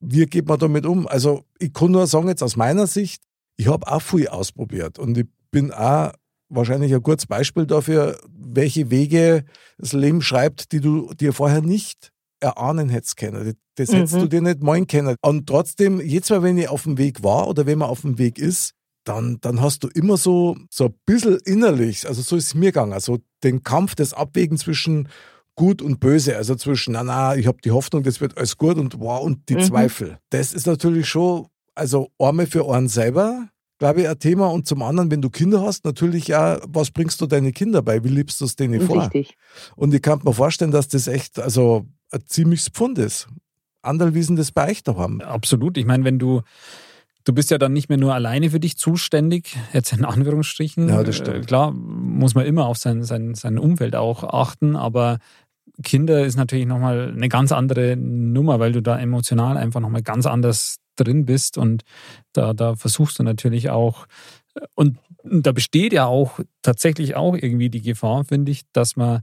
wie 0.00 0.24
geht 0.26 0.48
man 0.48 0.58
damit 0.58 0.86
um? 0.86 1.06
Also 1.06 1.44
ich 1.58 1.72
kann 1.72 1.90
nur 1.90 2.06
sagen, 2.06 2.28
jetzt 2.28 2.42
aus 2.42 2.56
meiner 2.56 2.86
Sicht, 2.86 3.22
ich 3.56 3.68
habe 3.68 3.86
auch 3.86 4.00
viel 4.00 4.28
ausprobiert 4.28 4.98
und 4.98 5.16
ich 5.18 5.26
bin 5.50 5.72
auch 5.72 6.12
wahrscheinlich 6.48 6.92
ein 6.94 7.02
gutes 7.02 7.26
Beispiel 7.26 7.66
dafür, 7.66 8.18
welche 8.28 8.90
Wege 8.90 9.44
das 9.78 9.92
Leben 9.92 10.22
schreibt, 10.22 10.72
die 10.72 10.80
du 10.80 11.12
dir 11.14 11.32
vorher 11.32 11.60
nicht 11.60 12.10
erahnen 12.40 12.88
hättest 12.88 13.16
können. 13.16 13.54
Das 13.76 13.92
hättest 13.92 14.14
mhm. 14.14 14.20
du 14.20 14.28
dir 14.28 14.40
nicht 14.42 14.62
meinen 14.62 14.86
können. 14.86 15.16
Und 15.22 15.46
trotzdem, 15.46 16.00
jetzt 16.00 16.30
mal, 16.30 16.42
wenn 16.42 16.58
ich 16.58 16.68
auf 16.68 16.84
dem 16.84 16.98
Weg 16.98 17.22
war 17.22 17.48
oder 17.48 17.66
wenn 17.66 17.78
man 17.78 17.90
auf 17.90 18.00
dem 18.00 18.18
Weg 18.18 18.38
ist, 18.38 18.72
dann, 19.04 19.38
dann 19.40 19.60
hast 19.60 19.82
du 19.82 19.88
immer 19.88 20.16
so, 20.16 20.56
so 20.70 20.86
ein 20.86 20.94
bisschen 21.06 21.38
innerlich, 21.44 22.06
also 22.06 22.22
so 22.22 22.36
ist 22.36 22.46
es 22.46 22.54
mir 22.54 22.72
gegangen, 22.72 22.92
also 22.92 23.18
den 23.42 23.62
Kampf, 23.62 23.94
das 23.94 24.12
Abwägen 24.12 24.58
zwischen 24.58 25.08
gut 25.54 25.82
und 25.82 26.00
böse, 26.00 26.36
also 26.36 26.54
zwischen, 26.54 26.92
na, 26.92 27.02
na, 27.02 27.36
ich 27.36 27.46
habe 27.46 27.58
die 27.64 27.70
Hoffnung, 27.70 28.02
das 28.02 28.20
wird 28.20 28.36
alles 28.36 28.56
gut 28.56 28.76
und 28.76 28.98
wow, 29.00 29.22
und 29.22 29.48
die 29.48 29.56
mhm. 29.56 29.62
Zweifel. 29.62 30.18
Das 30.30 30.52
ist 30.52 30.66
natürlich 30.66 31.08
schon, 31.08 31.48
also 31.74 32.10
Arme 32.18 32.46
für 32.46 32.66
Ohren 32.66 32.88
selber, 32.88 33.48
glaube 33.78 34.02
ich, 34.02 34.08
ein 34.08 34.18
Thema. 34.18 34.48
Und 34.48 34.66
zum 34.66 34.82
anderen, 34.82 35.10
wenn 35.10 35.22
du 35.22 35.30
Kinder 35.30 35.62
hast, 35.62 35.84
natürlich 35.84 36.28
ja, 36.28 36.60
was 36.68 36.90
bringst 36.90 37.20
du 37.20 37.26
deine 37.26 37.52
Kinder 37.52 37.82
bei? 37.82 38.04
Wie 38.04 38.08
liebst 38.08 38.40
du 38.40 38.44
es 38.44 38.54
denen 38.54 38.80
vor? 38.82 39.04
Richtig. 39.04 39.36
Und 39.74 39.92
ich 39.92 40.02
kann 40.02 40.20
mir 40.22 40.32
vorstellen, 40.32 40.70
dass 40.70 40.88
das 40.88 41.08
echt, 41.08 41.38
also 41.40 41.86
ein 42.12 42.20
ziemliches 42.26 42.68
Pfund 42.68 42.98
ist. 42.98 43.28
Andere 43.82 44.14
wissen 44.14 44.36
das 44.36 44.52
bei 44.52 44.70
euch 44.70 44.82
haben. 44.86 45.22
Absolut. 45.22 45.78
Ich 45.78 45.86
meine, 45.86 46.04
wenn 46.04 46.18
du 46.18 46.42
Du 47.30 47.34
bist 47.34 47.52
ja 47.52 47.58
dann 47.58 47.72
nicht 47.72 47.88
mehr 47.88 47.96
nur 47.96 48.12
alleine 48.12 48.50
für 48.50 48.58
dich 48.58 48.76
zuständig, 48.76 49.56
jetzt 49.72 49.92
in 49.92 50.04
Anführungsstrichen. 50.04 50.88
Ja, 50.88 51.04
das 51.04 51.14
stimmt. 51.14 51.36
Äh, 51.36 51.40
klar, 51.42 51.70
muss 51.70 52.34
man 52.34 52.44
immer 52.44 52.66
auf 52.66 52.76
sein, 52.76 53.04
sein, 53.04 53.36
sein 53.36 53.56
Umfeld 53.56 53.94
auch 53.94 54.24
achten, 54.24 54.74
aber 54.74 55.18
Kinder 55.84 56.26
ist 56.26 56.34
natürlich 56.34 56.66
nochmal 56.66 57.12
eine 57.16 57.28
ganz 57.28 57.52
andere 57.52 57.96
Nummer, 57.96 58.58
weil 58.58 58.72
du 58.72 58.82
da 58.82 58.98
emotional 58.98 59.58
einfach 59.58 59.78
nochmal 59.78 60.02
ganz 60.02 60.26
anders 60.26 60.78
drin 60.96 61.24
bist 61.24 61.56
und 61.56 61.84
da, 62.32 62.52
da 62.52 62.74
versuchst 62.74 63.20
du 63.20 63.22
natürlich 63.22 63.70
auch, 63.70 64.06
und 64.74 64.98
da 65.22 65.52
besteht 65.52 65.92
ja 65.92 66.06
auch 66.06 66.40
tatsächlich 66.62 67.14
auch 67.14 67.36
irgendwie 67.36 67.70
die 67.70 67.82
Gefahr, 67.82 68.24
finde 68.24 68.50
ich, 68.50 68.62
dass 68.72 68.96
man 68.96 69.20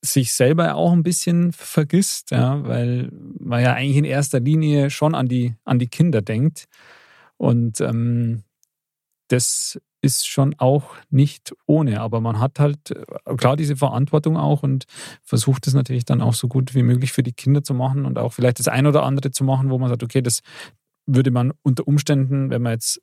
sich 0.00 0.32
selber 0.32 0.76
auch 0.76 0.92
ein 0.92 1.02
bisschen 1.02 1.50
vergisst, 1.50 2.30
ja, 2.30 2.62
weil 2.68 3.10
man 3.40 3.64
ja 3.64 3.72
eigentlich 3.72 3.96
in 3.96 4.04
erster 4.04 4.38
Linie 4.38 4.90
schon 4.90 5.16
an 5.16 5.26
die, 5.26 5.56
an 5.64 5.80
die 5.80 5.88
Kinder 5.88 6.22
denkt. 6.22 6.68
Und 7.36 7.80
ähm, 7.80 8.42
das 9.28 9.78
ist 10.02 10.26
schon 10.28 10.54
auch 10.58 10.94
nicht 11.10 11.54
ohne, 11.66 12.00
aber 12.00 12.20
man 12.20 12.38
hat 12.38 12.60
halt 12.60 12.90
äh, 12.90 13.36
klar 13.36 13.56
diese 13.56 13.76
Verantwortung 13.76 14.36
auch 14.36 14.62
und 14.62 14.84
versucht 15.22 15.66
es 15.66 15.74
natürlich 15.74 16.04
dann 16.04 16.20
auch 16.22 16.34
so 16.34 16.48
gut 16.48 16.74
wie 16.74 16.82
möglich 16.82 17.12
für 17.12 17.22
die 17.22 17.32
Kinder 17.32 17.64
zu 17.64 17.74
machen 17.74 18.04
und 18.04 18.18
auch 18.18 18.32
vielleicht 18.32 18.58
das 18.58 18.68
ein 18.68 18.86
oder 18.86 19.02
andere 19.02 19.30
zu 19.32 19.42
machen, 19.44 19.70
wo 19.70 19.78
man 19.78 19.88
sagt, 19.88 20.02
okay, 20.02 20.22
das 20.22 20.40
würde 21.06 21.30
man 21.30 21.52
unter 21.62 21.86
Umständen, 21.86 22.50
wenn 22.50 22.62
man 22.62 22.72
jetzt 22.72 23.00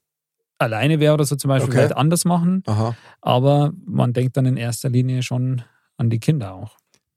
alleine 0.58 1.00
wäre 1.00 1.14
oder 1.14 1.24
so 1.24 1.36
zum 1.36 1.48
Beispiel, 1.48 1.70
okay. 1.70 1.78
vielleicht 1.78 1.96
anders 1.96 2.24
machen. 2.24 2.62
Aha. 2.66 2.96
Aber 3.20 3.72
man 3.84 4.12
denkt 4.12 4.36
dann 4.36 4.46
in 4.46 4.56
erster 4.56 4.88
Linie 4.88 5.22
schon 5.22 5.62
an 5.96 6.10
die 6.10 6.20
Kinder 6.20 6.54
auch. 6.54 6.76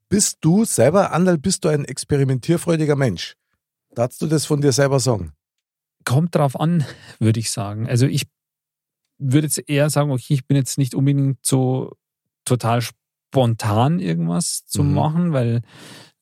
Bist 0.10 0.38
du 0.42 0.66
selber, 0.66 1.12
Andal, 1.12 1.38
bist 1.38 1.66
du 1.66 1.70
ein 1.70 1.86
experimentierfreudiger 1.86 2.96
Mensch? 2.96 3.36
Darfst 3.94 4.22
du 4.22 4.28
das 4.28 4.46
von 4.46 4.62
dir 4.62 4.72
selber 4.72 5.00
sagen? 5.00 5.34
Kommt 6.08 6.36
drauf 6.36 6.58
an, 6.58 6.86
würde 7.20 7.42
ich 7.42 7.52
sagen. 7.52 7.86
Also 7.90 8.06
ich 8.06 8.28
würde 9.18 9.48
jetzt 9.48 9.62
eher 9.68 9.90
sagen, 9.90 10.10
okay, 10.10 10.36
ich 10.36 10.48
bin 10.48 10.56
jetzt 10.56 10.78
nicht 10.78 10.96
unbedingt 10.96 11.46
so 11.46 11.92
total 12.46 12.82
spontan 12.82 14.00
irgendwas 14.00 14.66
zu 14.66 14.84
mhm. 14.84 14.94
machen, 14.94 15.34
weil 15.34 15.64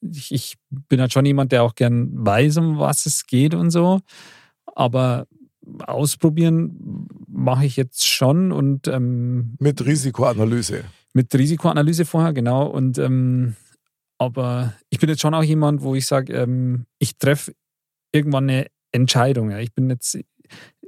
ich, 0.02 0.32
ich, 0.32 0.56
bin 0.90 1.00
halt 1.00 1.14
schon 1.14 1.28
jemand, 1.28 1.52
der 1.52 1.62
auch 1.62 1.76
gern 1.76 2.10
weiß, 2.14 2.58
um 2.58 2.80
was 2.80 3.06
es 3.06 3.28
geht 3.28 3.54
und 3.54 3.70
so. 3.70 4.02
Aber 4.66 5.28
ausprobieren 5.86 7.08
mache 7.28 7.68
ich 7.68 7.76
jetzt 7.76 8.08
schon 8.08 8.52
und 8.52 8.88
ähm, 8.88 9.56
mit 9.60 9.86
Risikoanalyse. 9.86 10.84
Mit 11.14 11.32
Risikoanalyse 11.32 12.06
vorher, 12.06 12.34
genau. 12.34 12.66
Und 12.66 12.98
ähm, 12.98 13.56
aber 14.18 14.74
ich 14.90 14.98
bin 14.98 15.10
jetzt 15.10 15.22
schon 15.22 15.36
auch 15.36 15.44
jemand, 15.44 15.84
wo 15.84 15.94
ich 15.94 16.08
sage, 16.08 16.34
ähm, 16.34 16.88
ich 16.98 17.20
treffe 17.20 17.54
irgendwann 18.12 18.50
eine 18.50 18.66
Entscheidung. 18.96 19.52
Ja. 19.52 19.60
Ich 19.60 19.74
bin 19.74 19.90
jetzt, 19.90 20.18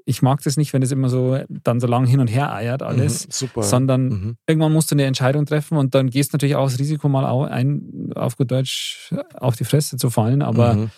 ich 0.05 0.21
mag 0.21 0.41
das 0.43 0.57
nicht, 0.57 0.73
wenn 0.73 0.81
es 0.81 0.91
immer 0.91 1.09
so 1.09 1.37
dann 1.49 1.79
so 1.79 1.87
lang 1.87 2.05
hin 2.05 2.19
und 2.19 2.27
her 2.27 2.53
eiert 2.53 2.81
alles, 2.81 3.27
mhm, 3.27 3.31
super. 3.31 3.63
sondern 3.63 4.07
mhm. 4.07 4.37
irgendwann 4.47 4.71
musst 4.71 4.89
du 4.89 4.95
eine 4.95 5.05
Entscheidung 5.05 5.45
treffen 5.45 5.77
und 5.77 5.93
dann 5.93 6.09
gehst 6.09 6.31
du 6.31 6.35
natürlich 6.35 6.55
auch 6.55 6.69
das 6.69 6.79
Risiko 6.79 7.09
mal 7.09 7.25
ein, 7.45 8.11
auf 8.15 8.37
gut 8.37 8.51
Deutsch 8.51 9.13
auf 9.35 9.55
die 9.55 9.65
Fresse 9.65 9.97
zu 9.97 10.09
fallen, 10.09 10.41
aber 10.41 10.75
mhm. 10.75 10.89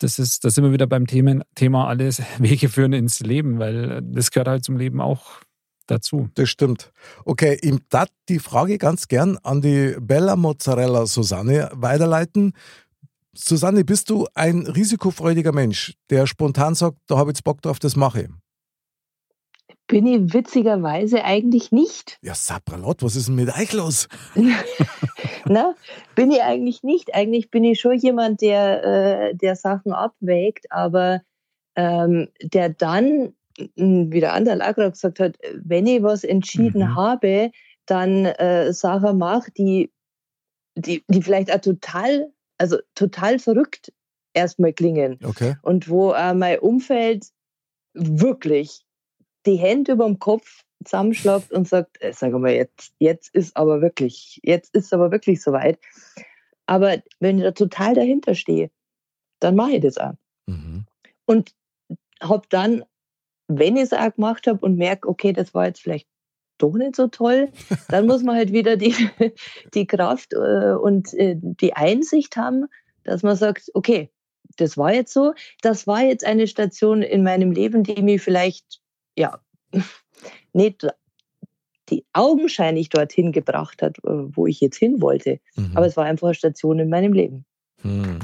das 0.00 0.18
ist, 0.18 0.44
das 0.44 0.54
sind 0.56 0.64
wir 0.64 0.72
wieder 0.72 0.88
beim 0.88 1.06
Thema, 1.06 1.42
Thema 1.54 1.86
alles 1.86 2.20
Wege 2.38 2.68
führen 2.68 2.92
ins 2.92 3.20
Leben, 3.20 3.58
weil 3.58 4.02
das 4.02 4.30
gehört 4.30 4.48
halt 4.48 4.64
zum 4.64 4.76
Leben 4.76 5.00
auch 5.00 5.40
dazu. 5.86 6.28
Das 6.34 6.48
stimmt. 6.48 6.92
Okay, 7.24 7.58
ich 7.60 7.78
darf 7.90 8.08
die 8.28 8.38
Frage 8.38 8.78
ganz 8.78 9.08
gern 9.08 9.38
an 9.42 9.60
die 9.60 9.96
Bella 10.00 10.36
Mozzarella 10.36 11.06
Susanne 11.06 11.70
weiterleiten. 11.74 12.54
Susanne, 13.34 13.84
bist 13.84 14.10
du 14.10 14.26
ein 14.34 14.66
risikofreudiger 14.66 15.52
Mensch, 15.52 15.94
der 16.10 16.26
spontan 16.26 16.74
sagt, 16.74 16.98
da 17.06 17.16
habe 17.16 17.30
ich 17.30 17.38
jetzt 17.38 17.44
Bock 17.44 17.62
drauf, 17.62 17.78
das 17.78 17.96
mache 17.96 18.22
ich? 18.22 18.28
Bin 19.86 20.06
ich 20.06 20.32
witzigerweise 20.32 21.24
eigentlich 21.24 21.72
nicht. 21.72 22.18
Ja, 22.22 22.34
Sabralot, 22.34 23.02
was 23.02 23.16
ist 23.16 23.28
denn 23.28 23.34
mit 23.34 23.48
euch 23.48 23.72
los? 23.72 24.08
Na, 25.44 25.74
bin 26.14 26.30
ich 26.30 26.42
eigentlich 26.42 26.82
nicht. 26.82 27.14
Eigentlich 27.14 27.50
bin 27.50 27.64
ich 27.64 27.80
schon 27.80 27.98
jemand, 27.98 28.40
der, 28.42 28.84
äh, 28.84 29.34
der 29.34 29.56
Sachen 29.56 29.92
abwägt, 29.92 30.70
aber 30.70 31.22
ähm, 31.74 32.28
der 32.42 32.70
dann, 32.70 33.34
wie 33.76 34.20
der 34.20 34.34
andere 34.34 34.66
auch 34.66 34.92
gesagt 34.92 35.20
hat, 35.20 35.36
wenn 35.54 35.86
ich 35.86 36.02
was 36.02 36.24
entschieden 36.24 36.82
mhm. 36.82 36.96
habe, 36.96 37.50
dann 37.86 38.26
äh, 38.26 38.72
Sachen 38.72 39.18
mache, 39.18 39.50
die, 39.52 39.90
die, 40.74 41.04
die 41.08 41.22
vielleicht 41.22 41.52
auch 41.52 41.60
total 41.60 42.31
also 42.62 42.78
total 42.94 43.40
verrückt 43.40 43.92
erstmal 44.34 44.72
klingen. 44.72 45.18
Okay. 45.24 45.56
Und 45.62 45.88
wo 45.88 46.12
äh, 46.12 46.32
mein 46.32 46.60
Umfeld 46.60 47.26
wirklich 47.92 48.86
die 49.46 49.56
Hände 49.56 49.92
über 49.92 50.06
dem 50.06 50.20
Kopf 50.20 50.62
zusammenschlägt 50.84 51.50
und 51.50 51.66
sagt, 51.66 52.00
äh, 52.00 52.12
sag 52.12 52.32
mal, 52.32 52.52
jetzt, 52.52 52.94
jetzt 53.00 53.34
ist 53.34 53.56
aber 53.56 53.82
wirklich, 53.82 54.40
jetzt 54.44 54.72
ist 54.76 54.94
aber 54.94 55.10
wirklich 55.10 55.42
soweit. 55.42 55.80
Aber 56.66 57.02
wenn 57.18 57.38
ich 57.38 57.44
da 57.44 57.50
total 57.50 57.94
dahinter 57.94 58.36
stehe, 58.36 58.70
dann 59.40 59.56
mache 59.56 59.72
ich 59.72 59.82
das 59.82 59.98
auch. 59.98 60.14
Mhm. 60.46 60.86
Und 61.26 61.52
habe 62.22 62.46
dann, 62.48 62.84
wenn 63.48 63.76
ich 63.76 63.82
es 63.82 63.92
auch 63.92 64.14
gemacht 64.14 64.46
habe 64.46 64.64
und 64.64 64.76
merke, 64.76 65.08
okay, 65.08 65.32
das 65.32 65.52
war 65.52 65.66
jetzt 65.66 65.80
vielleicht 65.80 66.06
doch 66.62 66.74
nicht 66.74 66.96
so 66.96 67.08
toll, 67.08 67.50
dann 67.88 68.06
muss 68.06 68.22
man 68.22 68.36
halt 68.36 68.52
wieder 68.52 68.76
die, 68.76 68.94
die 69.74 69.86
Kraft 69.86 70.32
äh, 70.32 70.72
und 70.72 71.12
äh, 71.14 71.36
die 71.36 71.74
Einsicht 71.74 72.36
haben, 72.36 72.66
dass 73.04 73.22
man 73.22 73.36
sagt, 73.36 73.70
okay, 73.74 74.10
das 74.56 74.76
war 74.76 74.92
jetzt 74.94 75.12
so, 75.12 75.34
das 75.62 75.86
war 75.86 76.02
jetzt 76.02 76.24
eine 76.24 76.46
Station 76.46 77.02
in 77.02 77.22
meinem 77.22 77.52
Leben, 77.52 77.82
die 77.82 78.02
mich 78.02 78.22
vielleicht, 78.22 78.80
ja, 79.16 79.40
nicht 80.52 80.86
die 81.88 82.04
augenscheinlich 82.12 82.88
dorthin 82.88 83.32
gebracht 83.32 83.82
hat, 83.82 83.98
äh, 83.98 84.10
wo 84.36 84.46
ich 84.46 84.60
jetzt 84.60 84.76
hin 84.76 85.00
wollte. 85.00 85.40
Mhm. 85.56 85.72
Aber 85.74 85.86
es 85.86 85.96
war 85.96 86.04
einfach 86.04 86.28
eine 86.28 86.34
Station 86.34 86.78
in 86.78 86.88
meinem 86.88 87.12
Leben. 87.12 87.44
Mhm. 87.82 88.18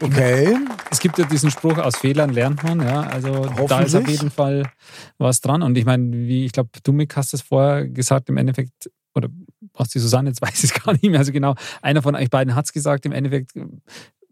Okay. 0.00 0.56
Es 0.88 1.00
gibt 1.00 1.18
ja 1.18 1.24
diesen 1.24 1.50
Spruch, 1.50 1.78
aus 1.78 1.96
Fehlern 1.96 2.30
lernt 2.30 2.62
man, 2.62 2.80
ja. 2.80 3.00
Also 3.02 3.46
da 3.66 3.80
ist 3.80 3.94
auf 3.94 4.08
jeden 4.08 4.30
Fall 4.30 4.70
was 5.18 5.40
dran. 5.40 5.62
Und 5.62 5.76
ich 5.76 5.84
meine, 5.84 6.10
wie 6.12 6.46
ich 6.46 6.52
glaube, 6.52 6.70
du 6.82 6.92
Mick 6.92 7.16
hast 7.16 7.34
es 7.34 7.42
vorher 7.42 7.88
gesagt, 7.88 8.28
im 8.28 8.36
Endeffekt, 8.36 8.90
oder 9.14 9.28
was 9.74 9.88
die 9.88 9.98
Susanne, 9.98 10.30
jetzt 10.30 10.40
weiß 10.42 10.64
ich 10.64 10.70
es 10.70 10.82
gar 10.82 10.92
nicht 10.92 11.02
mehr. 11.02 11.18
Also 11.18 11.32
genau, 11.32 11.54
einer 11.82 12.02
von 12.02 12.14
euch 12.14 12.30
beiden 12.30 12.54
hat 12.54 12.66
es 12.66 12.72
gesagt, 12.72 13.04
im 13.04 13.12
Endeffekt, 13.12 13.52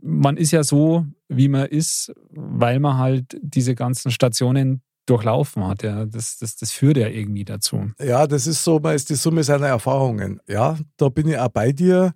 man 0.01 0.37
ist 0.37 0.53
ja 0.53 0.63
so, 0.63 1.07
wie 1.29 1.49
man 1.49 1.67
ist, 1.67 2.15
weil 2.31 2.79
man 2.79 2.99
halt 2.99 3.37
diese 3.43 3.75
ganzen 3.75 4.11
Stationen 4.11 4.81
durchlaufen 5.07 5.67
hat. 5.67 5.83
Ja. 5.83 6.07
Das, 6.07 6.39
das, 6.39 6.57
das 6.57 6.71
führt 6.71 6.97
ja 6.97 7.09
irgendwie 7.09 7.45
dazu. 7.45 7.91
Ja, 8.01 8.27
das 8.27 8.47
ist 8.47 8.65
so, 8.65 8.79
man 8.79 8.95
ist 8.95 9.11
die 9.11 9.17
Summe 9.17 9.43
seiner 9.43 9.67
Erfahrungen. 9.67 10.41
Ja, 10.49 10.79
da 10.97 11.09
bin 11.09 11.29
ich 11.29 11.39
auch 11.39 11.49
bei 11.49 11.73
dir 11.73 12.15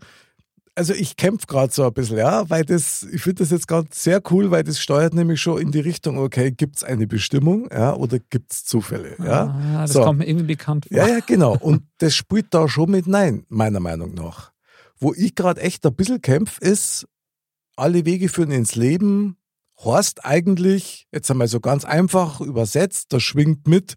also 0.79 0.95
ich 0.95 1.17
kämpfe 1.17 1.47
gerade 1.49 1.73
so 1.73 1.85
ein 1.85 1.93
bisschen, 1.93 2.19
ja, 2.19 2.49
weil 2.49 2.65
das, 2.65 3.03
ich 3.03 3.21
finde 3.21 3.43
das 3.43 3.51
jetzt 3.51 3.67
gerade 3.67 3.89
sehr 3.93 4.23
cool, 4.31 4.53
weil 4.53 4.63
das 4.63 4.79
steuert 4.79 5.13
nämlich 5.13 5.41
schon 5.41 5.61
in 5.61 5.73
die 5.73 5.81
Richtung, 5.81 6.19
okay, 6.19 6.53
gibt 6.53 6.77
es 6.77 6.85
eine 6.85 7.09
Bestimmung, 7.09 7.69
ja, 7.73 7.95
oder 7.95 8.21
gibt 8.21 8.53
es 8.53 8.65
Zufälle, 8.65 9.17
ja. 9.19 9.47
Ah, 9.47 9.83
das 9.83 9.95
so. 9.95 10.03
kommt 10.03 10.21
mir 10.21 10.29
irgendwie 10.29 10.47
bekannt 10.47 10.87
vor. 10.87 10.97
Ja, 10.97 11.09
ja, 11.09 11.19
genau. 11.27 11.57
Und 11.59 11.83
das 11.99 12.15
spielt 12.15 12.55
da 12.55 12.69
schon 12.69 12.93
mit 12.93 13.09
Nein, 13.09 13.45
meiner 13.49 13.81
Meinung 13.81 14.15
nach. 14.15 14.53
Wo 15.01 15.13
ich 15.13 15.35
gerade 15.35 15.61
echt 15.61 15.85
ein 15.85 15.95
bisschen 15.95 16.23
kämpfe, 16.23 16.61
ist, 16.65 17.07
alle 17.77 18.05
Wege 18.05 18.29
führen 18.29 18.53
ins 18.53 18.77
Leben, 18.77 19.37
Horst 19.79 20.25
eigentlich, 20.25 21.09
jetzt 21.13 21.31
einmal 21.31 21.49
so 21.49 21.59
ganz 21.59 21.85
einfach 21.85 22.41
übersetzt, 22.41 23.13
da 23.13 23.19
schwingt 23.19 23.67
mit, 23.67 23.95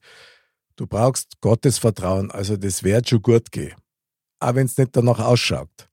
du 0.77 0.87
brauchst 0.87 1.41
Gottes 1.41 1.77
Vertrauen, 1.77 2.31
also 2.31 2.57
das 2.57 2.83
wird 2.83 3.07
schon 3.07 3.21
gut 3.21 3.51
gehen. 3.51 3.75
Auch 4.39 4.55
wenn 4.55 4.65
es 4.65 4.77
nicht 4.77 4.95
danach 4.95 5.19
ausschaut. 5.19 5.90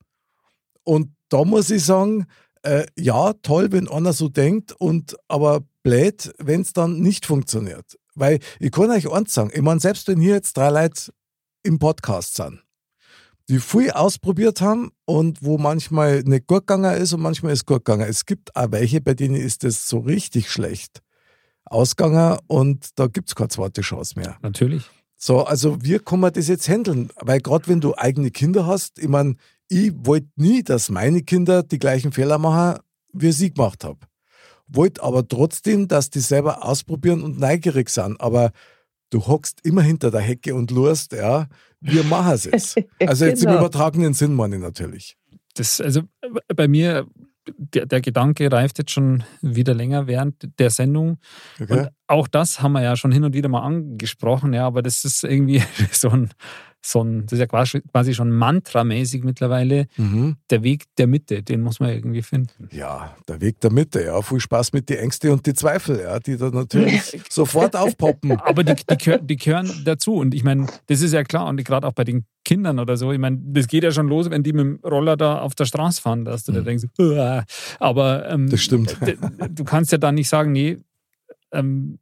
Und 0.88 1.14
da 1.28 1.44
muss 1.44 1.68
ich 1.68 1.84
sagen, 1.84 2.24
äh, 2.62 2.86
ja, 2.98 3.34
toll, 3.42 3.72
wenn 3.72 3.88
einer 3.88 4.14
so 4.14 4.30
denkt, 4.30 4.72
und 4.72 5.16
aber 5.28 5.60
blöd, 5.82 6.32
wenn 6.38 6.62
es 6.62 6.72
dann 6.72 7.00
nicht 7.00 7.26
funktioniert. 7.26 7.98
Weil 8.14 8.38
ich 8.58 8.72
kann 8.72 8.90
euch 8.90 9.12
eins 9.12 9.34
sagen, 9.34 9.50
ich 9.52 9.60
meine, 9.60 9.80
selbst 9.80 10.08
wenn 10.08 10.18
hier 10.18 10.32
jetzt 10.32 10.56
drei 10.56 10.70
Leute 10.70 11.12
im 11.62 11.78
Podcast 11.78 12.36
sind, 12.36 12.62
die 13.50 13.58
viel 13.58 13.90
ausprobiert 13.90 14.62
haben 14.62 14.90
und 15.04 15.42
wo 15.42 15.58
manchmal 15.58 16.22
nicht 16.22 16.46
gut 16.46 16.66
gegangen 16.66 16.96
ist 16.96 17.12
und 17.12 17.20
manchmal 17.20 17.52
ist 17.52 17.66
gut 17.66 17.84
gegangen. 17.84 18.08
Es 18.08 18.24
gibt 18.24 18.56
auch 18.56 18.72
welche, 18.72 19.02
bei 19.02 19.12
denen 19.12 19.34
ist 19.34 19.64
das 19.64 19.90
so 19.90 19.98
richtig 19.98 20.50
schlecht 20.50 21.02
ausgegangen 21.66 22.38
und 22.46 22.98
da 22.98 23.08
gibt 23.08 23.28
es 23.28 23.34
keine 23.34 23.50
zweite 23.50 23.82
Chance 23.82 24.18
mehr. 24.18 24.38
Natürlich. 24.40 24.88
So, 25.16 25.44
also 25.44 25.82
wie 25.82 25.98
kann 25.98 26.20
man 26.20 26.32
das 26.32 26.48
jetzt 26.48 26.66
handeln? 26.66 27.10
Weil 27.16 27.40
gerade 27.40 27.68
wenn 27.68 27.82
du 27.82 27.94
eigene 27.94 28.30
Kinder 28.30 28.66
hast, 28.66 28.98
ich 28.98 29.08
meine, 29.08 29.34
ich 29.68 29.92
wollte 29.96 30.28
nie, 30.36 30.62
dass 30.62 30.90
meine 30.90 31.22
Kinder 31.22 31.62
die 31.62 31.78
gleichen 31.78 32.12
Fehler 32.12 32.38
machen, 32.38 32.80
wie 33.12 33.32
sie 33.32 33.52
gemacht 33.52 33.84
habe. 33.84 34.00
Wollte 34.66 35.02
aber 35.02 35.26
trotzdem, 35.26 35.88
dass 35.88 36.10
die 36.10 36.20
selber 36.20 36.64
ausprobieren 36.64 37.22
und 37.22 37.38
neugierig 37.38 37.88
sind. 37.88 38.20
Aber 38.20 38.52
du 39.10 39.26
hockst 39.26 39.64
immer 39.64 39.82
hinter 39.82 40.10
der 40.10 40.20
Hecke 40.20 40.54
und 40.54 40.70
lurst, 40.70 41.12
ja, 41.12 41.46
wir 41.80 42.04
machen 42.04 42.32
es 42.32 42.44
jetzt. 42.44 42.76
Also 43.00 43.24
jetzt 43.24 43.40
genau. 43.40 43.52
im 43.52 43.58
übertragenen 43.58 44.14
Sinn 44.14 44.34
meine 44.34 44.56
ich 44.56 44.62
natürlich. 44.62 45.16
Das, 45.54 45.80
also 45.80 46.02
bei 46.54 46.68
mir, 46.68 47.06
der, 47.56 47.86
der, 47.86 48.00
Gedanke 48.00 48.50
reift 48.52 48.78
jetzt 48.78 48.90
schon 48.90 49.24
wieder 49.40 49.74
länger 49.74 50.06
während 50.06 50.58
der 50.58 50.70
Sendung. 50.70 51.18
Okay. 51.60 51.72
Und 51.72 51.88
auch 52.06 52.28
das 52.28 52.60
haben 52.60 52.72
wir 52.72 52.82
ja 52.82 52.96
schon 52.96 53.12
hin 53.12 53.24
und 53.24 53.34
wieder 53.34 53.48
mal 53.48 53.62
angesprochen, 53.62 54.52
ja, 54.52 54.66
aber 54.66 54.82
das 54.82 55.04
ist 55.04 55.24
irgendwie 55.24 55.62
so 55.92 56.10
ein 56.10 56.30
so 56.80 57.02
ein, 57.02 57.22
das 57.22 57.32
ist 57.34 57.38
ja 57.40 57.46
quasi, 57.46 57.80
quasi 57.80 58.14
schon 58.14 58.30
mantramäßig 58.30 59.24
mittlerweile, 59.24 59.86
mhm. 59.96 60.36
der 60.50 60.62
Weg 60.62 60.84
der 60.96 61.06
Mitte, 61.06 61.42
den 61.42 61.60
muss 61.60 61.80
man 61.80 61.90
irgendwie 61.90 62.22
finden. 62.22 62.68
Ja, 62.72 63.16
der 63.26 63.40
Weg 63.40 63.60
der 63.60 63.72
Mitte, 63.72 64.04
ja. 64.04 64.20
Viel 64.22 64.40
Spaß 64.40 64.72
mit 64.72 64.88
den 64.88 64.98
Ängsten 64.98 65.30
und 65.30 65.46
die 65.46 65.54
Zweifel, 65.54 66.00
ja, 66.00 66.18
die 66.20 66.36
da 66.36 66.50
natürlich 66.50 67.20
sofort 67.30 67.74
aufpoppen. 67.76 68.32
Aber 68.40 68.64
die, 68.64 68.74
die, 68.74 68.96
gehören, 68.96 69.26
die 69.26 69.36
gehören 69.36 69.70
dazu. 69.84 70.14
Und 70.14 70.34
ich 70.34 70.44
meine, 70.44 70.66
das 70.86 71.00
ist 71.00 71.12
ja 71.12 71.24
klar. 71.24 71.46
Und 71.46 71.62
gerade 71.64 71.86
auch 71.86 71.92
bei 71.92 72.04
den 72.04 72.24
Kindern 72.44 72.78
oder 72.78 72.96
so, 72.96 73.12
ich 73.12 73.18
meine, 73.18 73.38
das 73.42 73.66
geht 73.66 73.84
ja 73.84 73.90
schon 73.90 74.08
los, 74.08 74.30
wenn 74.30 74.42
die 74.42 74.52
mit 74.52 74.64
dem 74.64 74.80
Roller 74.84 75.16
da 75.16 75.40
auf 75.40 75.54
der 75.54 75.66
Straße 75.66 76.00
fahren, 76.00 76.24
dass 76.24 76.44
du 76.44 76.52
mhm. 76.52 76.56
da 76.56 76.62
denkst, 76.62 76.84
Uah. 76.98 77.44
aber 77.78 78.28
ähm, 78.30 78.48
das 78.48 78.62
stimmt. 78.62 78.96
Du 79.50 79.64
kannst 79.64 79.92
ja 79.92 79.98
dann 79.98 80.14
nicht 80.14 80.28
sagen, 80.28 80.52
nee, 80.52 80.78
ähm, 81.52 81.98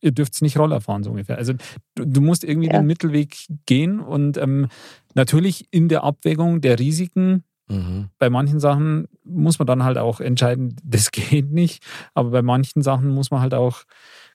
ihr 0.00 0.12
dürft 0.12 0.40
nicht 0.42 0.58
Roller 0.58 0.80
fahren, 0.80 1.02
so 1.02 1.10
ungefähr. 1.10 1.38
Also 1.38 1.54
du, 1.94 2.04
du 2.04 2.20
musst 2.20 2.44
irgendwie 2.44 2.68
ja. 2.68 2.74
den 2.74 2.86
Mittelweg 2.86 3.36
gehen 3.66 4.00
und 4.00 4.36
ähm, 4.36 4.68
natürlich 5.14 5.66
in 5.70 5.88
der 5.88 6.04
Abwägung 6.04 6.60
der 6.60 6.78
Risiken. 6.78 7.44
Mhm. 7.68 8.08
Bei 8.18 8.30
manchen 8.30 8.60
Sachen 8.60 9.08
muss 9.24 9.58
man 9.58 9.66
dann 9.66 9.84
halt 9.84 9.98
auch 9.98 10.20
entscheiden, 10.20 10.76
das 10.84 11.10
geht 11.10 11.50
nicht. 11.50 11.84
Aber 12.14 12.30
bei 12.30 12.42
manchen 12.42 12.82
Sachen 12.82 13.08
muss 13.08 13.30
man 13.30 13.40
halt 13.40 13.54
auch 13.54 13.84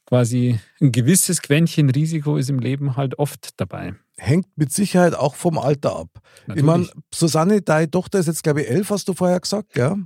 quasi 0.05 0.59
ein 0.81 0.91
gewisses 0.91 1.41
Quäntchen 1.41 1.89
Risiko 1.89 2.37
ist 2.37 2.49
im 2.49 2.59
Leben 2.59 2.97
halt 2.97 3.19
oft 3.19 3.59
dabei. 3.59 3.95
Hängt 4.17 4.47
mit 4.57 4.71
Sicherheit 4.71 5.15
auch 5.15 5.35
vom 5.35 5.57
Alter 5.57 5.95
ab. 5.95 6.09
Natürlich. 6.45 6.57
Ich 6.57 6.63
meine, 6.65 6.89
Susanne, 7.13 7.61
deine 7.61 7.89
Tochter 7.89 8.19
ist 8.19 8.27
jetzt, 8.27 8.43
glaube 8.43 8.61
ich, 8.61 8.69
elf, 8.69 8.89
hast 8.89 9.07
du 9.07 9.13
vorher 9.13 9.39
gesagt, 9.39 9.75
ja? 9.75 9.97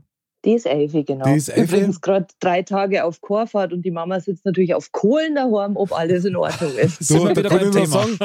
Die 0.48 0.54
ist 0.54 0.66
Elfi, 0.66 1.04
genau. 1.04 1.26
Die 1.26 1.36
ist 1.36 1.50
Elfi. 1.50 1.76
Übrigens 1.76 2.00
gerade 2.00 2.26
drei 2.40 2.62
Tage 2.62 3.04
auf 3.04 3.20
Chorfahrt 3.20 3.74
und 3.74 3.82
die 3.82 3.92
Mama 3.92 4.22
sitzt 4.22 4.46
natürlich 4.46 4.76
auf 4.76 4.94
Kohlen 4.94 5.36
daheim, 5.36 5.76
ob 5.76 5.92
alles 5.92 6.24
in 6.24 6.38
Ordnung 6.38 6.74
ist. 6.78 7.04
so, 7.06 7.28
da 7.28 7.42
kann 7.42 7.68
ich 7.68 7.76
nur 7.76 7.86
sagen, 7.86 8.18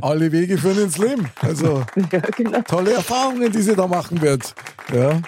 alle 0.00 0.32
Wege 0.32 0.58
führen 0.58 0.82
ins 0.82 0.98
Leben. 0.98 1.30
Also 1.40 1.84
ja, 2.12 2.18
genau. 2.36 2.62
tolle 2.62 2.94
Erfahrungen, 2.94 3.52
die 3.52 3.62
sie 3.62 3.76
da 3.76 3.86
machen 3.86 4.20
wird. 4.20 4.56
Ja. 4.92 5.22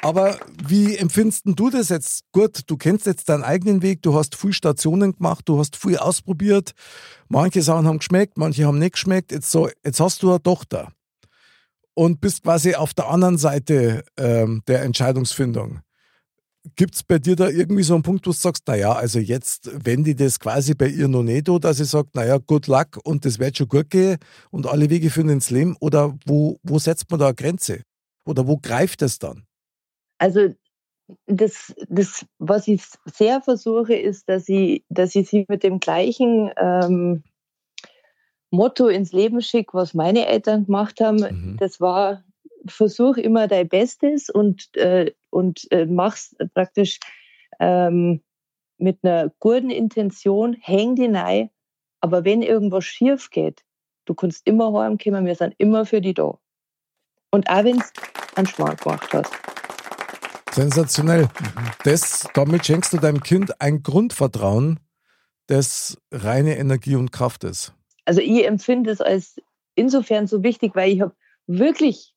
Aber 0.00 0.38
wie 0.66 0.96
empfindest 0.96 1.42
du 1.44 1.68
das 1.68 1.90
jetzt? 1.90 2.24
Gut, 2.32 2.62
du 2.66 2.78
kennst 2.78 3.04
jetzt 3.04 3.28
deinen 3.28 3.44
eigenen 3.44 3.82
Weg, 3.82 4.00
du 4.00 4.14
hast 4.14 4.36
viel 4.36 4.54
Stationen 4.54 5.14
gemacht, 5.14 5.50
du 5.50 5.58
hast 5.58 5.76
viel 5.76 5.98
ausprobiert. 5.98 6.72
Manche 7.28 7.60
Sachen 7.60 7.86
haben 7.86 7.98
geschmeckt, 7.98 8.38
manche 8.38 8.64
haben 8.64 8.78
nicht 8.78 8.94
geschmeckt. 8.94 9.32
Jetzt, 9.32 9.50
so, 9.50 9.68
jetzt 9.84 10.00
hast 10.00 10.22
du 10.22 10.30
eine 10.30 10.42
Tochter 10.42 10.88
und 11.92 12.22
bist 12.22 12.44
quasi 12.44 12.74
auf 12.74 12.94
der 12.94 13.10
anderen 13.10 13.36
Seite 13.36 14.02
ähm, 14.16 14.62
der 14.66 14.80
Entscheidungsfindung. 14.80 15.80
Gibt 16.76 16.94
es 16.94 17.02
bei 17.02 17.18
dir 17.18 17.36
da 17.36 17.48
irgendwie 17.48 17.82
so 17.82 17.94
einen 17.94 18.02
Punkt, 18.02 18.26
wo 18.26 18.30
du 18.30 18.36
sagst, 18.36 18.66
naja, 18.68 18.92
also 18.92 19.18
jetzt 19.18 19.70
wende 19.84 20.10
ich 20.10 20.16
das 20.16 20.38
quasi 20.38 20.74
bei 20.74 20.88
ihr 20.88 21.08
noch 21.08 21.22
nicht, 21.22 21.48
dass 21.48 21.78
sie 21.78 21.84
sagt, 21.84 22.14
naja, 22.14 22.38
good 22.38 22.66
luck 22.66 22.98
und 23.04 23.24
das 23.24 23.38
wird 23.38 23.56
schon 23.56 23.68
gut 23.68 23.90
gehen 23.90 24.18
und 24.50 24.66
alle 24.66 24.90
Wege 24.90 25.10
führen 25.10 25.28
ins 25.28 25.50
Leben? 25.50 25.76
Oder 25.80 26.16
wo, 26.26 26.58
wo 26.62 26.78
setzt 26.78 27.10
man 27.10 27.20
da 27.20 27.26
eine 27.26 27.34
Grenze? 27.34 27.82
Oder 28.24 28.46
wo 28.46 28.56
greift 28.56 29.02
es 29.02 29.18
dann? 29.18 29.44
Also 30.18 30.54
das, 31.26 31.74
das, 31.88 32.24
was 32.38 32.68
ich 32.68 32.82
sehr 33.06 33.40
versuche, 33.40 33.94
ist, 33.94 34.28
dass 34.28 34.48
ich, 34.48 34.84
dass 34.88 35.14
ich 35.14 35.28
sie 35.28 35.46
mit 35.48 35.62
dem 35.62 35.80
gleichen 35.80 36.50
ähm, 36.56 37.22
Motto 38.50 38.88
ins 38.88 39.12
Leben 39.12 39.40
schicke, 39.42 39.74
was 39.74 39.94
meine 39.94 40.26
Eltern 40.26 40.66
gemacht 40.66 41.00
haben. 41.00 41.16
Mhm. 41.16 41.56
Das 41.58 41.80
war, 41.80 42.24
versuch 42.66 43.16
immer 43.16 43.48
dein 43.48 43.68
Bestes 43.68 44.28
und, 44.28 44.76
äh, 44.76 45.12
und 45.30 45.70
äh, 45.72 45.86
mach's 45.86 46.36
praktisch 46.54 46.98
ähm, 47.58 48.22
mit 48.78 48.98
einer 49.02 49.30
guten 49.38 49.70
Intention, 49.70 50.54
häng 50.60 50.96
die 50.96 51.06
rein. 51.06 51.50
Aber 52.00 52.24
wenn 52.24 52.42
irgendwas 52.42 52.84
schief 52.84 53.30
geht, 53.30 53.64
du 54.06 54.14
kannst 54.14 54.46
immer 54.46 54.72
heimkommen, 54.72 55.26
wir 55.26 55.34
sind 55.34 55.54
immer 55.58 55.84
für 55.84 56.00
die 56.00 56.14
da. 56.14 56.38
Und 57.30 57.48
auch 57.48 57.64
wenn 57.64 57.80
es 57.80 57.92
einen 58.34 58.46
Schmarrn 58.46 58.76
gemacht 58.76 59.12
hast. 59.12 59.32
Sensationell. 60.52 61.28
Das, 61.84 62.26
damit 62.34 62.66
schenkst 62.66 62.92
du 62.92 62.96
deinem 62.96 63.22
Kind 63.22 63.60
ein 63.60 63.82
Grundvertrauen, 63.82 64.80
das 65.46 65.96
reine 66.10 66.58
Energie 66.58 66.96
und 66.96 67.12
Kraft 67.12 67.44
ist. 67.44 67.72
Also 68.04 68.20
ich 68.20 68.44
empfinde 68.44 68.90
es 68.90 69.00
als 69.00 69.36
insofern 69.74 70.26
so 70.26 70.42
wichtig, 70.42 70.74
weil 70.74 70.90
ich 70.90 71.00
habe 71.00 71.14
wirklich, 71.46 72.14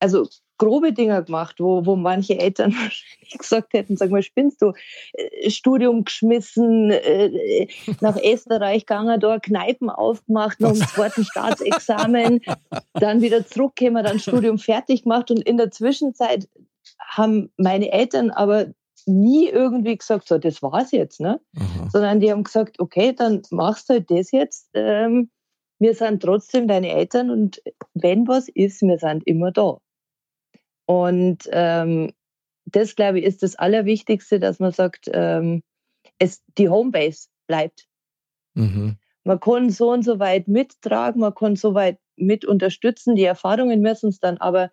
also 0.00 0.28
grobe 0.58 0.92
Dinge 0.92 1.22
gemacht, 1.24 1.56
wo, 1.58 1.84
wo 1.86 1.96
manche 1.96 2.38
Eltern 2.38 2.72
wahrscheinlich 2.74 3.38
gesagt 3.38 3.72
hätten, 3.72 3.96
sag 3.96 4.10
mal, 4.10 4.22
spinnst 4.22 4.62
du, 4.62 4.72
äh, 5.12 5.50
Studium 5.50 6.04
geschmissen, 6.04 6.90
äh, 6.90 7.68
nach 8.00 8.16
Österreich 8.16 8.86
gegangen, 8.86 9.20
da 9.20 9.38
Kneipen 9.38 9.90
aufgemacht, 9.90 10.60
noch 10.60 10.70
im 10.70 10.80
zweiten 10.80 11.24
Staatsexamen, 11.24 12.40
dann 12.94 13.20
wieder 13.20 13.46
zurückgekommen, 13.46 14.04
dann 14.04 14.18
Studium 14.18 14.58
fertig 14.58 15.02
gemacht 15.02 15.30
und 15.30 15.40
in 15.40 15.56
der 15.56 15.70
Zwischenzeit 15.70 16.48
haben 16.98 17.50
meine 17.56 17.92
Eltern 17.92 18.30
aber 18.30 18.66
nie 19.06 19.48
irgendwie 19.48 19.96
gesagt, 19.96 20.28
so, 20.28 20.38
das 20.38 20.62
war's 20.62 20.90
jetzt, 20.90 21.20
ne? 21.20 21.40
Sondern 21.92 22.20
die 22.20 22.30
haben 22.30 22.42
gesagt, 22.42 22.80
okay, 22.80 23.12
dann 23.12 23.42
machst 23.50 23.88
du 23.88 23.94
halt 23.94 24.10
das 24.10 24.32
jetzt. 24.32 24.68
Ähm, 24.74 25.30
wir 25.78 25.94
sind 25.94 26.22
trotzdem 26.22 26.68
deine 26.68 26.90
Eltern 26.90 27.30
und 27.30 27.62
wenn 27.94 28.26
was 28.26 28.48
ist, 28.48 28.82
wir 28.82 28.98
sind 28.98 29.26
immer 29.26 29.52
da. 29.52 29.78
Und 30.86 31.48
ähm, 31.50 32.12
das, 32.64 32.96
glaube 32.96 33.20
ich, 33.20 33.24
ist 33.24 33.42
das 33.42 33.56
Allerwichtigste, 33.56 34.40
dass 34.40 34.58
man 34.58 34.72
sagt, 34.72 35.10
ähm, 35.12 35.62
es, 36.18 36.42
die 36.58 36.68
Homebase 36.68 37.28
bleibt. 37.46 37.86
Mhm. 38.54 38.96
Man 39.24 39.40
kann 39.40 39.70
so 39.70 39.90
und 39.90 40.02
so 40.02 40.18
weit 40.18 40.48
mittragen, 40.48 41.20
man 41.20 41.34
kann 41.34 41.56
so 41.56 41.74
weit 41.74 41.98
mit 42.16 42.44
unterstützen. 42.44 43.16
Die 43.16 43.24
Erfahrungen 43.24 43.80
müssen 43.80 44.08
es 44.08 44.20
dann 44.20 44.38
aber 44.38 44.70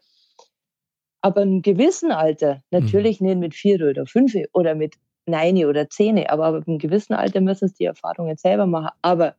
aber 1.24 1.42
im 1.42 1.62
gewissen 1.62 2.12
Alter, 2.12 2.62
natürlich 2.70 3.22
mhm. 3.22 3.28
nicht 3.28 3.40
mit 3.40 3.56
vier 3.56 3.82
oder 3.88 4.06
fünf 4.06 4.36
oder 4.52 4.76
mit 4.76 4.96
neun 5.26 5.64
oder 5.66 5.90
zehn, 5.90 6.28
aber, 6.28 6.46
aber 6.46 6.68
im 6.68 6.78
gewissen 6.78 7.14
Alter 7.14 7.40
müssen 7.40 7.66
es 7.66 7.74
die 7.74 7.86
Erfahrungen 7.86 8.36
selber 8.36 8.66
machen. 8.66 8.90
Aber 9.02 9.36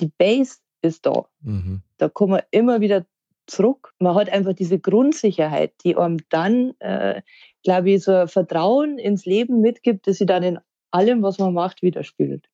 die 0.00 0.10
Base 0.16 0.56
ist 0.80 1.04
da. 1.04 1.26
Mhm. 1.42 1.82
Da 1.98 2.08
kommen 2.08 2.32
wir 2.32 2.44
immer 2.50 2.80
wieder 2.80 3.04
zurück. 3.46 3.92
Man 3.98 4.14
hat 4.14 4.28
einfach 4.28 4.54
diese 4.54 4.78
Grundsicherheit, 4.78 5.72
die 5.84 5.96
einem 5.96 6.18
dann, 6.28 6.72
äh, 6.78 7.22
glaube 7.62 7.90
ich, 7.90 8.04
so 8.04 8.12
ein 8.12 8.28
Vertrauen 8.28 8.98
ins 8.98 9.24
Leben 9.24 9.60
mitgibt, 9.60 10.06
dass 10.06 10.18
sie 10.18 10.26
dann 10.26 10.42
in 10.42 10.58
allem, 10.90 11.22
was 11.22 11.38
man 11.38 11.54
macht, 11.54 11.82
widerspiegelt. 11.82 12.48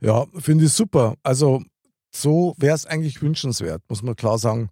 Ja, 0.00 0.26
finde 0.38 0.66
ich 0.66 0.72
super. 0.72 1.14
Also 1.22 1.62
so 2.14 2.54
wäre 2.58 2.74
es 2.74 2.86
eigentlich 2.86 3.20
wünschenswert, 3.22 3.82
muss 3.88 4.02
man 4.02 4.16
klar 4.16 4.38
sagen. 4.38 4.70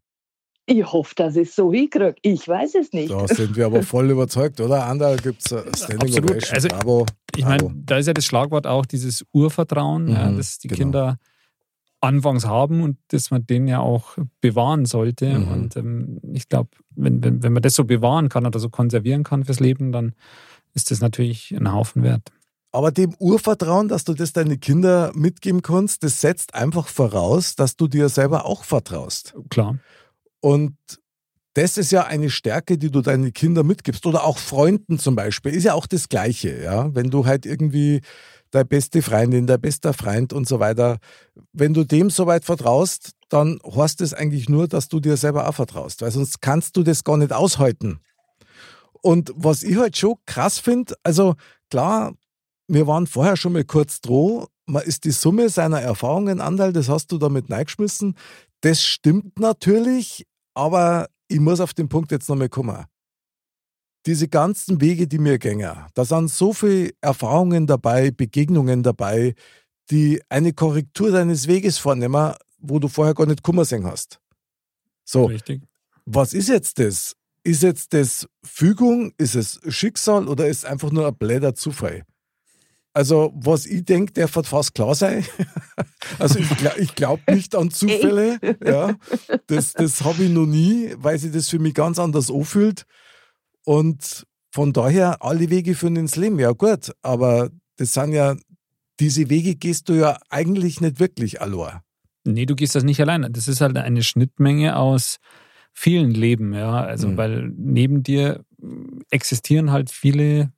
Ich 0.68 0.84
hoffe, 0.84 1.14
dass 1.14 1.36
ich 1.36 1.48
es 1.48 1.54
so 1.54 1.72
hinkriege. 1.72 2.16
Ich 2.22 2.46
weiß 2.48 2.74
es 2.74 2.92
nicht. 2.92 3.10
Da 3.10 3.28
sind 3.28 3.54
wir 3.54 3.66
aber 3.66 3.84
voll 3.84 4.10
überzeugt, 4.10 4.60
oder? 4.60 4.84
Ander 4.86 5.16
gibt 5.16 5.40
es 5.40 5.46
Standing 5.46 6.00
Absolut. 6.00 6.30
Ovation. 6.30 6.54
Also, 6.54 6.68
Bravo. 6.68 7.06
Ich 7.36 7.44
meine, 7.44 7.72
da 7.76 7.98
ist 7.98 8.06
ja 8.06 8.12
das 8.12 8.24
Schlagwort 8.24 8.66
auch 8.66 8.84
dieses 8.84 9.24
Urvertrauen, 9.32 10.06
mhm, 10.06 10.10
ja, 10.10 10.32
das 10.32 10.58
die 10.58 10.68
genau. 10.68 10.78
Kinder 10.78 11.18
anfangs 12.00 12.46
haben 12.46 12.82
und 12.82 12.98
das 13.08 13.30
man 13.30 13.46
den 13.46 13.68
ja 13.68 13.80
auch 13.80 14.16
bewahren 14.40 14.86
sollte. 14.86 15.38
Mhm. 15.38 15.48
Und 15.48 15.76
ähm, 15.76 16.20
ich 16.32 16.48
glaube, 16.48 16.70
wenn, 16.94 17.22
wenn, 17.22 17.42
wenn 17.42 17.52
man 17.52 17.62
das 17.62 17.74
so 17.74 17.84
bewahren 17.84 18.28
kann 18.28 18.46
oder 18.46 18.58
so 18.58 18.68
konservieren 18.68 19.24
kann 19.24 19.44
fürs 19.44 19.60
Leben, 19.60 19.92
dann 19.92 20.14
ist 20.74 20.90
das 20.90 21.00
natürlich 21.00 21.52
ein 21.56 21.72
Haufen 21.72 22.02
wert. 22.02 22.30
Aber 22.72 22.90
dem 22.90 23.14
Urvertrauen, 23.18 23.88
dass 23.88 24.04
du 24.04 24.12
das 24.12 24.34
deine 24.34 24.58
Kinder 24.58 25.10
mitgeben 25.14 25.62
kannst, 25.62 26.02
das 26.02 26.20
setzt 26.20 26.54
einfach 26.54 26.88
voraus, 26.88 27.54
dass 27.54 27.76
du 27.76 27.88
dir 27.88 28.10
selber 28.10 28.44
auch 28.44 28.64
vertraust. 28.64 29.34
Klar. 29.48 29.78
Und 30.40 30.76
das 31.54 31.78
ist 31.78 31.90
ja 31.90 32.04
eine 32.04 32.28
Stärke, 32.28 32.76
die 32.76 32.90
du 32.90 33.00
deinen 33.00 33.32
Kindern 33.32 33.66
mitgibst. 33.66 34.04
Oder 34.04 34.24
auch 34.24 34.36
Freunden 34.36 34.98
zum 34.98 35.16
Beispiel. 35.16 35.54
Ist 35.54 35.64
ja 35.64 35.72
auch 35.72 35.86
das 35.86 36.10
Gleiche, 36.10 36.62
ja. 36.62 36.94
Wenn 36.94 37.08
du 37.08 37.24
halt 37.24 37.46
irgendwie 37.46 38.02
deine 38.50 38.64
beste 38.64 39.02
Freundin, 39.02 39.46
der 39.46 39.58
beste 39.58 39.92
Freund 39.92 40.32
und 40.32 40.46
so 40.48 40.60
weiter, 40.60 40.98
wenn 41.52 41.74
du 41.74 41.84
dem 41.84 42.10
so 42.10 42.26
weit 42.26 42.44
vertraust, 42.44 43.12
dann 43.28 43.58
heißt 43.64 44.00
es 44.00 44.14
eigentlich 44.14 44.48
nur, 44.48 44.68
dass 44.68 44.88
du 44.88 45.00
dir 45.00 45.16
selber 45.16 45.48
auch 45.48 45.54
vertraust. 45.54 46.02
Weil 46.02 46.10
sonst 46.10 46.40
kannst 46.40 46.76
du 46.76 46.82
das 46.82 47.04
gar 47.04 47.16
nicht 47.16 47.32
aushalten. 47.32 48.00
Und 49.02 49.32
was 49.36 49.62
ich 49.62 49.76
halt 49.76 49.96
schon 49.96 50.14
krass 50.26 50.58
finde, 50.58 50.94
also 51.02 51.34
klar, 51.70 52.14
wir 52.68 52.86
waren 52.86 53.06
vorher 53.06 53.36
schon 53.36 53.52
mal 53.52 53.64
kurz 53.64 54.00
droh, 54.00 54.48
man 54.66 54.82
ist 54.82 55.04
die 55.04 55.12
Summe 55.12 55.48
seiner 55.48 55.80
Erfahrungen 55.80 56.40
Anteil, 56.40 56.72
das 56.72 56.88
hast 56.88 57.12
du 57.12 57.18
damit 57.18 57.50
reingeschmissen. 57.50 58.16
Das 58.62 58.82
stimmt 58.82 59.38
natürlich, 59.38 60.26
aber 60.54 61.06
ich 61.28 61.38
muss 61.40 61.60
auf 61.60 61.74
den 61.74 61.88
Punkt 61.88 62.10
jetzt 62.10 62.28
nochmal 62.28 62.48
kommen. 62.48 62.84
Diese 64.06 64.28
ganzen 64.28 64.80
Wege, 64.80 65.08
die 65.08 65.18
mir 65.18 65.38
gängen, 65.38 65.76
da 65.94 66.04
sind 66.04 66.30
so 66.30 66.52
viele 66.52 66.90
Erfahrungen 67.00 67.66
dabei, 67.66 68.12
Begegnungen 68.12 68.84
dabei, 68.84 69.34
die 69.90 70.22
eine 70.28 70.52
Korrektur 70.52 71.10
deines 71.10 71.48
Weges 71.48 71.78
vornehmen, 71.78 72.34
wo 72.58 72.78
du 72.78 72.88
vorher 72.88 73.14
gar 73.14 73.26
nicht 73.26 73.42
Kummer 73.42 73.64
sehen 73.64 73.84
hast. 73.84 74.20
So, 75.04 75.26
Richtig. 75.26 75.62
was 76.04 76.34
ist 76.34 76.48
jetzt 76.48 76.78
das? 76.78 77.16
Ist 77.42 77.62
jetzt 77.62 77.94
das 77.94 78.28
Fügung, 78.44 79.12
ist 79.18 79.36
es 79.36 79.60
Schicksal 79.68 80.26
oder 80.28 80.48
ist 80.48 80.58
es 80.58 80.64
einfach 80.64 80.90
nur 80.90 81.06
ein 81.06 81.14
bläder 81.16 81.54
Zufall? 81.54 82.02
Also, 82.92 83.32
was 83.36 83.66
ich 83.66 83.84
denke, 83.84 84.12
der 84.14 84.34
wird 84.34 84.46
fast 84.46 84.74
klar 84.74 84.94
sein. 84.94 85.24
also, 86.18 86.38
ich, 86.38 86.48
ich 86.78 86.94
glaube 86.94 87.22
nicht 87.32 87.54
an 87.54 87.70
Zufälle. 87.72 88.38
Ja, 88.64 88.96
das 89.48 89.74
das 89.74 90.02
habe 90.02 90.24
ich 90.24 90.30
noch 90.30 90.46
nie, 90.46 90.94
weil 90.96 91.18
sich 91.18 91.30
das 91.30 91.48
für 91.48 91.58
mich 91.58 91.74
ganz 91.74 91.98
anders 91.98 92.30
anfühlt. 92.30 92.86
Und 93.66 94.26
von 94.52 94.72
daher, 94.72 95.22
alle 95.22 95.50
Wege 95.50 95.74
führen 95.74 95.96
ins 95.96 96.16
Leben. 96.16 96.38
Ja, 96.38 96.52
gut, 96.52 96.92
aber 97.02 97.50
das 97.76 97.92
sind 97.92 98.12
ja, 98.12 98.36
diese 99.00 99.28
Wege 99.28 99.56
gehst 99.56 99.88
du 99.88 99.94
ja 99.94 100.18
eigentlich 100.30 100.80
nicht 100.80 101.00
wirklich 101.00 101.42
allein. 101.42 101.80
Nee, 102.24 102.46
du 102.46 102.54
gehst 102.54 102.74
das 102.74 102.84
nicht 102.84 103.00
alleine. 103.00 103.30
Das 103.30 103.48
ist 103.48 103.60
halt 103.60 103.76
eine 103.76 104.02
Schnittmenge 104.02 104.76
aus 104.76 105.18
vielen 105.72 106.12
Leben, 106.12 106.54
ja. 106.54 106.84
Also, 106.84 107.08
mhm. 107.08 107.16
weil 107.16 107.52
neben 107.56 108.02
dir 108.02 108.44
existieren 109.10 109.72
halt 109.72 109.90
viele 109.90 110.52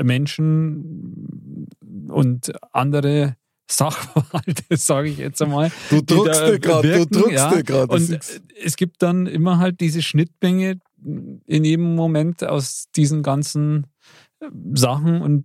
Menschen 0.00 1.68
und 2.08 2.52
andere 2.72 3.36
Sachverhalte, 3.70 4.64
sage 4.76 5.08
ich 5.08 5.18
jetzt 5.18 5.40
einmal. 5.40 5.72
Du 5.88 6.02
druckst 6.02 6.42
dir 6.42 6.58
gerade, 6.58 6.92
du 6.92 7.06
druckst 7.06 7.32
ja. 7.32 7.54
dir 7.54 7.64
gerade. 7.64 7.92
Und 7.92 8.20
es 8.62 8.76
gibt 8.76 9.02
dann 9.02 9.26
immer 9.26 9.58
halt 9.58 9.80
diese 9.80 10.02
Schnittmenge 10.02 10.80
in 11.04 11.64
jedem 11.64 11.94
Moment 11.94 12.44
aus 12.44 12.86
diesen 12.94 13.22
ganzen 13.22 13.86
äh, 14.40 14.46
Sachen 14.74 15.22
und 15.22 15.44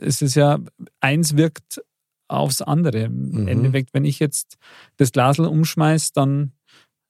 es 0.00 0.22
ist 0.22 0.34
ja, 0.34 0.58
eins 1.00 1.36
wirkt 1.36 1.82
aufs 2.28 2.62
andere. 2.62 3.04
Im 3.04 3.42
mhm. 3.42 3.48
Endeffekt, 3.48 3.94
wenn 3.94 4.04
ich 4.04 4.18
jetzt 4.18 4.56
das 4.96 5.12
Glasl 5.12 5.44
umschmeiß, 5.44 6.12
dann 6.12 6.52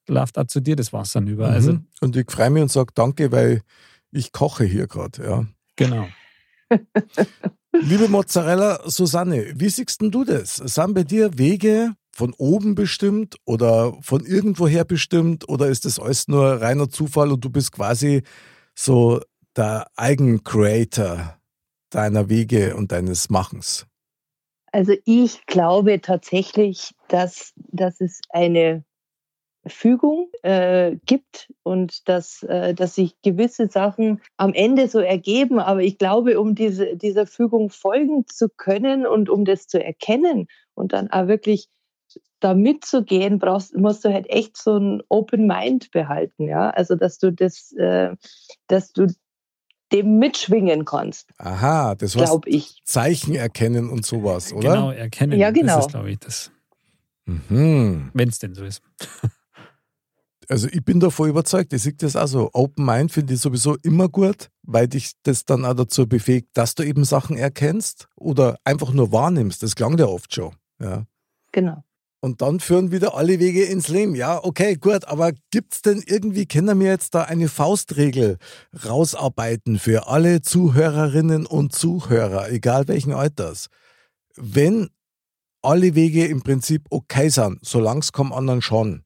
läuft 0.07 0.37
auch 0.37 0.47
zu 0.47 0.61
dir 0.61 0.75
das 0.75 0.91
Wasser 0.93 1.21
über. 1.21 1.49
Mhm. 1.49 1.53
Also, 1.53 1.79
und 2.01 2.15
ich 2.15 2.29
freue 2.29 2.49
mich 2.49 2.63
und 2.63 2.71
sage 2.71 2.91
Danke, 2.93 3.31
weil 3.31 3.61
ich 4.11 4.31
koche 4.31 4.63
hier 4.65 4.87
gerade. 4.87 5.23
Ja. 5.23 5.45
Genau. 5.75 6.07
Liebe 7.81 8.07
Mozzarella 8.07 8.81
Susanne, 8.89 9.53
wie 9.55 9.69
siehst 9.69 10.01
du 10.01 10.23
das? 10.23 10.55
Sind 10.57 10.93
bei 10.93 11.03
dir 11.03 11.37
Wege 11.37 11.95
von 12.15 12.33
oben 12.37 12.75
bestimmt 12.75 13.37
oder 13.45 13.97
von 14.01 14.25
irgendwoher 14.25 14.85
bestimmt 14.85 15.49
oder 15.49 15.67
ist 15.67 15.85
das 15.85 15.99
alles 15.99 16.27
nur 16.27 16.61
reiner 16.61 16.89
Zufall 16.89 17.31
und 17.31 17.43
du 17.43 17.49
bist 17.49 17.71
quasi 17.71 18.21
so 18.75 19.19
der 19.55 19.87
Eigencreator 19.95 21.37
deiner 21.89 22.29
Wege 22.29 22.75
und 22.75 22.91
deines 22.91 23.29
Machens? 23.29 23.87
Also 24.71 24.93
ich 25.05 25.45
glaube 25.45 26.01
tatsächlich, 26.01 26.93
dass, 27.07 27.53
dass 27.55 28.01
es 28.01 28.21
eine 28.29 28.83
Fügung 29.67 30.29
äh, 30.41 30.97
gibt 31.05 31.51
und 31.63 32.07
dass, 32.09 32.43
äh, 32.43 32.73
dass 32.73 32.95
sich 32.95 33.15
gewisse 33.21 33.67
Sachen 33.67 34.21
am 34.35 34.53
Ende 34.53 34.87
so 34.87 34.99
ergeben. 34.99 35.59
Aber 35.59 35.81
ich 35.81 35.97
glaube, 35.97 36.39
um 36.39 36.55
diese, 36.55 36.97
dieser 36.97 37.27
Fügung 37.27 37.69
folgen 37.69 38.25
zu 38.27 38.49
können 38.49 39.05
und 39.05 39.29
um 39.29 39.45
das 39.45 39.67
zu 39.67 39.81
erkennen 39.81 40.47
und 40.73 40.91
dann 40.91 41.09
auch 41.11 41.27
wirklich 41.27 41.69
da 42.39 42.53
mitzugehen, 42.53 43.39
brauchst, 43.39 43.75
musst 43.75 44.03
du 44.03 44.13
halt 44.13 44.29
echt 44.29 44.57
so 44.57 44.77
ein 44.77 45.01
Open 45.09 45.47
Mind 45.47 45.91
behalten, 45.91 46.47
ja. 46.47 46.69
Also 46.71 46.95
dass 46.95 47.17
du 47.17 47.31
das, 47.31 47.71
äh, 47.73 48.15
dass 48.67 48.91
du 48.91 49.07
dem 49.91 50.17
mitschwingen 50.17 50.85
kannst. 50.85 51.29
Aha, 51.37 51.95
das 51.95 52.17
war 52.17 52.41
Zeichen 52.83 53.35
erkennen 53.35 53.89
und 53.89 54.05
sowas, 54.05 54.51
oder? 54.51 54.73
Genau, 54.73 54.91
erkennen. 54.91 55.39
Ja, 55.39 55.51
genau. 55.51 55.75
Das 55.75 55.85
ist, 55.85 55.91
glaube 55.91 56.11
ich, 56.11 56.19
das. 56.19 56.51
Mhm. 57.25 58.09
Wenn 58.13 58.29
es 58.29 58.39
denn 58.39 58.55
so 58.55 58.65
ist. 58.65 58.81
Also 60.49 60.67
ich 60.67 60.83
bin 60.83 60.99
davon 60.99 61.29
überzeugt, 61.29 61.73
ich 61.73 61.81
sehe 61.81 61.93
das 61.93 62.15
auch 62.15 62.27
so. 62.27 62.49
Open 62.53 62.85
Mind 62.85 63.11
finde 63.11 63.33
ich 63.33 63.39
sowieso 63.39 63.75
immer 63.77 64.09
gut, 64.09 64.49
weil 64.63 64.87
dich 64.87 65.13
das 65.23 65.45
dann 65.45 65.65
auch 65.65 65.73
dazu 65.73 66.07
befähigt, 66.07 66.49
dass 66.53 66.75
du 66.75 66.83
eben 66.83 67.05
Sachen 67.05 67.37
erkennst 67.37 68.09
oder 68.15 68.57
einfach 68.63 68.91
nur 68.91 69.11
wahrnimmst. 69.11 69.63
Das 69.63 69.75
klang 69.75 69.97
ja 69.97 70.05
oft 70.05 70.35
schon. 70.35 70.53
Ja. 70.79 71.05
Genau. 71.51 71.83
Und 72.23 72.41
dann 72.41 72.61
führen 72.61 72.91
wieder 72.91 73.17
alle 73.17 73.37
Wege 73.39 73.65
ins 73.65 73.89
Leben. 73.89 74.15
Ja, 74.15 74.41
okay, 74.41 74.75
gut, 74.77 75.03
aber 75.03 75.33
gibt 75.51 75.73
es 75.73 75.81
denn 75.81 76.01
irgendwie, 76.05 76.45
können 76.45 76.79
wir 76.79 76.87
jetzt 76.87 77.15
da 77.15 77.23
eine 77.23 77.49
Faustregel 77.49 78.37
rausarbeiten 78.85 79.77
für 79.77 80.07
alle 80.07 80.41
Zuhörerinnen 80.41 81.45
und 81.45 81.73
Zuhörer, 81.75 82.49
egal 82.49 82.87
welchen 82.87 83.11
Alters? 83.11 83.67
Wenn 84.37 84.89
alle 85.61 85.95
Wege 85.95 86.25
im 86.25 86.41
Prinzip 86.43 86.85
okay 86.91 87.27
sind, 87.27 87.59
solange 87.61 87.99
es 87.99 88.13
kommen 88.13 88.31
anderen 88.31 88.61
schon. 88.61 89.03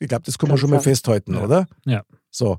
Ich 0.00 0.08
glaube, 0.08 0.24
das 0.24 0.36
kann 0.36 0.48
man 0.48 0.58
schon 0.58 0.70
mal 0.70 0.80
festhalten, 0.80 1.34
ja. 1.34 1.44
oder? 1.44 1.66
Ja. 1.86 2.02
So. 2.32 2.58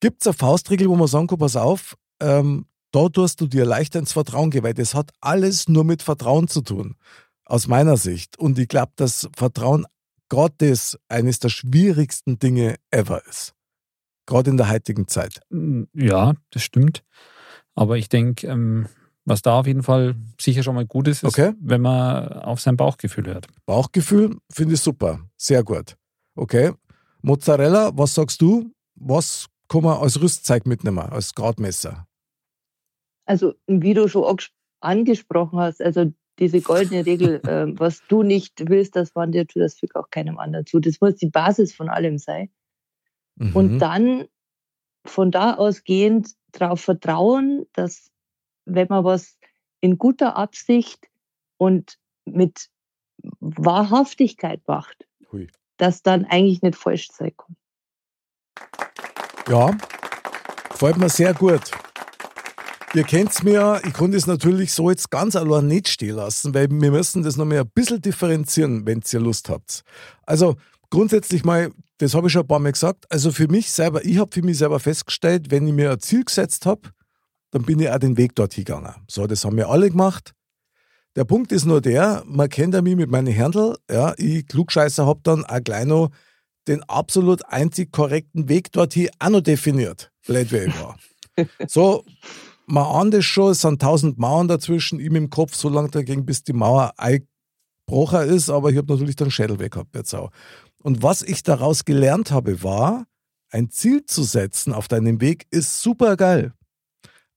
Gibt 0.00 0.22
es 0.22 0.28
eine 0.28 0.34
Faustregel, 0.34 0.88
wo 0.88 0.96
man 0.96 1.08
sagen 1.08 1.26
kann, 1.26 1.38
pass 1.38 1.56
auf, 1.56 1.94
ähm, 2.22 2.64
da 2.90 3.10
tust 3.10 3.38
du 3.42 3.48
dir 3.48 3.66
leichter 3.66 3.98
ins 3.98 4.12
Vertrauen 4.12 4.50
gehen, 4.50 4.62
weil 4.62 4.72
das 4.72 4.94
hat 4.94 5.10
alles 5.20 5.68
nur 5.68 5.84
mit 5.84 6.00
Vertrauen 6.00 6.48
zu 6.48 6.62
tun 6.62 6.96
aus 7.44 7.68
meiner 7.68 7.96
Sicht. 7.96 8.38
Und 8.38 8.58
ich 8.58 8.68
glaube, 8.68 8.92
dass 8.96 9.28
Vertrauen 9.36 9.86
Gottes 10.28 10.98
eines 11.08 11.38
der 11.38 11.48
schwierigsten 11.48 12.38
Dinge 12.38 12.76
ever 12.90 13.24
ist. 13.26 13.54
Gerade 14.26 14.50
in 14.50 14.56
der 14.56 14.70
heutigen 14.70 15.06
Zeit. 15.06 15.40
Mm, 15.50 15.84
ja, 15.92 16.34
das 16.50 16.62
stimmt. 16.62 17.04
Aber 17.74 17.98
ich 17.98 18.08
denke, 18.08 18.46
ähm, 18.46 18.88
was 19.24 19.42
da 19.42 19.60
auf 19.60 19.66
jeden 19.66 19.82
Fall 19.82 20.16
sicher 20.40 20.62
schon 20.62 20.74
mal 20.74 20.86
gut 20.86 21.08
ist, 21.08 21.22
ist, 21.22 21.28
okay. 21.28 21.52
wenn 21.60 21.80
man 21.80 22.28
auf 22.28 22.60
sein 22.60 22.76
Bauchgefühl 22.76 23.26
hört. 23.26 23.46
Bauchgefühl 23.66 24.38
finde 24.50 24.74
ich 24.74 24.80
super. 24.80 25.20
Sehr 25.36 25.62
gut. 25.62 25.96
Okay. 26.34 26.72
Mozzarella, 27.22 27.90
was 27.94 28.14
sagst 28.14 28.40
du? 28.40 28.70
Was 28.96 29.46
kann 29.68 29.82
man 29.82 29.98
als 29.98 30.20
Rüstzeug 30.20 30.66
mitnehmen, 30.66 30.98
als 30.98 31.34
Gradmesser? 31.34 32.06
Also, 33.26 33.54
wie 33.66 33.94
du 33.94 34.08
schon 34.08 34.36
angesprochen 34.80 35.58
hast, 35.58 35.80
also 35.80 36.12
diese 36.38 36.60
goldene 36.60 37.06
Regel, 37.06 37.36
äh, 37.46 37.66
was 37.78 38.02
du 38.08 38.22
nicht 38.22 38.68
willst, 38.68 38.96
das 38.96 39.14
wann 39.14 39.32
dir 39.32 39.46
tut, 39.46 39.62
das 39.62 39.78
fügt 39.78 39.96
auch 39.96 40.10
keinem 40.10 40.38
anderen 40.38 40.66
zu. 40.66 40.80
Das 40.80 41.00
muss 41.00 41.16
die 41.16 41.30
Basis 41.30 41.74
von 41.74 41.88
allem 41.88 42.18
sein. 42.18 42.50
Mhm. 43.36 43.56
Und 43.56 43.78
dann 43.78 44.28
von 45.06 45.30
da 45.30 45.54
ausgehend 45.54 46.30
darauf 46.52 46.80
vertrauen, 46.80 47.66
dass 47.72 48.10
wenn 48.64 48.88
man 48.88 49.04
was 49.04 49.38
in 49.80 49.98
guter 49.98 50.36
Absicht 50.36 51.08
und 51.58 51.98
mit 52.24 52.70
Wahrhaftigkeit 53.40 54.62
macht, 54.66 55.06
Hui. 55.30 55.48
dass 55.76 56.02
dann 56.02 56.24
eigentlich 56.24 56.62
nicht 56.62 56.76
falsch 56.76 57.08
sein 57.12 57.32
kann. 57.36 57.56
Ja, 59.48 59.76
gefällt 60.70 60.96
mir 60.96 61.10
sehr 61.10 61.34
gut. 61.34 61.70
Ihr 62.94 63.02
kennt's 63.02 63.42
mir, 63.42 63.80
ich 63.84 63.92
konnte 63.92 64.16
es 64.16 64.28
natürlich 64.28 64.72
so 64.72 64.88
jetzt 64.88 65.10
ganz 65.10 65.34
allein 65.34 65.66
nicht 65.66 65.88
stehen 65.88 66.14
lassen, 66.14 66.54
weil 66.54 66.70
wir 66.70 66.92
müssen 66.92 67.24
das 67.24 67.36
noch 67.36 67.44
mal 67.44 67.58
ein 67.58 67.70
bisschen 67.74 68.00
differenzieren, 68.00 68.86
wenn 68.86 69.02
ihr 69.12 69.18
Lust 69.18 69.48
habt. 69.48 69.82
Also 70.22 70.54
grundsätzlich 70.90 71.44
mal, 71.44 71.72
das 71.98 72.14
habe 72.14 72.28
ich 72.28 72.32
schon 72.32 72.42
ein 72.42 72.46
paar 72.46 72.60
Mal 72.60 72.70
gesagt, 72.70 73.04
also 73.10 73.32
für 73.32 73.48
mich 73.48 73.72
selber, 73.72 74.04
ich 74.04 74.18
habe 74.18 74.30
für 74.32 74.42
mich 74.42 74.58
selber 74.58 74.78
festgestellt, 74.78 75.50
wenn 75.50 75.66
ich 75.66 75.74
mir 75.74 75.90
ein 75.90 75.98
Ziel 75.98 76.22
gesetzt 76.24 76.66
habe, 76.66 76.82
dann 77.50 77.62
bin 77.62 77.80
ich 77.80 77.90
auch 77.90 77.98
den 77.98 78.16
Weg 78.16 78.36
dorthin 78.36 78.64
gegangen. 78.64 78.94
So, 79.08 79.26
das 79.26 79.44
haben 79.44 79.56
wir 79.56 79.70
alle 79.70 79.90
gemacht. 79.90 80.32
Der 81.16 81.24
Punkt 81.24 81.50
ist 81.50 81.64
nur 81.64 81.80
der, 81.80 82.22
man 82.26 82.48
kennt 82.48 82.74
ja 82.74 82.82
mich 82.82 82.94
mit 82.94 83.10
meinen 83.10 83.26
Händel, 83.26 83.76
ja, 83.90 84.14
ich 84.18 84.46
Klugscheißer 84.46 85.04
habe 85.04 85.18
dann 85.24 85.44
auch 85.44 85.64
gleich 85.64 85.86
noch 85.86 86.10
den 86.68 86.84
absolut 86.84 87.44
einzig 87.46 87.90
korrekten 87.90 88.48
Weg 88.48 88.70
dorthin 88.70 89.10
auch 89.18 89.30
noch 89.30 89.40
definiert. 89.40 90.12
Blöd 90.24 90.52
wie 90.52 90.58
ich 90.58 90.80
war. 90.80 90.96
So, 91.66 92.04
man 92.66 92.84
ahnt 92.84 93.14
es 93.14 93.24
schon, 93.24 93.52
es 93.52 93.60
sind 93.60 93.80
tausend 93.80 94.18
Mauern 94.18 94.48
dazwischen, 94.48 95.00
ihm 95.00 95.16
im 95.16 95.30
Kopf 95.30 95.54
so 95.54 95.68
lange 95.68 95.90
dagegen, 95.90 96.24
bis 96.24 96.44
die 96.44 96.52
Mauer 96.52 96.92
eingebrochen 96.96 98.28
ist, 98.28 98.50
aber 98.50 98.70
ich 98.70 98.76
habe 98.76 98.92
natürlich 98.92 99.16
den 99.16 99.30
Schädel 99.30 99.58
weg 99.58 99.72
gehabt 99.72 99.94
jetzt 99.94 100.14
auch. 100.14 100.30
Und 100.82 101.02
was 101.02 101.22
ich 101.22 101.42
daraus 101.42 101.84
gelernt 101.84 102.30
habe, 102.30 102.62
war, 102.62 103.06
ein 103.50 103.70
Ziel 103.70 104.04
zu 104.04 104.22
setzen 104.22 104.72
auf 104.72 104.88
deinem 104.88 105.20
Weg 105.20 105.46
ist 105.50 105.80
super 105.80 106.16
geil. 106.16 106.52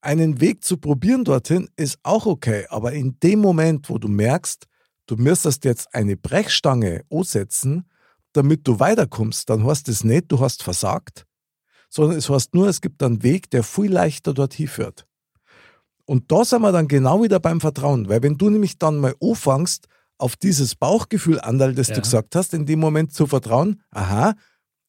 Einen 0.01 0.41
Weg 0.41 0.63
zu 0.63 0.77
probieren 0.77 1.23
dorthin 1.23 1.69
ist 1.75 1.99
auch 2.03 2.25
okay, 2.25 2.65
aber 2.69 2.93
in 2.93 3.19
dem 3.21 3.39
Moment, 3.39 3.89
wo 3.89 3.97
du 3.97 4.07
merkst, 4.07 4.65
du 5.05 5.15
müsstest 5.15 5.65
jetzt 5.65 5.93
eine 5.93 6.17
Brechstange 6.17 7.03
setzen, 7.23 7.89
damit 8.33 8.67
du 8.67 8.79
weiterkommst, 8.79 9.49
dann 9.49 9.65
hast 9.65 9.89
es 9.89 10.03
nicht, 10.03 10.31
du 10.31 10.39
hast 10.39 10.61
versagt, 10.61 11.25
sondern 11.89 12.17
es 12.17 12.29
heißt 12.29 12.53
nur, 12.53 12.67
es 12.67 12.81
gibt 12.81 13.01
einen 13.01 13.23
Weg, 13.23 13.49
der 13.49 13.63
viel 13.63 13.91
leichter 13.91 14.33
dorthin 14.33 14.67
führt. 14.67 15.06
Und 16.07 16.31
da 16.31 16.45
sind 16.45 16.61
wir 16.61 16.71
dann 16.71 16.87
genau 16.87 17.21
wieder 17.21 17.39
beim 17.39 17.59
Vertrauen, 17.59 18.07
weil 18.07 18.23
wenn 18.23 18.37
du 18.37 18.49
nämlich 18.49 18.79
dann 18.79 18.97
mal 18.97 19.13
anfängst, 19.21 19.87
auf 20.17 20.35
dieses 20.37 20.73
Bauchgefühl 20.73 21.39
Andal, 21.41 21.75
das 21.75 21.89
ja. 21.89 21.95
du 21.95 22.01
gesagt 22.01 22.35
hast, 22.35 22.53
in 22.53 22.65
dem 22.65 22.79
Moment 22.79 23.13
zu 23.13 23.27
vertrauen, 23.27 23.83
aha, 23.91 24.33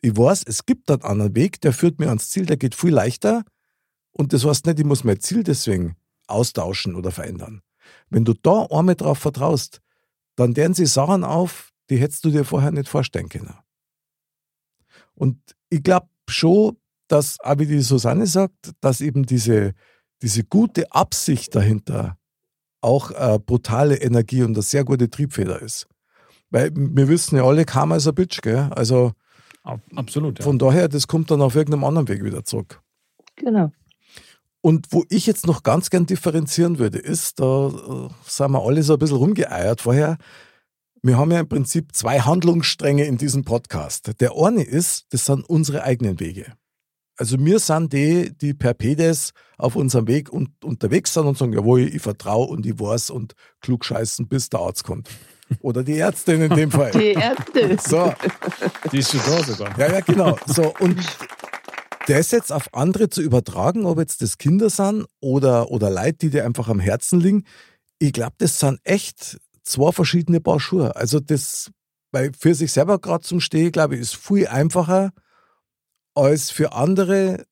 ich 0.01 0.17
weiß, 0.17 0.45
es 0.47 0.65
gibt 0.65 0.91
einen 0.91 1.03
anderen 1.03 1.35
Weg, 1.35 1.61
der 1.61 1.73
führt 1.73 1.99
mir 1.99 2.09
ans 2.09 2.31
Ziel, 2.31 2.47
der 2.47 2.57
geht 2.57 2.77
viel 2.77 2.95
leichter 2.95 3.45
und 4.13 4.33
das 4.33 4.45
heißt 4.45 4.67
nicht, 4.67 4.79
ich 4.79 4.85
muss 4.87 5.03
mein 5.03 5.21
Ziel 5.21 5.43
deswegen 5.43 5.97
austauschen 6.29 6.95
oder 6.95 7.11
verändern. 7.11 7.63
Wenn 8.11 8.25
du 8.25 8.33
da 8.35 8.67
einmal 8.71 8.95
drauf 8.95 9.19
vertraust, 9.19 9.81
dann 10.37 10.57
werden 10.57 10.75
sie 10.75 10.87
Sachen 10.87 11.25
auf, 11.25 11.73
die 11.91 11.97
hättest 11.97 12.25
du 12.25 12.31
dir 12.31 12.45
vorher 12.45 12.71
nicht 12.71 12.89
vorstellen 12.89 13.29
können. 13.29 13.55
Und 15.15 15.41
ich 15.69 15.83
glaube 15.83 16.09
schon, 16.29 16.77
dass, 17.09 17.41
auch 17.41 17.59
wie 17.59 17.67
die 17.67 17.81
Susanne 17.81 18.27
sagt, 18.27 18.73
dass 18.81 19.01
eben 19.01 19.27
diese, 19.27 19.75
diese 20.23 20.45
gute 20.45 20.91
Absicht 20.93 21.55
dahinter 21.55 22.19
auch 22.81 23.11
äh, 23.11 23.39
brutale 23.39 23.97
Energie 23.97 24.43
und 24.43 24.55
eine 24.55 24.63
sehr 24.63 24.85
gute 24.85 25.11
Triebfeder 25.11 25.61
ist. 25.61 25.87
Weil 26.51 26.71
wir 26.75 27.09
wissen 27.09 27.37
ja 27.37 27.45
alle, 27.45 27.65
Karma 27.65 27.97
ist 27.97 28.07
ein 28.07 28.15
Bitch, 28.15 28.41
gell? 28.41 28.71
Also 28.71 29.13
absolut. 29.95 30.39
Ja. 30.39 30.45
Von 30.45 30.59
daher, 30.59 30.89
das 30.89 31.07
kommt 31.07 31.31
dann 31.31 31.43
auf 31.43 31.55
irgendeinem 31.55 31.85
anderen 31.85 32.09
Weg 32.09 32.25
wieder 32.25 32.45
zurück. 32.45 32.81
Genau. 33.37 33.71
Und 34.61 34.87
wo 34.91 35.05
ich 35.09 35.27
jetzt 35.27 35.47
noch 35.47 35.63
ganz 35.63 35.91
gern 35.91 36.07
differenzieren 36.07 36.79
würde, 36.79 36.99
ist, 36.99 37.39
da 37.41 37.69
äh, 37.69 38.09
sind 38.25 38.51
wir 38.51 38.63
alle 38.63 38.83
so 38.83 38.95
ein 38.95 38.99
bisschen 38.99 39.17
rumgeeiert 39.17 39.81
vorher. 39.81 40.19
Wir 41.03 41.17
haben 41.17 41.31
ja 41.31 41.41
im 41.41 41.49
Prinzip 41.49 41.95
zwei 41.95 42.21
Handlungsstränge 42.21 43.05
in 43.05 43.19
diesem 43.19 43.45
Podcast. 43.45 44.21
Der 44.21 44.33
eine 44.37 44.65
ist, 44.65 45.07
das 45.11 45.27
sind 45.27 45.49
unsere 45.49 45.85
eigenen 45.85 46.19
Wege. 46.19 46.55
Also 47.19 47.37
wir 47.39 47.59
sind 47.59 47.93
die, 47.93 48.33
die 48.41 48.55
per 48.55 48.75
Pedes 48.75 49.33
auf 49.59 49.75
unserem 49.75 50.07
Weg 50.07 50.31
und, 50.33 50.51
unterwegs 50.65 51.13
sind 51.13 51.27
und 51.27 51.37
sagen, 51.37 51.53
jawohl, 51.53 51.81
ich 51.81 52.01
vertraue 52.01 52.47
und 52.47 52.65
ich 52.65 52.79
weiß 52.79 53.11
und 53.11 53.35
klug 53.61 53.85
scheißen, 53.85 54.29
bis 54.29 54.49
der 54.49 54.61
Arzt 54.61 54.85
kommt. 54.85 55.09
Oder 55.61 55.83
die 55.83 55.99
Ärztin 55.99 56.43
in 56.43 56.55
dem 56.55 56.71
Fall. 56.71 56.93
Die 56.93 57.15
Ärztin. 57.15 57.77
So. 57.79 58.15
Die 58.93 58.99
ist 58.99 59.11
schon 59.11 59.21
da 59.27 59.43
sogar. 59.43 59.79
Ja, 59.79 59.93
ja, 59.93 60.01
genau. 60.01 60.39
So, 60.47 60.73
und 60.79 60.97
das 62.07 62.31
jetzt 62.31 62.53
auf 62.53 62.73
andere 62.73 63.11
zu 63.11 63.21
übertragen, 63.21 63.85
ob 63.85 63.99
jetzt 63.99 64.23
das 64.23 64.39
Kinder 64.39 64.71
sind 64.71 65.07
oder, 65.21 65.71
oder 65.73 65.91
Leute, 65.91 66.19
die 66.19 66.31
dir 66.31 66.45
einfach 66.45 66.69
am 66.69 66.79
Herzen 66.79 67.21
liegen, 67.21 67.45
ich 67.99 68.13
glaube, 68.13 68.35
das 68.39 68.61
sind 68.61 68.79
echt 68.85 69.39
zwei 69.65 69.91
verschiedene 69.91 70.41
Paar 70.41 70.61
Schuhe. 70.61 70.95
Also 70.95 71.19
das, 71.19 71.73
weil 72.13 72.31
für 72.39 72.55
sich 72.55 72.71
selber 72.71 73.01
gerade 73.01 73.25
zum 73.25 73.41
Stehen, 73.41 73.73
glaube 73.73 73.97
ich, 73.97 74.03
ist 74.03 74.17
viel 74.17 74.47
einfacher, 74.47 75.11
als 76.19 76.51
für 76.51 76.73
andere 76.73 77.47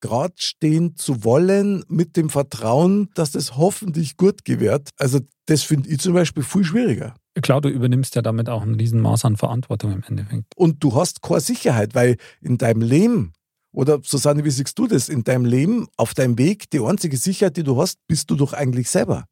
gerade 0.00 0.34
stehen 0.36 0.96
zu 0.96 1.24
wollen 1.24 1.82
mit 1.88 2.16
dem 2.18 2.28
Vertrauen, 2.28 3.08
dass 3.14 3.32
das 3.32 3.56
hoffentlich 3.56 4.18
gut 4.18 4.44
gewährt. 4.44 4.90
Also 4.98 5.20
das 5.46 5.62
finde 5.62 5.88
ich 5.88 6.00
zum 6.00 6.12
Beispiel 6.12 6.42
viel 6.42 6.64
schwieriger. 6.64 7.14
Klar, 7.40 7.62
du 7.62 7.70
übernimmst 7.70 8.14
ja 8.14 8.20
damit 8.20 8.50
auch 8.50 8.62
ein 8.62 8.74
Riesenmaß 8.74 9.24
an 9.24 9.36
Verantwortung 9.36 9.92
im 9.92 10.02
Endeffekt. 10.06 10.52
Und 10.56 10.84
du 10.84 10.94
hast 10.94 11.22
keine 11.22 11.40
Sicherheit, 11.40 11.94
weil 11.94 12.18
in 12.42 12.58
deinem 12.58 12.82
Leben 12.82 13.32
Oder 13.74 14.00
Susanne, 14.04 14.44
wie 14.44 14.50
siehst 14.50 14.78
du 14.78 14.86
das 14.86 15.08
in 15.08 15.24
deinem 15.24 15.44
Leben, 15.44 15.88
auf 15.96 16.14
deinem 16.14 16.38
Weg? 16.38 16.70
Die 16.70 16.80
einzige 16.80 17.16
Sicherheit, 17.16 17.56
die 17.56 17.64
du 17.64 17.80
hast, 17.80 17.98
bist 18.06 18.30
du 18.30 18.36
doch 18.36 18.52
eigentlich 18.52 18.88
selber. 18.88 19.24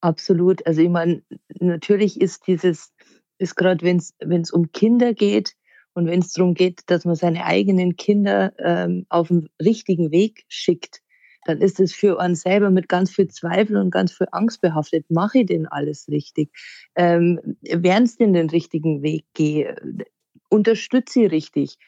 Absolut. 0.00 0.66
Also 0.66 0.80
ich 0.80 0.88
meine, 0.88 1.22
natürlich 1.60 2.20
ist 2.20 2.46
dieses, 2.48 2.92
ist 3.38 3.54
gerade 3.54 3.84
wenn 3.84 4.40
es 4.40 4.50
um 4.50 4.72
Kinder 4.72 5.14
geht 5.14 5.54
und 5.94 6.06
wenn 6.06 6.20
es 6.20 6.32
darum 6.32 6.54
geht, 6.54 6.82
dass 6.86 7.04
man 7.04 7.14
seine 7.14 7.44
eigenen 7.44 7.96
Kinder 7.96 8.52
ähm, 8.58 9.06
auf 9.08 9.28
den 9.28 9.48
richtigen 9.62 10.10
Weg 10.10 10.44
schickt, 10.48 11.00
dann 11.44 11.60
ist 11.60 11.78
es 11.78 11.94
für 11.94 12.16
uns 12.16 12.42
selber 12.42 12.70
mit 12.70 12.88
ganz 12.88 13.10
viel 13.10 13.28
Zweifel 13.28 13.76
und 13.76 13.90
ganz 13.90 14.12
viel 14.12 14.26
Angst 14.32 14.60
behaftet. 14.60 15.06
Mache 15.10 15.40
ich 15.40 15.46
denn 15.46 15.66
alles 15.66 16.08
richtig? 16.08 16.50
Ähm, 16.96 17.56
Werden 17.62 18.04
es 18.04 18.16
denn 18.16 18.32
den 18.32 18.50
richtigen 18.50 19.02
Weg 19.02 19.24
gehen? 19.34 20.02
Unterstütze 20.48 21.24
ich 21.24 21.32
richtig? 21.32 21.78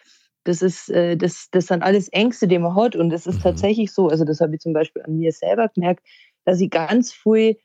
Das 0.44 0.62
ist, 0.62 0.90
äh, 0.90 1.16
das, 1.16 1.48
das 1.50 1.66
sind 1.66 1.82
alles 1.82 2.09
Ängste, 2.09 2.46
die 2.46 2.59
man 2.59 2.76
hat. 2.76 2.96
Und 2.96 3.12
es 3.12 3.26
ist 3.26 3.38
mhm. 3.38 3.42
tatsächlich 3.42 3.92
so. 3.92 4.09
Also 4.09 4.24
das 4.24 4.40
habe 4.40 4.54
ich 4.54 4.61
zum 4.61 4.72
Beispiel 4.72 5.02
an 5.02 5.16
mir 5.16 5.32
selber 5.32 5.68
gemerkt, 5.74 6.07
dass 6.44 6.61
ich 6.61 6.70
ganz 6.70 7.12
viel 7.12 7.57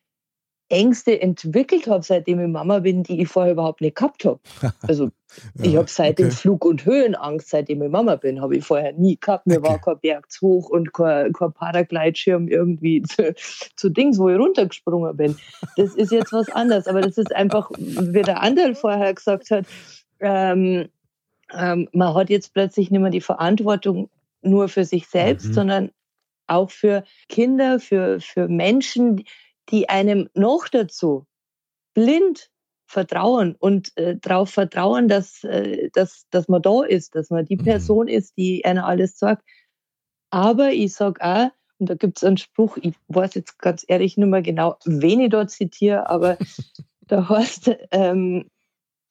Ängste 0.72 1.22
entwickelt 1.22 1.88
habe, 1.88 2.04
seitdem 2.04 2.40
ich 2.40 2.48
Mama 2.48 2.80
bin, 2.80 3.04
die 3.04 3.22
ich 3.22 3.28
vorher 3.28 3.54
überhaupt 3.54 3.82
nicht 3.82 3.96
gehabt 3.96 4.26
habe. 4.26 4.40
Also 4.88 5.12
ja, 5.56 5.66
ich 5.66 5.76
habe 5.78 5.88
seitdem 5.88 6.28
okay. 6.28 6.36
Flug- 6.36 6.66
und 6.66 6.86
Höhenangst, 6.86 7.50
seitdem 7.50 7.82
ich 7.82 7.90
Mama 7.90 8.16
bin, 8.16 8.42
habe 8.42 8.58
ich 8.58 8.66
vorher 8.66 8.94
nie 8.94 9.18
gehabt. 9.18 9.48
Mir 9.48 9.60
okay. 9.60 9.70
war 9.70 9.80
kein 9.80 10.00
Berg 10.00 10.32
zu 10.32 10.48
hoch 10.48 10.70
und 10.70 10.94
kein, 10.94 11.32
kein 11.34 11.54
Paragleitschirm 11.54 12.48
irgendwie 12.48 13.02
zu, 13.04 13.34
zu, 13.76 13.90
Dings, 13.90 14.18
wo 14.20 14.30
ich 14.30 14.38
runtergesprungen 14.38 15.16
bin. 15.16 15.38
Das 15.78 15.96
ist 15.96 16.12
jetzt 16.12 16.34
was 16.34 16.50
anderes, 16.50 16.88
aber 16.88 17.02
das 17.02 17.18
ist 17.18 17.34
einfach, 17.34 17.72
wie 17.78 18.22
der 18.22 18.42
Andal 18.42 18.76
vorher 18.76 19.14
gesagt 19.14 19.52
hat, 19.52 19.66
ähm, 20.20 20.90
ähm, 21.54 21.88
man 21.94 22.14
hat 22.14 22.30
jetzt 22.30 22.54
plötzlich 22.54 22.92
nicht 22.92 23.02
mehr 23.02 23.12
die 23.12 23.22
Verantwortung 23.22 24.10
nur 24.42 24.68
für 24.68 24.86
sich 24.86 25.08
selbst, 25.08 25.48
mhm. 25.48 25.54
sondern 25.54 25.92
auch 26.48 26.72
für 26.72 27.04
Kinder, 27.30 27.80
für, 27.80 28.20
für 28.20 28.48
Menschen, 28.48 29.24
die 29.72 29.90
einem 29.90 30.30
noch 30.34 30.68
dazu 30.68 31.26
blind 31.94 32.50
vertrauen 32.86 33.56
und 33.58 33.96
äh, 33.98 34.18
darauf 34.18 34.50
vertrauen, 34.50 35.08
dass, 35.08 35.44
äh, 35.44 35.90
dass, 35.94 36.26
dass 36.30 36.48
man 36.48 36.62
da 36.62 36.84
ist, 36.84 37.16
dass 37.16 37.30
man 37.30 37.46
die 37.46 37.58
mhm. 37.58 37.64
Person 37.64 38.08
ist, 38.08 38.38
die 38.38 38.66
einer 38.66 38.86
alles 38.86 39.18
sagt. 39.18 39.44
Aber 40.30 40.72
ich 40.72 40.94
sage 40.94 41.24
auch, 41.24 41.50
und 41.80 41.90
da 41.90 41.96
gibt 41.96 42.18
es 42.18 42.24
einen 42.24 42.38
Spruch, 42.38 42.78
ich 42.82 42.94
weiß 43.08 43.34
jetzt 43.36 43.58
ganz 43.60 43.84
ehrlich 43.88 44.18
nicht 44.18 44.28
mehr 44.28 44.42
genau, 44.42 44.76
wen 44.86 45.22
ich 45.22 45.30
dort 45.30 45.50
zitiere, 45.50 46.10
aber 46.10 46.38
da 47.02 47.28
heißt, 47.28 47.72
ähm, 47.92 48.50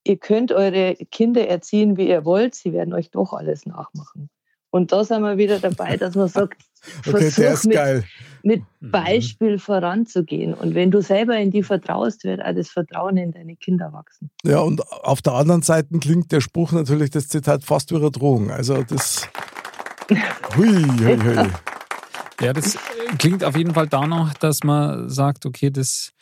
ihr 0.05 0.19
könnt 0.19 0.53
eure 0.53 0.95
Kinder 1.11 1.49
erziehen, 1.49 1.97
wie 1.97 2.09
ihr 2.09 2.25
wollt, 2.25 2.55
sie 2.55 2.73
werden 2.73 2.95
euch 2.95 3.11
doch 3.11 3.33
alles 3.33 3.67
nachmachen. 3.67 4.31
Und 4.71 4.93
da 4.93 5.05
sind 5.05 5.23
wir 5.23 5.37
wieder 5.37 5.59
dabei, 5.59 5.97
dass 5.97 6.15
man 6.15 6.29
sagt, 6.29 6.63
okay, 7.07 7.31
versuch 7.31 7.65
mit, 7.65 7.75
geil. 7.75 8.05
mit 8.43 8.63
mhm. 8.81 8.91
Beispiel 8.91 9.59
voranzugehen. 9.59 10.55
Und 10.55 10.75
wenn 10.75 10.91
du 10.91 11.03
selber 11.03 11.37
in 11.39 11.51
die 11.51 11.63
vertraust, 11.63 12.25
wird 12.25 12.41
auch 12.41 12.55
das 12.55 12.71
Vertrauen 12.71 13.17
in 13.17 13.33
deine 13.33 13.57
Kinder 13.57 13.93
wachsen. 13.93 14.31
Ja, 14.45 14.61
und 14.61 14.81
auf 14.93 15.23
der 15.23 15.35
anderen 15.35 15.63
Seite 15.63 15.99
klingt 15.99 16.33
der 16.33 16.41
Spruch 16.41 16.73
natürlich, 16.73 17.11
das 17.11 17.29
Zitat, 17.29 17.65
fast 17.65 17.91
wie 17.91 17.97
eine 17.97 18.11
Drohung. 18.11 18.51
Also 18.51 18.83
das... 18.83 19.29
Hui, 20.57 20.67
hui, 20.67 21.19
hui. 21.19 21.49
Ja, 22.41 22.53
das 22.53 22.77
klingt 23.19 23.45
auf 23.45 23.57
jeden 23.57 23.75
Fall 23.75 23.87
danach, 23.87 24.35
dass 24.35 24.65
man 24.65 25.09
sagt, 25.09 25.47
okay, 25.47 25.71
das, 25.71 26.13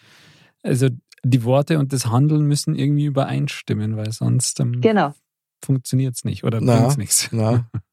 also 0.62 0.88
die 1.22 1.44
Worte 1.44 1.78
und 1.78 1.92
das 1.92 2.06
Handeln 2.06 2.46
müssen 2.46 2.74
irgendwie 2.74 3.06
übereinstimmen, 3.06 3.96
weil 3.96 4.12
sonst 4.12 4.60
ähm, 4.60 4.80
genau. 4.80 5.14
funktioniert 5.64 6.16
es 6.16 6.24
nicht 6.24 6.44
oder 6.44 6.58
bringt 6.58 6.88
es 6.88 6.96
nichts. 6.96 7.30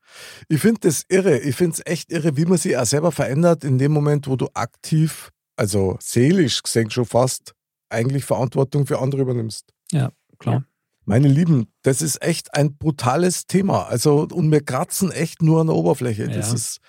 Ich 0.47 0.61
finde 0.61 0.81
das 0.81 1.03
irre. 1.09 1.39
Ich 1.39 1.55
finde 1.55 1.73
es 1.73 1.85
echt 1.85 2.11
irre, 2.11 2.37
wie 2.37 2.45
man 2.45 2.57
sich 2.57 2.77
auch 2.77 2.85
selber 2.85 3.11
verändert 3.11 3.63
in 3.63 3.77
dem 3.77 3.91
Moment, 3.91 4.27
wo 4.27 4.35
du 4.35 4.47
aktiv, 4.53 5.31
also 5.55 5.97
seelisch 6.01 6.63
gesehen 6.63 6.91
schon 6.91 7.05
fast, 7.05 7.53
eigentlich 7.89 8.25
Verantwortung 8.25 8.85
für 8.85 8.99
andere 8.99 9.21
übernimmst. 9.21 9.65
Ja, 9.91 10.11
klar. 10.39 10.65
Meine 11.05 11.27
Lieben, 11.27 11.67
das 11.83 12.01
ist 12.01 12.21
echt 12.23 12.55
ein 12.55 12.77
brutales 12.77 13.45
Thema. 13.45 13.83
Also, 13.83 14.27
und 14.31 14.51
wir 14.51 14.63
kratzen 14.63 15.11
echt 15.11 15.41
nur 15.43 15.61
an 15.61 15.67
der 15.67 15.75
Oberfläche. 15.75 16.27
Das 16.27 16.49
ja. 16.49 16.55
ist, 16.55 16.79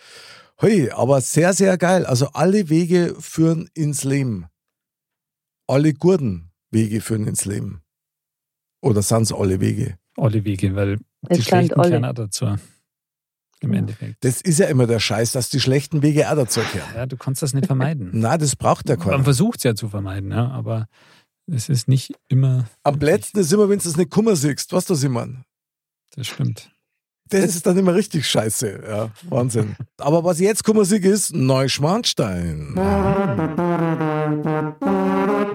hey, 0.56 0.90
aber 0.90 1.20
sehr, 1.20 1.52
sehr 1.52 1.76
geil. 1.76 2.06
Also, 2.06 2.28
alle 2.28 2.70
Wege 2.70 3.14
führen 3.20 3.68
ins 3.74 4.04
Leben. 4.04 4.46
Alle 5.66 5.92
guten 5.92 6.50
Wege 6.70 7.02
führen 7.02 7.26
ins 7.26 7.44
Leben. 7.44 7.82
Oder 8.80 9.02
sind 9.02 9.22
es 9.22 9.32
alle 9.32 9.60
Wege? 9.60 9.98
Alle 10.16 10.44
Wege, 10.44 10.74
weil 10.74 10.98
die 11.30 11.42
schlechten 11.42 11.80
keiner 11.80 12.14
dazu. 12.14 12.56
Im 13.60 13.72
Endeffekt. 13.72 14.22
Das 14.22 14.42
ist 14.42 14.58
ja 14.58 14.66
immer 14.66 14.86
der 14.86 15.00
Scheiß, 15.00 15.32
dass 15.32 15.48
die 15.48 15.60
schlechten 15.60 16.02
Wege 16.02 16.30
auch 16.30 16.36
dazu 16.36 16.60
gehören. 16.60 16.94
Ja, 16.94 17.06
du 17.06 17.16
kannst 17.16 17.42
das 17.42 17.54
nicht 17.54 17.66
vermeiden. 17.66 18.10
Nein, 18.20 18.38
das 18.38 18.54
braucht 18.54 18.88
der 18.88 18.96
keiner. 18.96 19.12
Man 19.12 19.24
versucht 19.24 19.58
es 19.58 19.64
ja 19.64 19.74
zu 19.74 19.88
vermeiden, 19.88 20.30
ja, 20.30 20.48
aber 20.48 20.88
es 21.46 21.68
ist 21.68 21.88
nicht 21.88 22.12
immer. 22.28 22.66
Am 22.82 22.98
letzten 22.98 23.38
ist 23.38 23.52
immer, 23.52 23.68
wenn 23.68 23.78
du 23.78 23.88
es 23.88 23.96
nicht 23.96 24.10
Kummer 24.10 24.36
siehst. 24.36 24.72
Was 24.72 24.84
du, 24.84 24.94
Simon? 24.94 25.44
Das 26.14 26.26
stimmt. 26.26 26.70
Das 27.28 27.56
ist 27.56 27.66
dann 27.66 27.76
immer 27.76 27.94
richtig 27.94 28.28
scheiße. 28.28 28.84
Ja, 28.88 29.10
Wahnsinn. 29.28 29.74
Aber 29.98 30.22
was 30.22 30.38
jetzt 30.38 30.62
Kummer 30.62 30.84
sieg 30.84 31.04
ist 31.04 31.34
Neuschmarnstein. 31.34 32.74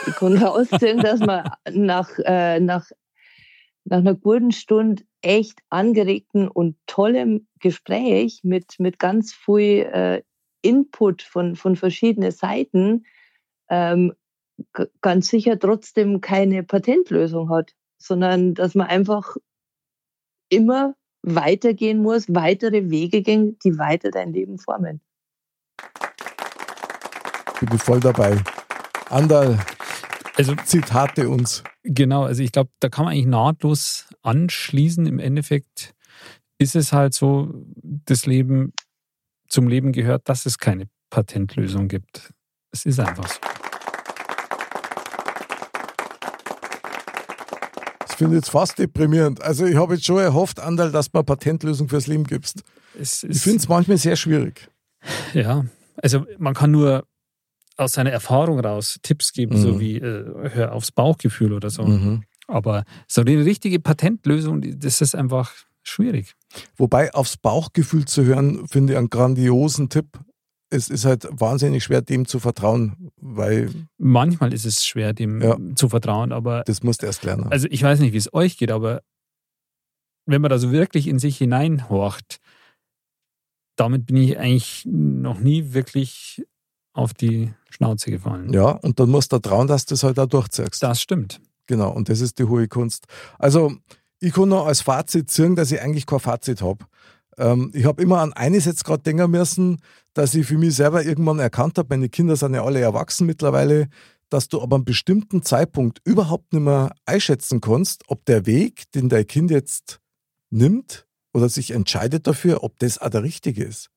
Ich 0.05 0.15
kann 0.15 0.37
rausziehen, 0.37 0.97
dass 0.97 1.21
man 1.21 1.49
nach, 1.71 2.09
äh, 2.25 2.59
nach, 2.59 2.85
nach 3.85 3.99
einer 3.99 4.15
guten 4.15 4.51
Stunde 4.51 5.03
echt 5.21 5.59
angeregten 5.69 6.47
und 6.47 6.77
tollem 6.87 7.47
Gespräch 7.59 8.41
mit, 8.43 8.79
mit 8.79 8.99
ganz 8.99 9.33
viel 9.33 9.89
äh, 9.91 10.21
Input 10.61 11.21
von, 11.21 11.55
von 11.55 11.75
verschiedenen 11.75 12.31
Seiten 12.31 13.05
ähm, 13.69 14.13
ganz 15.01 15.27
sicher 15.27 15.59
trotzdem 15.59 16.21
keine 16.21 16.63
Patentlösung 16.63 17.49
hat, 17.49 17.73
sondern 17.97 18.53
dass 18.53 18.75
man 18.75 18.87
einfach 18.87 19.35
immer 20.49 20.95
weitergehen 21.23 22.01
muss, 22.01 22.25
weitere 22.33 22.89
Wege 22.89 23.21
gehen, 23.21 23.57
die 23.63 23.77
weiter 23.77 24.11
dein 24.11 24.33
Leben 24.33 24.57
formen. 24.57 25.01
Ich 27.61 27.69
bin 27.69 27.79
voll 27.79 27.99
dabei. 27.99 28.37
Andal, 29.09 29.57
also 30.35 30.55
Zitate 30.65 31.29
uns. 31.29 31.63
Genau, 31.83 32.23
also 32.23 32.41
ich 32.41 32.51
glaube, 32.51 32.71
da 32.79 32.89
kann 32.89 33.05
man 33.05 33.13
eigentlich 33.13 33.27
nahtlos 33.27 34.07
anschließen. 34.21 35.05
Im 35.05 35.19
Endeffekt 35.19 35.93
ist 36.57 36.75
es 36.75 36.93
halt 36.93 37.13
so, 37.13 37.53
das 37.75 38.25
Leben 38.25 38.73
zum 39.47 39.67
Leben 39.67 39.91
gehört, 39.91 40.29
dass 40.29 40.45
es 40.45 40.57
keine 40.57 40.87
Patentlösung 41.09 41.87
gibt. 41.87 42.33
Es 42.71 42.85
ist 42.85 42.99
einfach 42.99 43.27
so. 43.27 43.39
Ich 48.09 48.17
finde 48.17 48.35
jetzt 48.35 48.51
fast 48.51 48.77
deprimierend. 48.77 49.41
Also 49.41 49.65
ich 49.65 49.75
habe 49.75 49.95
jetzt 49.95 50.05
schon 50.05 50.19
erhofft, 50.19 50.59
Andal, 50.59 50.91
dass 50.91 51.11
du 51.11 51.17
eine 51.17 51.23
Patentlösung 51.23 51.89
fürs 51.89 52.07
Leben 52.07 52.23
gibst. 52.23 52.63
ich 52.97 53.09
finde 53.09 53.57
es 53.57 53.67
manchmal 53.67 53.97
sehr 53.97 54.15
schwierig. 54.15 54.69
Ja, 55.33 55.65
also 56.01 56.25
man 56.37 56.53
kann 56.53 56.71
nur 56.71 57.05
aus 57.77 57.93
seiner 57.93 58.11
Erfahrung 58.11 58.59
raus 58.59 58.99
Tipps 59.01 59.33
geben, 59.33 59.57
mhm. 59.57 59.61
so 59.61 59.79
wie 59.79 59.97
äh, 59.97 60.49
hör 60.51 60.73
aufs 60.73 60.91
Bauchgefühl 60.91 61.53
oder 61.53 61.69
so. 61.69 61.83
Mhm. 61.83 62.23
Aber 62.47 62.83
so 63.07 63.21
eine 63.21 63.45
richtige 63.45 63.79
Patentlösung, 63.79 64.61
das 64.79 65.01
ist 65.01 65.15
einfach 65.15 65.53
schwierig. 65.81 66.33
Wobei 66.75 67.13
aufs 67.13 67.37
Bauchgefühl 67.37 68.05
zu 68.05 68.23
hören, 68.23 68.67
finde 68.67 68.93
ich 68.93 68.99
einen 68.99 69.09
grandiosen 69.09 69.89
Tipp. 69.89 70.19
Es 70.69 70.89
ist 70.89 71.05
halt 71.05 71.27
wahnsinnig 71.29 71.83
schwer, 71.83 72.01
dem 72.01 72.25
zu 72.25 72.39
vertrauen, 72.39 73.11
weil. 73.17 73.69
Manchmal 73.97 74.53
ist 74.53 74.65
es 74.65 74.85
schwer, 74.85 75.13
dem 75.13 75.41
ja, 75.41 75.55
zu 75.75 75.87
vertrauen, 75.87 76.31
aber. 76.31 76.63
Das 76.65 76.81
musst 76.81 77.03
du 77.03 77.05
erst 77.05 77.23
lernen. 77.23 77.47
Also, 77.51 77.67
ich 77.69 77.83
weiß 77.83 77.99
nicht, 77.99 78.13
wie 78.13 78.17
es 78.17 78.33
euch 78.33 78.57
geht, 78.57 78.71
aber 78.71 79.01
wenn 80.25 80.41
man 80.41 80.49
da 80.49 80.57
so 80.57 80.71
wirklich 80.71 81.07
in 81.07 81.19
sich 81.19 81.37
hineinhorcht, 81.37 82.39
damit 83.75 84.05
bin 84.07 84.17
ich 84.17 84.37
eigentlich 84.37 84.83
noch 84.85 85.39
nie 85.39 85.73
wirklich 85.73 86.43
auf 86.93 87.13
die 87.13 87.51
Schnauze 87.69 88.11
gefallen. 88.11 88.53
Ja, 88.53 88.69
und 88.69 88.99
dann 88.99 89.09
musst 89.09 89.33
du 89.33 89.39
trauen, 89.39 89.67
dass 89.67 89.85
du 89.85 89.95
das 89.95 90.03
halt 90.03 90.19
auch 90.19 90.27
durchziehst. 90.27 90.81
Das 90.81 91.01
stimmt. 91.01 91.41
Genau, 91.67 91.91
und 91.91 92.09
das 92.09 92.21
ist 92.21 92.39
die 92.39 92.43
hohe 92.43 92.67
Kunst. 92.67 93.05
Also, 93.39 93.73
ich 94.19 94.33
kann 94.33 94.49
noch 94.49 94.67
als 94.67 94.81
Fazit 94.81 95.31
sagen, 95.31 95.55
dass 95.55 95.71
ich 95.71 95.81
eigentlich 95.81 96.05
kein 96.05 96.19
Fazit 96.19 96.61
habe. 96.61 96.85
Ähm, 97.37 97.71
ich 97.73 97.85
habe 97.85 98.01
immer 98.01 98.19
an 98.19 98.33
eines 98.33 98.65
jetzt 98.65 98.85
gerade 98.85 99.03
denken 99.03 99.31
müssen, 99.31 99.79
dass 100.13 100.35
ich 100.35 100.45
für 100.45 100.57
mich 100.57 100.75
selber 100.75 101.03
irgendwann 101.03 101.39
erkannt 101.39 101.77
habe, 101.77 101.89
meine 101.89 102.09
Kinder 102.09 102.35
sind 102.35 102.53
ja 102.53 102.63
alle 102.63 102.79
erwachsen 102.79 103.25
mittlerweile, 103.25 103.89
dass 104.29 104.47
du 104.47 104.61
aber 104.61 104.77
einen 104.77 104.85
bestimmten 104.85 105.43
Zeitpunkt 105.43 105.99
überhaupt 106.05 106.53
nicht 106.53 106.63
mehr 106.63 106.93
einschätzen 107.05 107.61
kannst, 107.61 108.03
ob 108.07 108.25
der 108.25 108.45
Weg, 108.45 108.91
den 108.93 109.09
dein 109.09 109.27
Kind 109.27 109.51
jetzt 109.51 109.99
nimmt 110.49 111.07
oder 111.33 111.49
sich 111.49 111.71
entscheidet 111.71 112.27
dafür, 112.27 112.63
ob 112.63 112.77
das 112.79 112.99
auch 112.99 113.09
der 113.09 113.23
richtige 113.23 113.63
ist. 113.63 113.89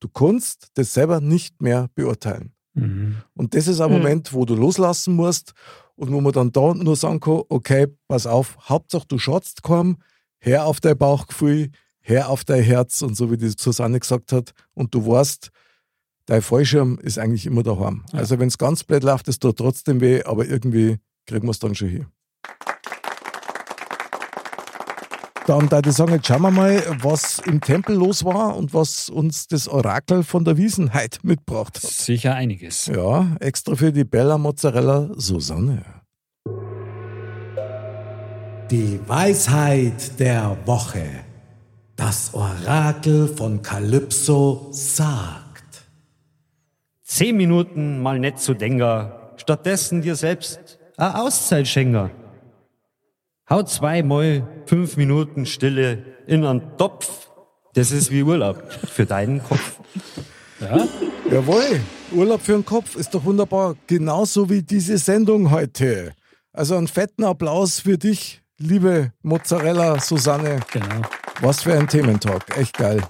Du 0.00 0.08
kannst 0.08 0.68
das 0.74 0.94
selber 0.94 1.20
nicht 1.20 1.60
mehr 1.60 1.88
beurteilen. 1.94 2.52
Mhm. 2.74 3.16
Und 3.34 3.54
das 3.54 3.66
ist 3.66 3.80
ein 3.80 3.90
mhm. 3.90 3.98
Moment, 3.98 4.32
wo 4.32 4.44
du 4.44 4.54
loslassen 4.54 5.14
musst 5.14 5.52
und 5.96 6.12
wo 6.12 6.20
man 6.20 6.32
dann 6.32 6.52
da 6.52 6.74
nur 6.74 6.96
sagen 6.96 7.20
kann, 7.20 7.42
okay, 7.48 7.88
pass 8.06 8.26
auf, 8.26 8.56
Hauptsache 8.68 9.06
du 9.08 9.18
schatzt 9.18 9.62
kaum, 9.62 9.98
her 10.38 10.66
auf 10.66 10.80
dein 10.80 10.96
Bauchgefühl, 10.96 11.70
her 12.00 12.28
auf 12.28 12.44
dein 12.44 12.62
Herz 12.62 13.02
und 13.02 13.16
so 13.16 13.30
wie 13.30 13.36
die 13.36 13.52
Susanne 13.56 13.98
gesagt 13.98 14.32
hat 14.32 14.52
und 14.74 14.94
du 14.94 15.06
weißt, 15.06 15.50
dein 16.26 16.42
Fallschirm 16.42 16.98
ist 17.02 17.18
eigentlich 17.18 17.46
immer 17.46 17.62
daheim. 17.62 18.04
Ja. 18.12 18.20
Also 18.20 18.38
wenn 18.38 18.48
es 18.48 18.58
ganz 18.58 18.84
blöd 18.84 19.02
läuft, 19.02 19.28
es 19.28 19.38
tut 19.38 19.58
trotzdem 19.58 20.00
weh, 20.00 20.22
aber 20.22 20.46
irgendwie 20.46 20.98
kriegen 21.26 21.46
wir 21.46 21.50
es 21.50 21.58
dann 21.58 21.74
schon 21.74 21.88
hier. 21.88 22.06
Dann 25.48 25.66
da 25.70 25.80
ich 25.80 25.92
sagen, 25.92 26.12
jetzt 26.12 26.26
schauen 26.26 26.42
wir 26.42 26.50
mal, 26.50 26.82
was 27.00 27.38
im 27.38 27.62
Tempel 27.62 27.96
los 27.96 28.22
war 28.22 28.54
und 28.54 28.74
was 28.74 29.08
uns 29.08 29.46
das 29.46 29.66
Orakel 29.66 30.22
von 30.22 30.44
der 30.44 30.58
Wiesenheit 30.58 31.20
mitgebracht 31.22 31.76
hat. 31.76 31.90
Sicher 31.90 32.34
einiges. 32.34 32.84
Ja, 32.84 33.34
extra 33.40 33.74
für 33.74 33.90
die 33.90 34.04
Bella 34.04 34.36
Mozzarella 34.36 35.08
Susanne. 35.16 35.82
Die 38.70 39.00
Weisheit 39.06 40.20
der 40.20 40.58
Woche. 40.66 41.06
Das 41.96 42.34
Orakel 42.34 43.28
von 43.28 43.62
Kalypso 43.62 44.68
sagt. 44.70 45.88
Zehn 47.04 47.38
Minuten 47.38 48.02
mal 48.02 48.18
nicht 48.18 48.38
zu 48.38 48.52
denken, 48.52 49.10
stattdessen 49.38 50.02
dir 50.02 50.14
selbst 50.14 50.78
eine 50.98 51.22
Auszeit 51.22 51.66
schenken. 51.66 52.10
Hau 53.50 53.62
zweimal 53.62 54.46
fünf 54.66 54.98
Minuten 54.98 55.46
Stille 55.46 56.04
in 56.26 56.44
einen 56.44 56.76
Topf. 56.76 57.30
Das 57.72 57.92
ist 57.92 58.10
wie 58.10 58.22
Urlaub 58.22 58.70
für 58.70 59.06
deinen 59.06 59.42
Kopf. 59.42 59.80
Ja? 60.60 60.86
Jawohl, 61.30 61.80
Urlaub 62.12 62.42
für 62.42 62.52
den 62.52 62.66
Kopf 62.66 62.94
ist 62.94 63.14
doch 63.14 63.24
wunderbar. 63.24 63.74
Genauso 63.86 64.50
wie 64.50 64.62
diese 64.62 64.98
Sendung 64.98 65.50
heute. 65.50 66.12
Also 66.52 66.76
einen 66.76 66.88
fetten 66.88 67.24
Applaus 67.24 67.80
für 67.80 67.96
dich, 67.96 68.42
liebe 68.58 69.14
Mozzarella 69.22 69.98
Susanne. 69.98 70.60
Genau. 70.70 71.00
Was 71.40 71.62
für 71.62 71.72
ein 71.72 71.88
Thementalk. 71.88 72.54
Echt 72.54 72.76
geil. 72.76 73.02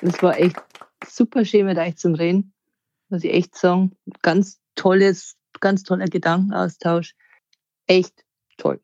Es 0.00 0.22
war 0.22 0.38
echt 0.38 0.56
super 1.06 1.44
schön 1.44 1.66
mit 1.66 1.76
euch 1.76 1.98
zum 1.98 2.14
Reden. 2.14 2.54
Muss 3.10 3.24
ich 3.24 3.34
echt 3.34 3.54
sagen. 3.56 3.92
Ganz 4.22 4.58
tolles, 4.74 5.36
ganz 5.60 5.82
toller 5.82 6.06
Gedankenaustausch. 6.06 7.14
Echt 7.86 8.24
toll. 8.56 8.80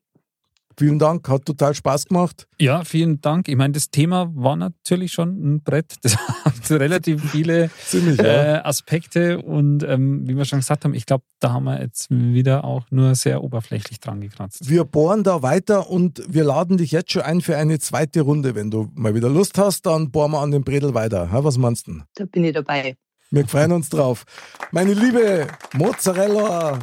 Vielen 0.77 0.99
Dank, 0.99 1.27
hat 1.29 1.45
total 1.45 1.73
Spaß 1.73 2.07
gemacht. 2.07 2.47
Ja, 2.59 2.83
vielen 2.83 3.21
Dank. 3.21 3.47
Ich 3.47 3.55
meine, 3.55 3.73
das 3.73 3.89
Thema 3.91 4.29
war 4.35 4.55
natürlich 4.55 5.13
schon 5.13 5.29
ein 5.29 5.61
Brett. 5.61 5.95
Das 6.01 6.17
hat 6.17 6.69
relativ 6.69 7.31
viele 7.31 7.69
Ziemlich, 7.85 8.19
äh, 8.19 8.59
Aspekte 8.63 9.41
und 9.41 9.83
ähm, 9.83 10.27
wie 10.27 10.35
wir 10.35 10.43
schon 10.45 10.59
gesagt 10.59 10.83
haben, 10.83 10.93
ich 10.93 11.05
glaube, 11.05 11.23
da 11.39 11.53
haben 11.53 11.63
wir 11.63 11.81
jetzt 11.81 12.07
wieder 12.09 12.65
auch 12.65 12.83
nur 12.91 13.15
sehr 13.15 13.43
oberflächlich 13.43 13.99
dran 13.99 14.19
gekratzt. 14.19 14.69
Wir 14.69 14.83
bohren 14.83 15.23
da 15.23 15.41
weiter 15.41 15.89
und 15.89 16.21
wir 16.27 16.43
laden 16.43 16.77
dich 16.77 16.91
jetzt 16.91 17.11
schon 17.11 17.21
ein 17.21 17.41
für 17.41 17.55
eine 17.55 17.79
zweite 17.79 18.21
Runde. 18.21 18.55
Wenn 18.55 18.69
du 18.69 18.89
mal 18.95 19.15
wieder 19.15 19.29
Lust 19.29 19.57
hast, 19.57 19.85
dann 19.85 20.11
bohren 20.11 20.31
wir 20.31 20.41
an 20.41 20.51
den 20.51 20.63
Bredel 20.63 20.93
weiter. 20.93 21.31
Ha, 21.31 21.43
was 21.43 21.57
meinst 21.57 21.87
du? 21.87 22.01
Da 22.15 22.25
bin 22.25 22.43
ich 22.43 22.53
dabei. 22.53 22.95
Wir 23.31 23.47
freuen 23.47 23.71
uns 23.71 23.89
drauf. 23.89 24.23
Meine 24.71 24.93
liebe 24.93 25.47
Mozzarella, 25.73 26.79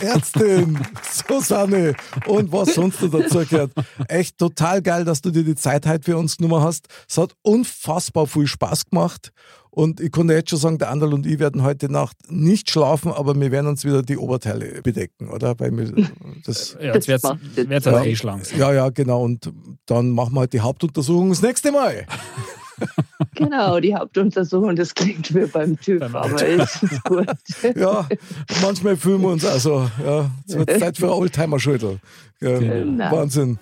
Ärztin, 0.00 0.78
Susanne 1.02 1.94
und 2.26 2.52
was 2.52 2.74
sonst 2.74 3.02
noch 3.02 3.10
dazu 3.10 3.38
gehört. 3.38 3.72
Echt 4.08 4.38
total 4.38 4.82
geil, 4.82 5.04
dass 5.04 5.20
du 5.22 5.30
dir 5.30 5.44
die 5.44 5.54
Zeit 5.54 5.86
heute 5.86 6.04
für 6.04 6.16
uns 6.16 6.36
genommen 6.36 6.62
hast. 6.62 6.88
Es 7.08 7.18
hat 7.18 7.34
unfassbar 7.42 8.26
viel 8.26 8.46
Spaß 8.46 8.86
gemacht. 8.86 9.32
Und 9.74 10.00
ich 10.00 10.12
konnte 10.12 10.34
jetzt 10.34 10.50
schon 10.50 10.58
sagen, 10.58 10.76
der 10.76 10.90
Andal 10.90 11.14
und 11.14 11.24
ich 11.24 11.38
werden 11.38 11.62
heute 11.62 11.90
Nacht 11.90 12.16
nicht 12.28 12.70
schlafen, 12.70 13.10
aber 13.10 13.34
wir 13.40 13.50
werden 13.50 13.68
uns 13.68 13.86
wieder 13.86 14.02
die 14.02 14.18
Oberteile 14.18 14.82
bedecken, 14.82 15.30
oder? 15.30 15.58
Weil 15.58 15.74
wir 15.74 16.10
das, 16.44 16.76
ja, 16.78 16.92
jetzt 16.92 17.08
wird 17.08 17.24
es 17.24 17.84
ja, 17.86 18.04
eh 18.04 18.14
schlank. 18.14 18.54
Ja, 18.54 18.70
ja, 18.70 18.90
genau. 18.90 19.22
Und 19.22 19.50
dann 19.86 20.10
machen 20.10 20.34
wir 20.34 20.40
halt 20.40 20.52
die 20.52 20.60
Hauptuntersuchung 20.60 21.30
das 21.30 21.40
nächste 21.40 21.72
Mal. 21.72 22.06
Genau, 23.34 23.80
die 23.80 23.94
Hauptuntersuchung, 23.94 24.76
das 24.76 24.94
klingt 24.94 25.34
wie 25.34 25.46
beim 25.46 25.78
TÜV, 25.80 26.14
aber 26.14 26.46
ist 26.46 26.80
gut. 27.04 27.26
Ja, 27.76 28.06
manchmal 28.60 28.96
fühlen 28.96 29.22
wir 29.22 29.28
uns 29.28 29.44
also, 29.44 29.88
ja, 30.04 30.30
es 30.46 30.56
wird 30.56 30.78
Zeit 30.78 30.98
für 30.98 31.14
Oldtimer-Schüttel. 31.14 31.98
Ja, 32.40 32.58
genau. 32.58 33.10
Wahnsinn. 33.10 33.58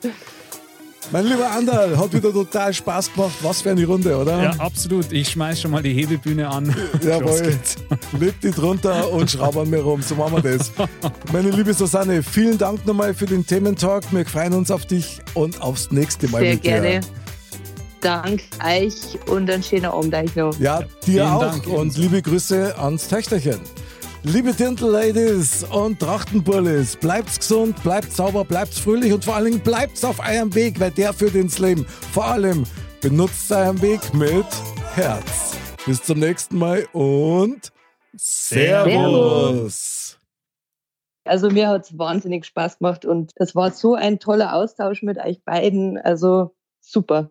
Mein 1.13 1.27
lieber 1.27 1.51
Anderl, 1.51 1.99
hat 1.99 2.13
wieder 2.13 2.33
total 2.33 2.73
Spaß 2.73 3.13
gemacht. 3.13 3.33
Was 3.43 3.63
für 3.63 3.71
eine 3.71 3.85
Runde, 3.85 4.17
oder? 4.17 4.43
Ja, 4.45 4.51
absolut. 4.59 5.11
Ich 5.11 5.31
schmeiß 5.31 5.61
schon 5.61 5.73
mal 5.73 5.83
die 5.83 5.93
Hebebühne 5.93 6.49
an. 6.49 6.73
Jawohl. 7.03 7.59
Leg 8.21 8.41
die 8.41 8.53
drunter 8.53 9.11
und 9.11 9.29
schraub 9.29 9.57
an 9.57 9.71
mir 9.71 9.81
rum. 9.81 10.03
So 10.03 10.15
machen 10.15 10.41
wir 10.43 10.57
das. 10.57 10.71
Meine 11.33 11.51
liebe 11.51 11.75
Susanne, 11.75 12.23
vielen 12.23 12.59
Dank 12.59 12.87
nochmal 12.87 13.13
für 13.13 13.27
den 13.27 13.45
Thementalk. 13.45 14.05
Wir 14.13 14.25
freuen 14.25 14.55
uns 14.55 14.71
auf 14.71 14.87
dich 14.87 15.21
und 15.35 15.61
aufs 15.61 15.91
nächste 15.91 16.29
Mal 16.29 16.43
Sehr 16.43 16.53
mit 16.53 16.63
gerne. 16.63 17.01
Dir. 17.01 17.09
Dank 18.01 18.43
euch 18.65 19.19
und 19.29 19.51
einen 19.51 19.63
schönen 19.63 19.87
Abend 19.87 20.15
euch 20.15 20.35
noch. 20.35 20.59
Ja, 20.59 20.81
dir 20.81 20.89
Vielen 21.03 21.27
auch 21.27 21.41
Dank, 21.41 21.67
und 21.67 21.97
liebe 21.99 22.23
Grüße 22.23 22.79
ans 22.79 23.09
Töchterchen. 23.09 23.61
Liebe 24.23 24.53
Dirndl-Ladies 24.53 25.65
und 25.65 25.99
Trachtenbullis, 25.99 26.97
bleibt's 26.97 27.39
gesund, 27.39 27.83
bleibt 27.83 28.13
sauber, 28.13 28.45
bleibt's 28.45 28.79
fröhlich 28.79 29.13
und 29.13 29.25
vor 29.25 29.37
allen 29.37 29.47
Dingen 29.47 29.61
bleibt's 29.61 30.05
auf 30.05 30.19
eurem 30.19 30.55
Weg, 30.55 30.81
weil 30.81 30.91
der 30.91 31.13
führt 31.13 31.35
ins 31.35 31.59
Leben. 31.59 31.87
Vor 31.87 32.27
allem 32.27 32.65
benutzt 33.01 33.51
euren 33.53 33.81
Weg 33.83 34.15
mit 34.15 34.47
Herz. 34.95 35.57
Bis 35.87 36.03
zum 36.03 36.19
nächsten 36.19 36.59
Mal 36.59 36.87
und 36.93 37.73
Servus. 38.17 40.19
Also 41.25 41.51
mir 41.51 41.69
hat 41.69 41.85
es 41.85 41.99
wahnsinnig 41.99 42.47
Spaß 42.47 42.79
gemacht 42.79 43.05
und 43.05 43.33
es 43.37 43.55
war 43.55 43.71
so 43.71 43.95
ein 43.95 44.19
toller 44.19 44.55
Austausch 44.55 45.03
mit 45.03 45.19
euch 45.19 45.43
beiden. 45.45 45.99
Also 45.99 46.55
super. 46.81 47.31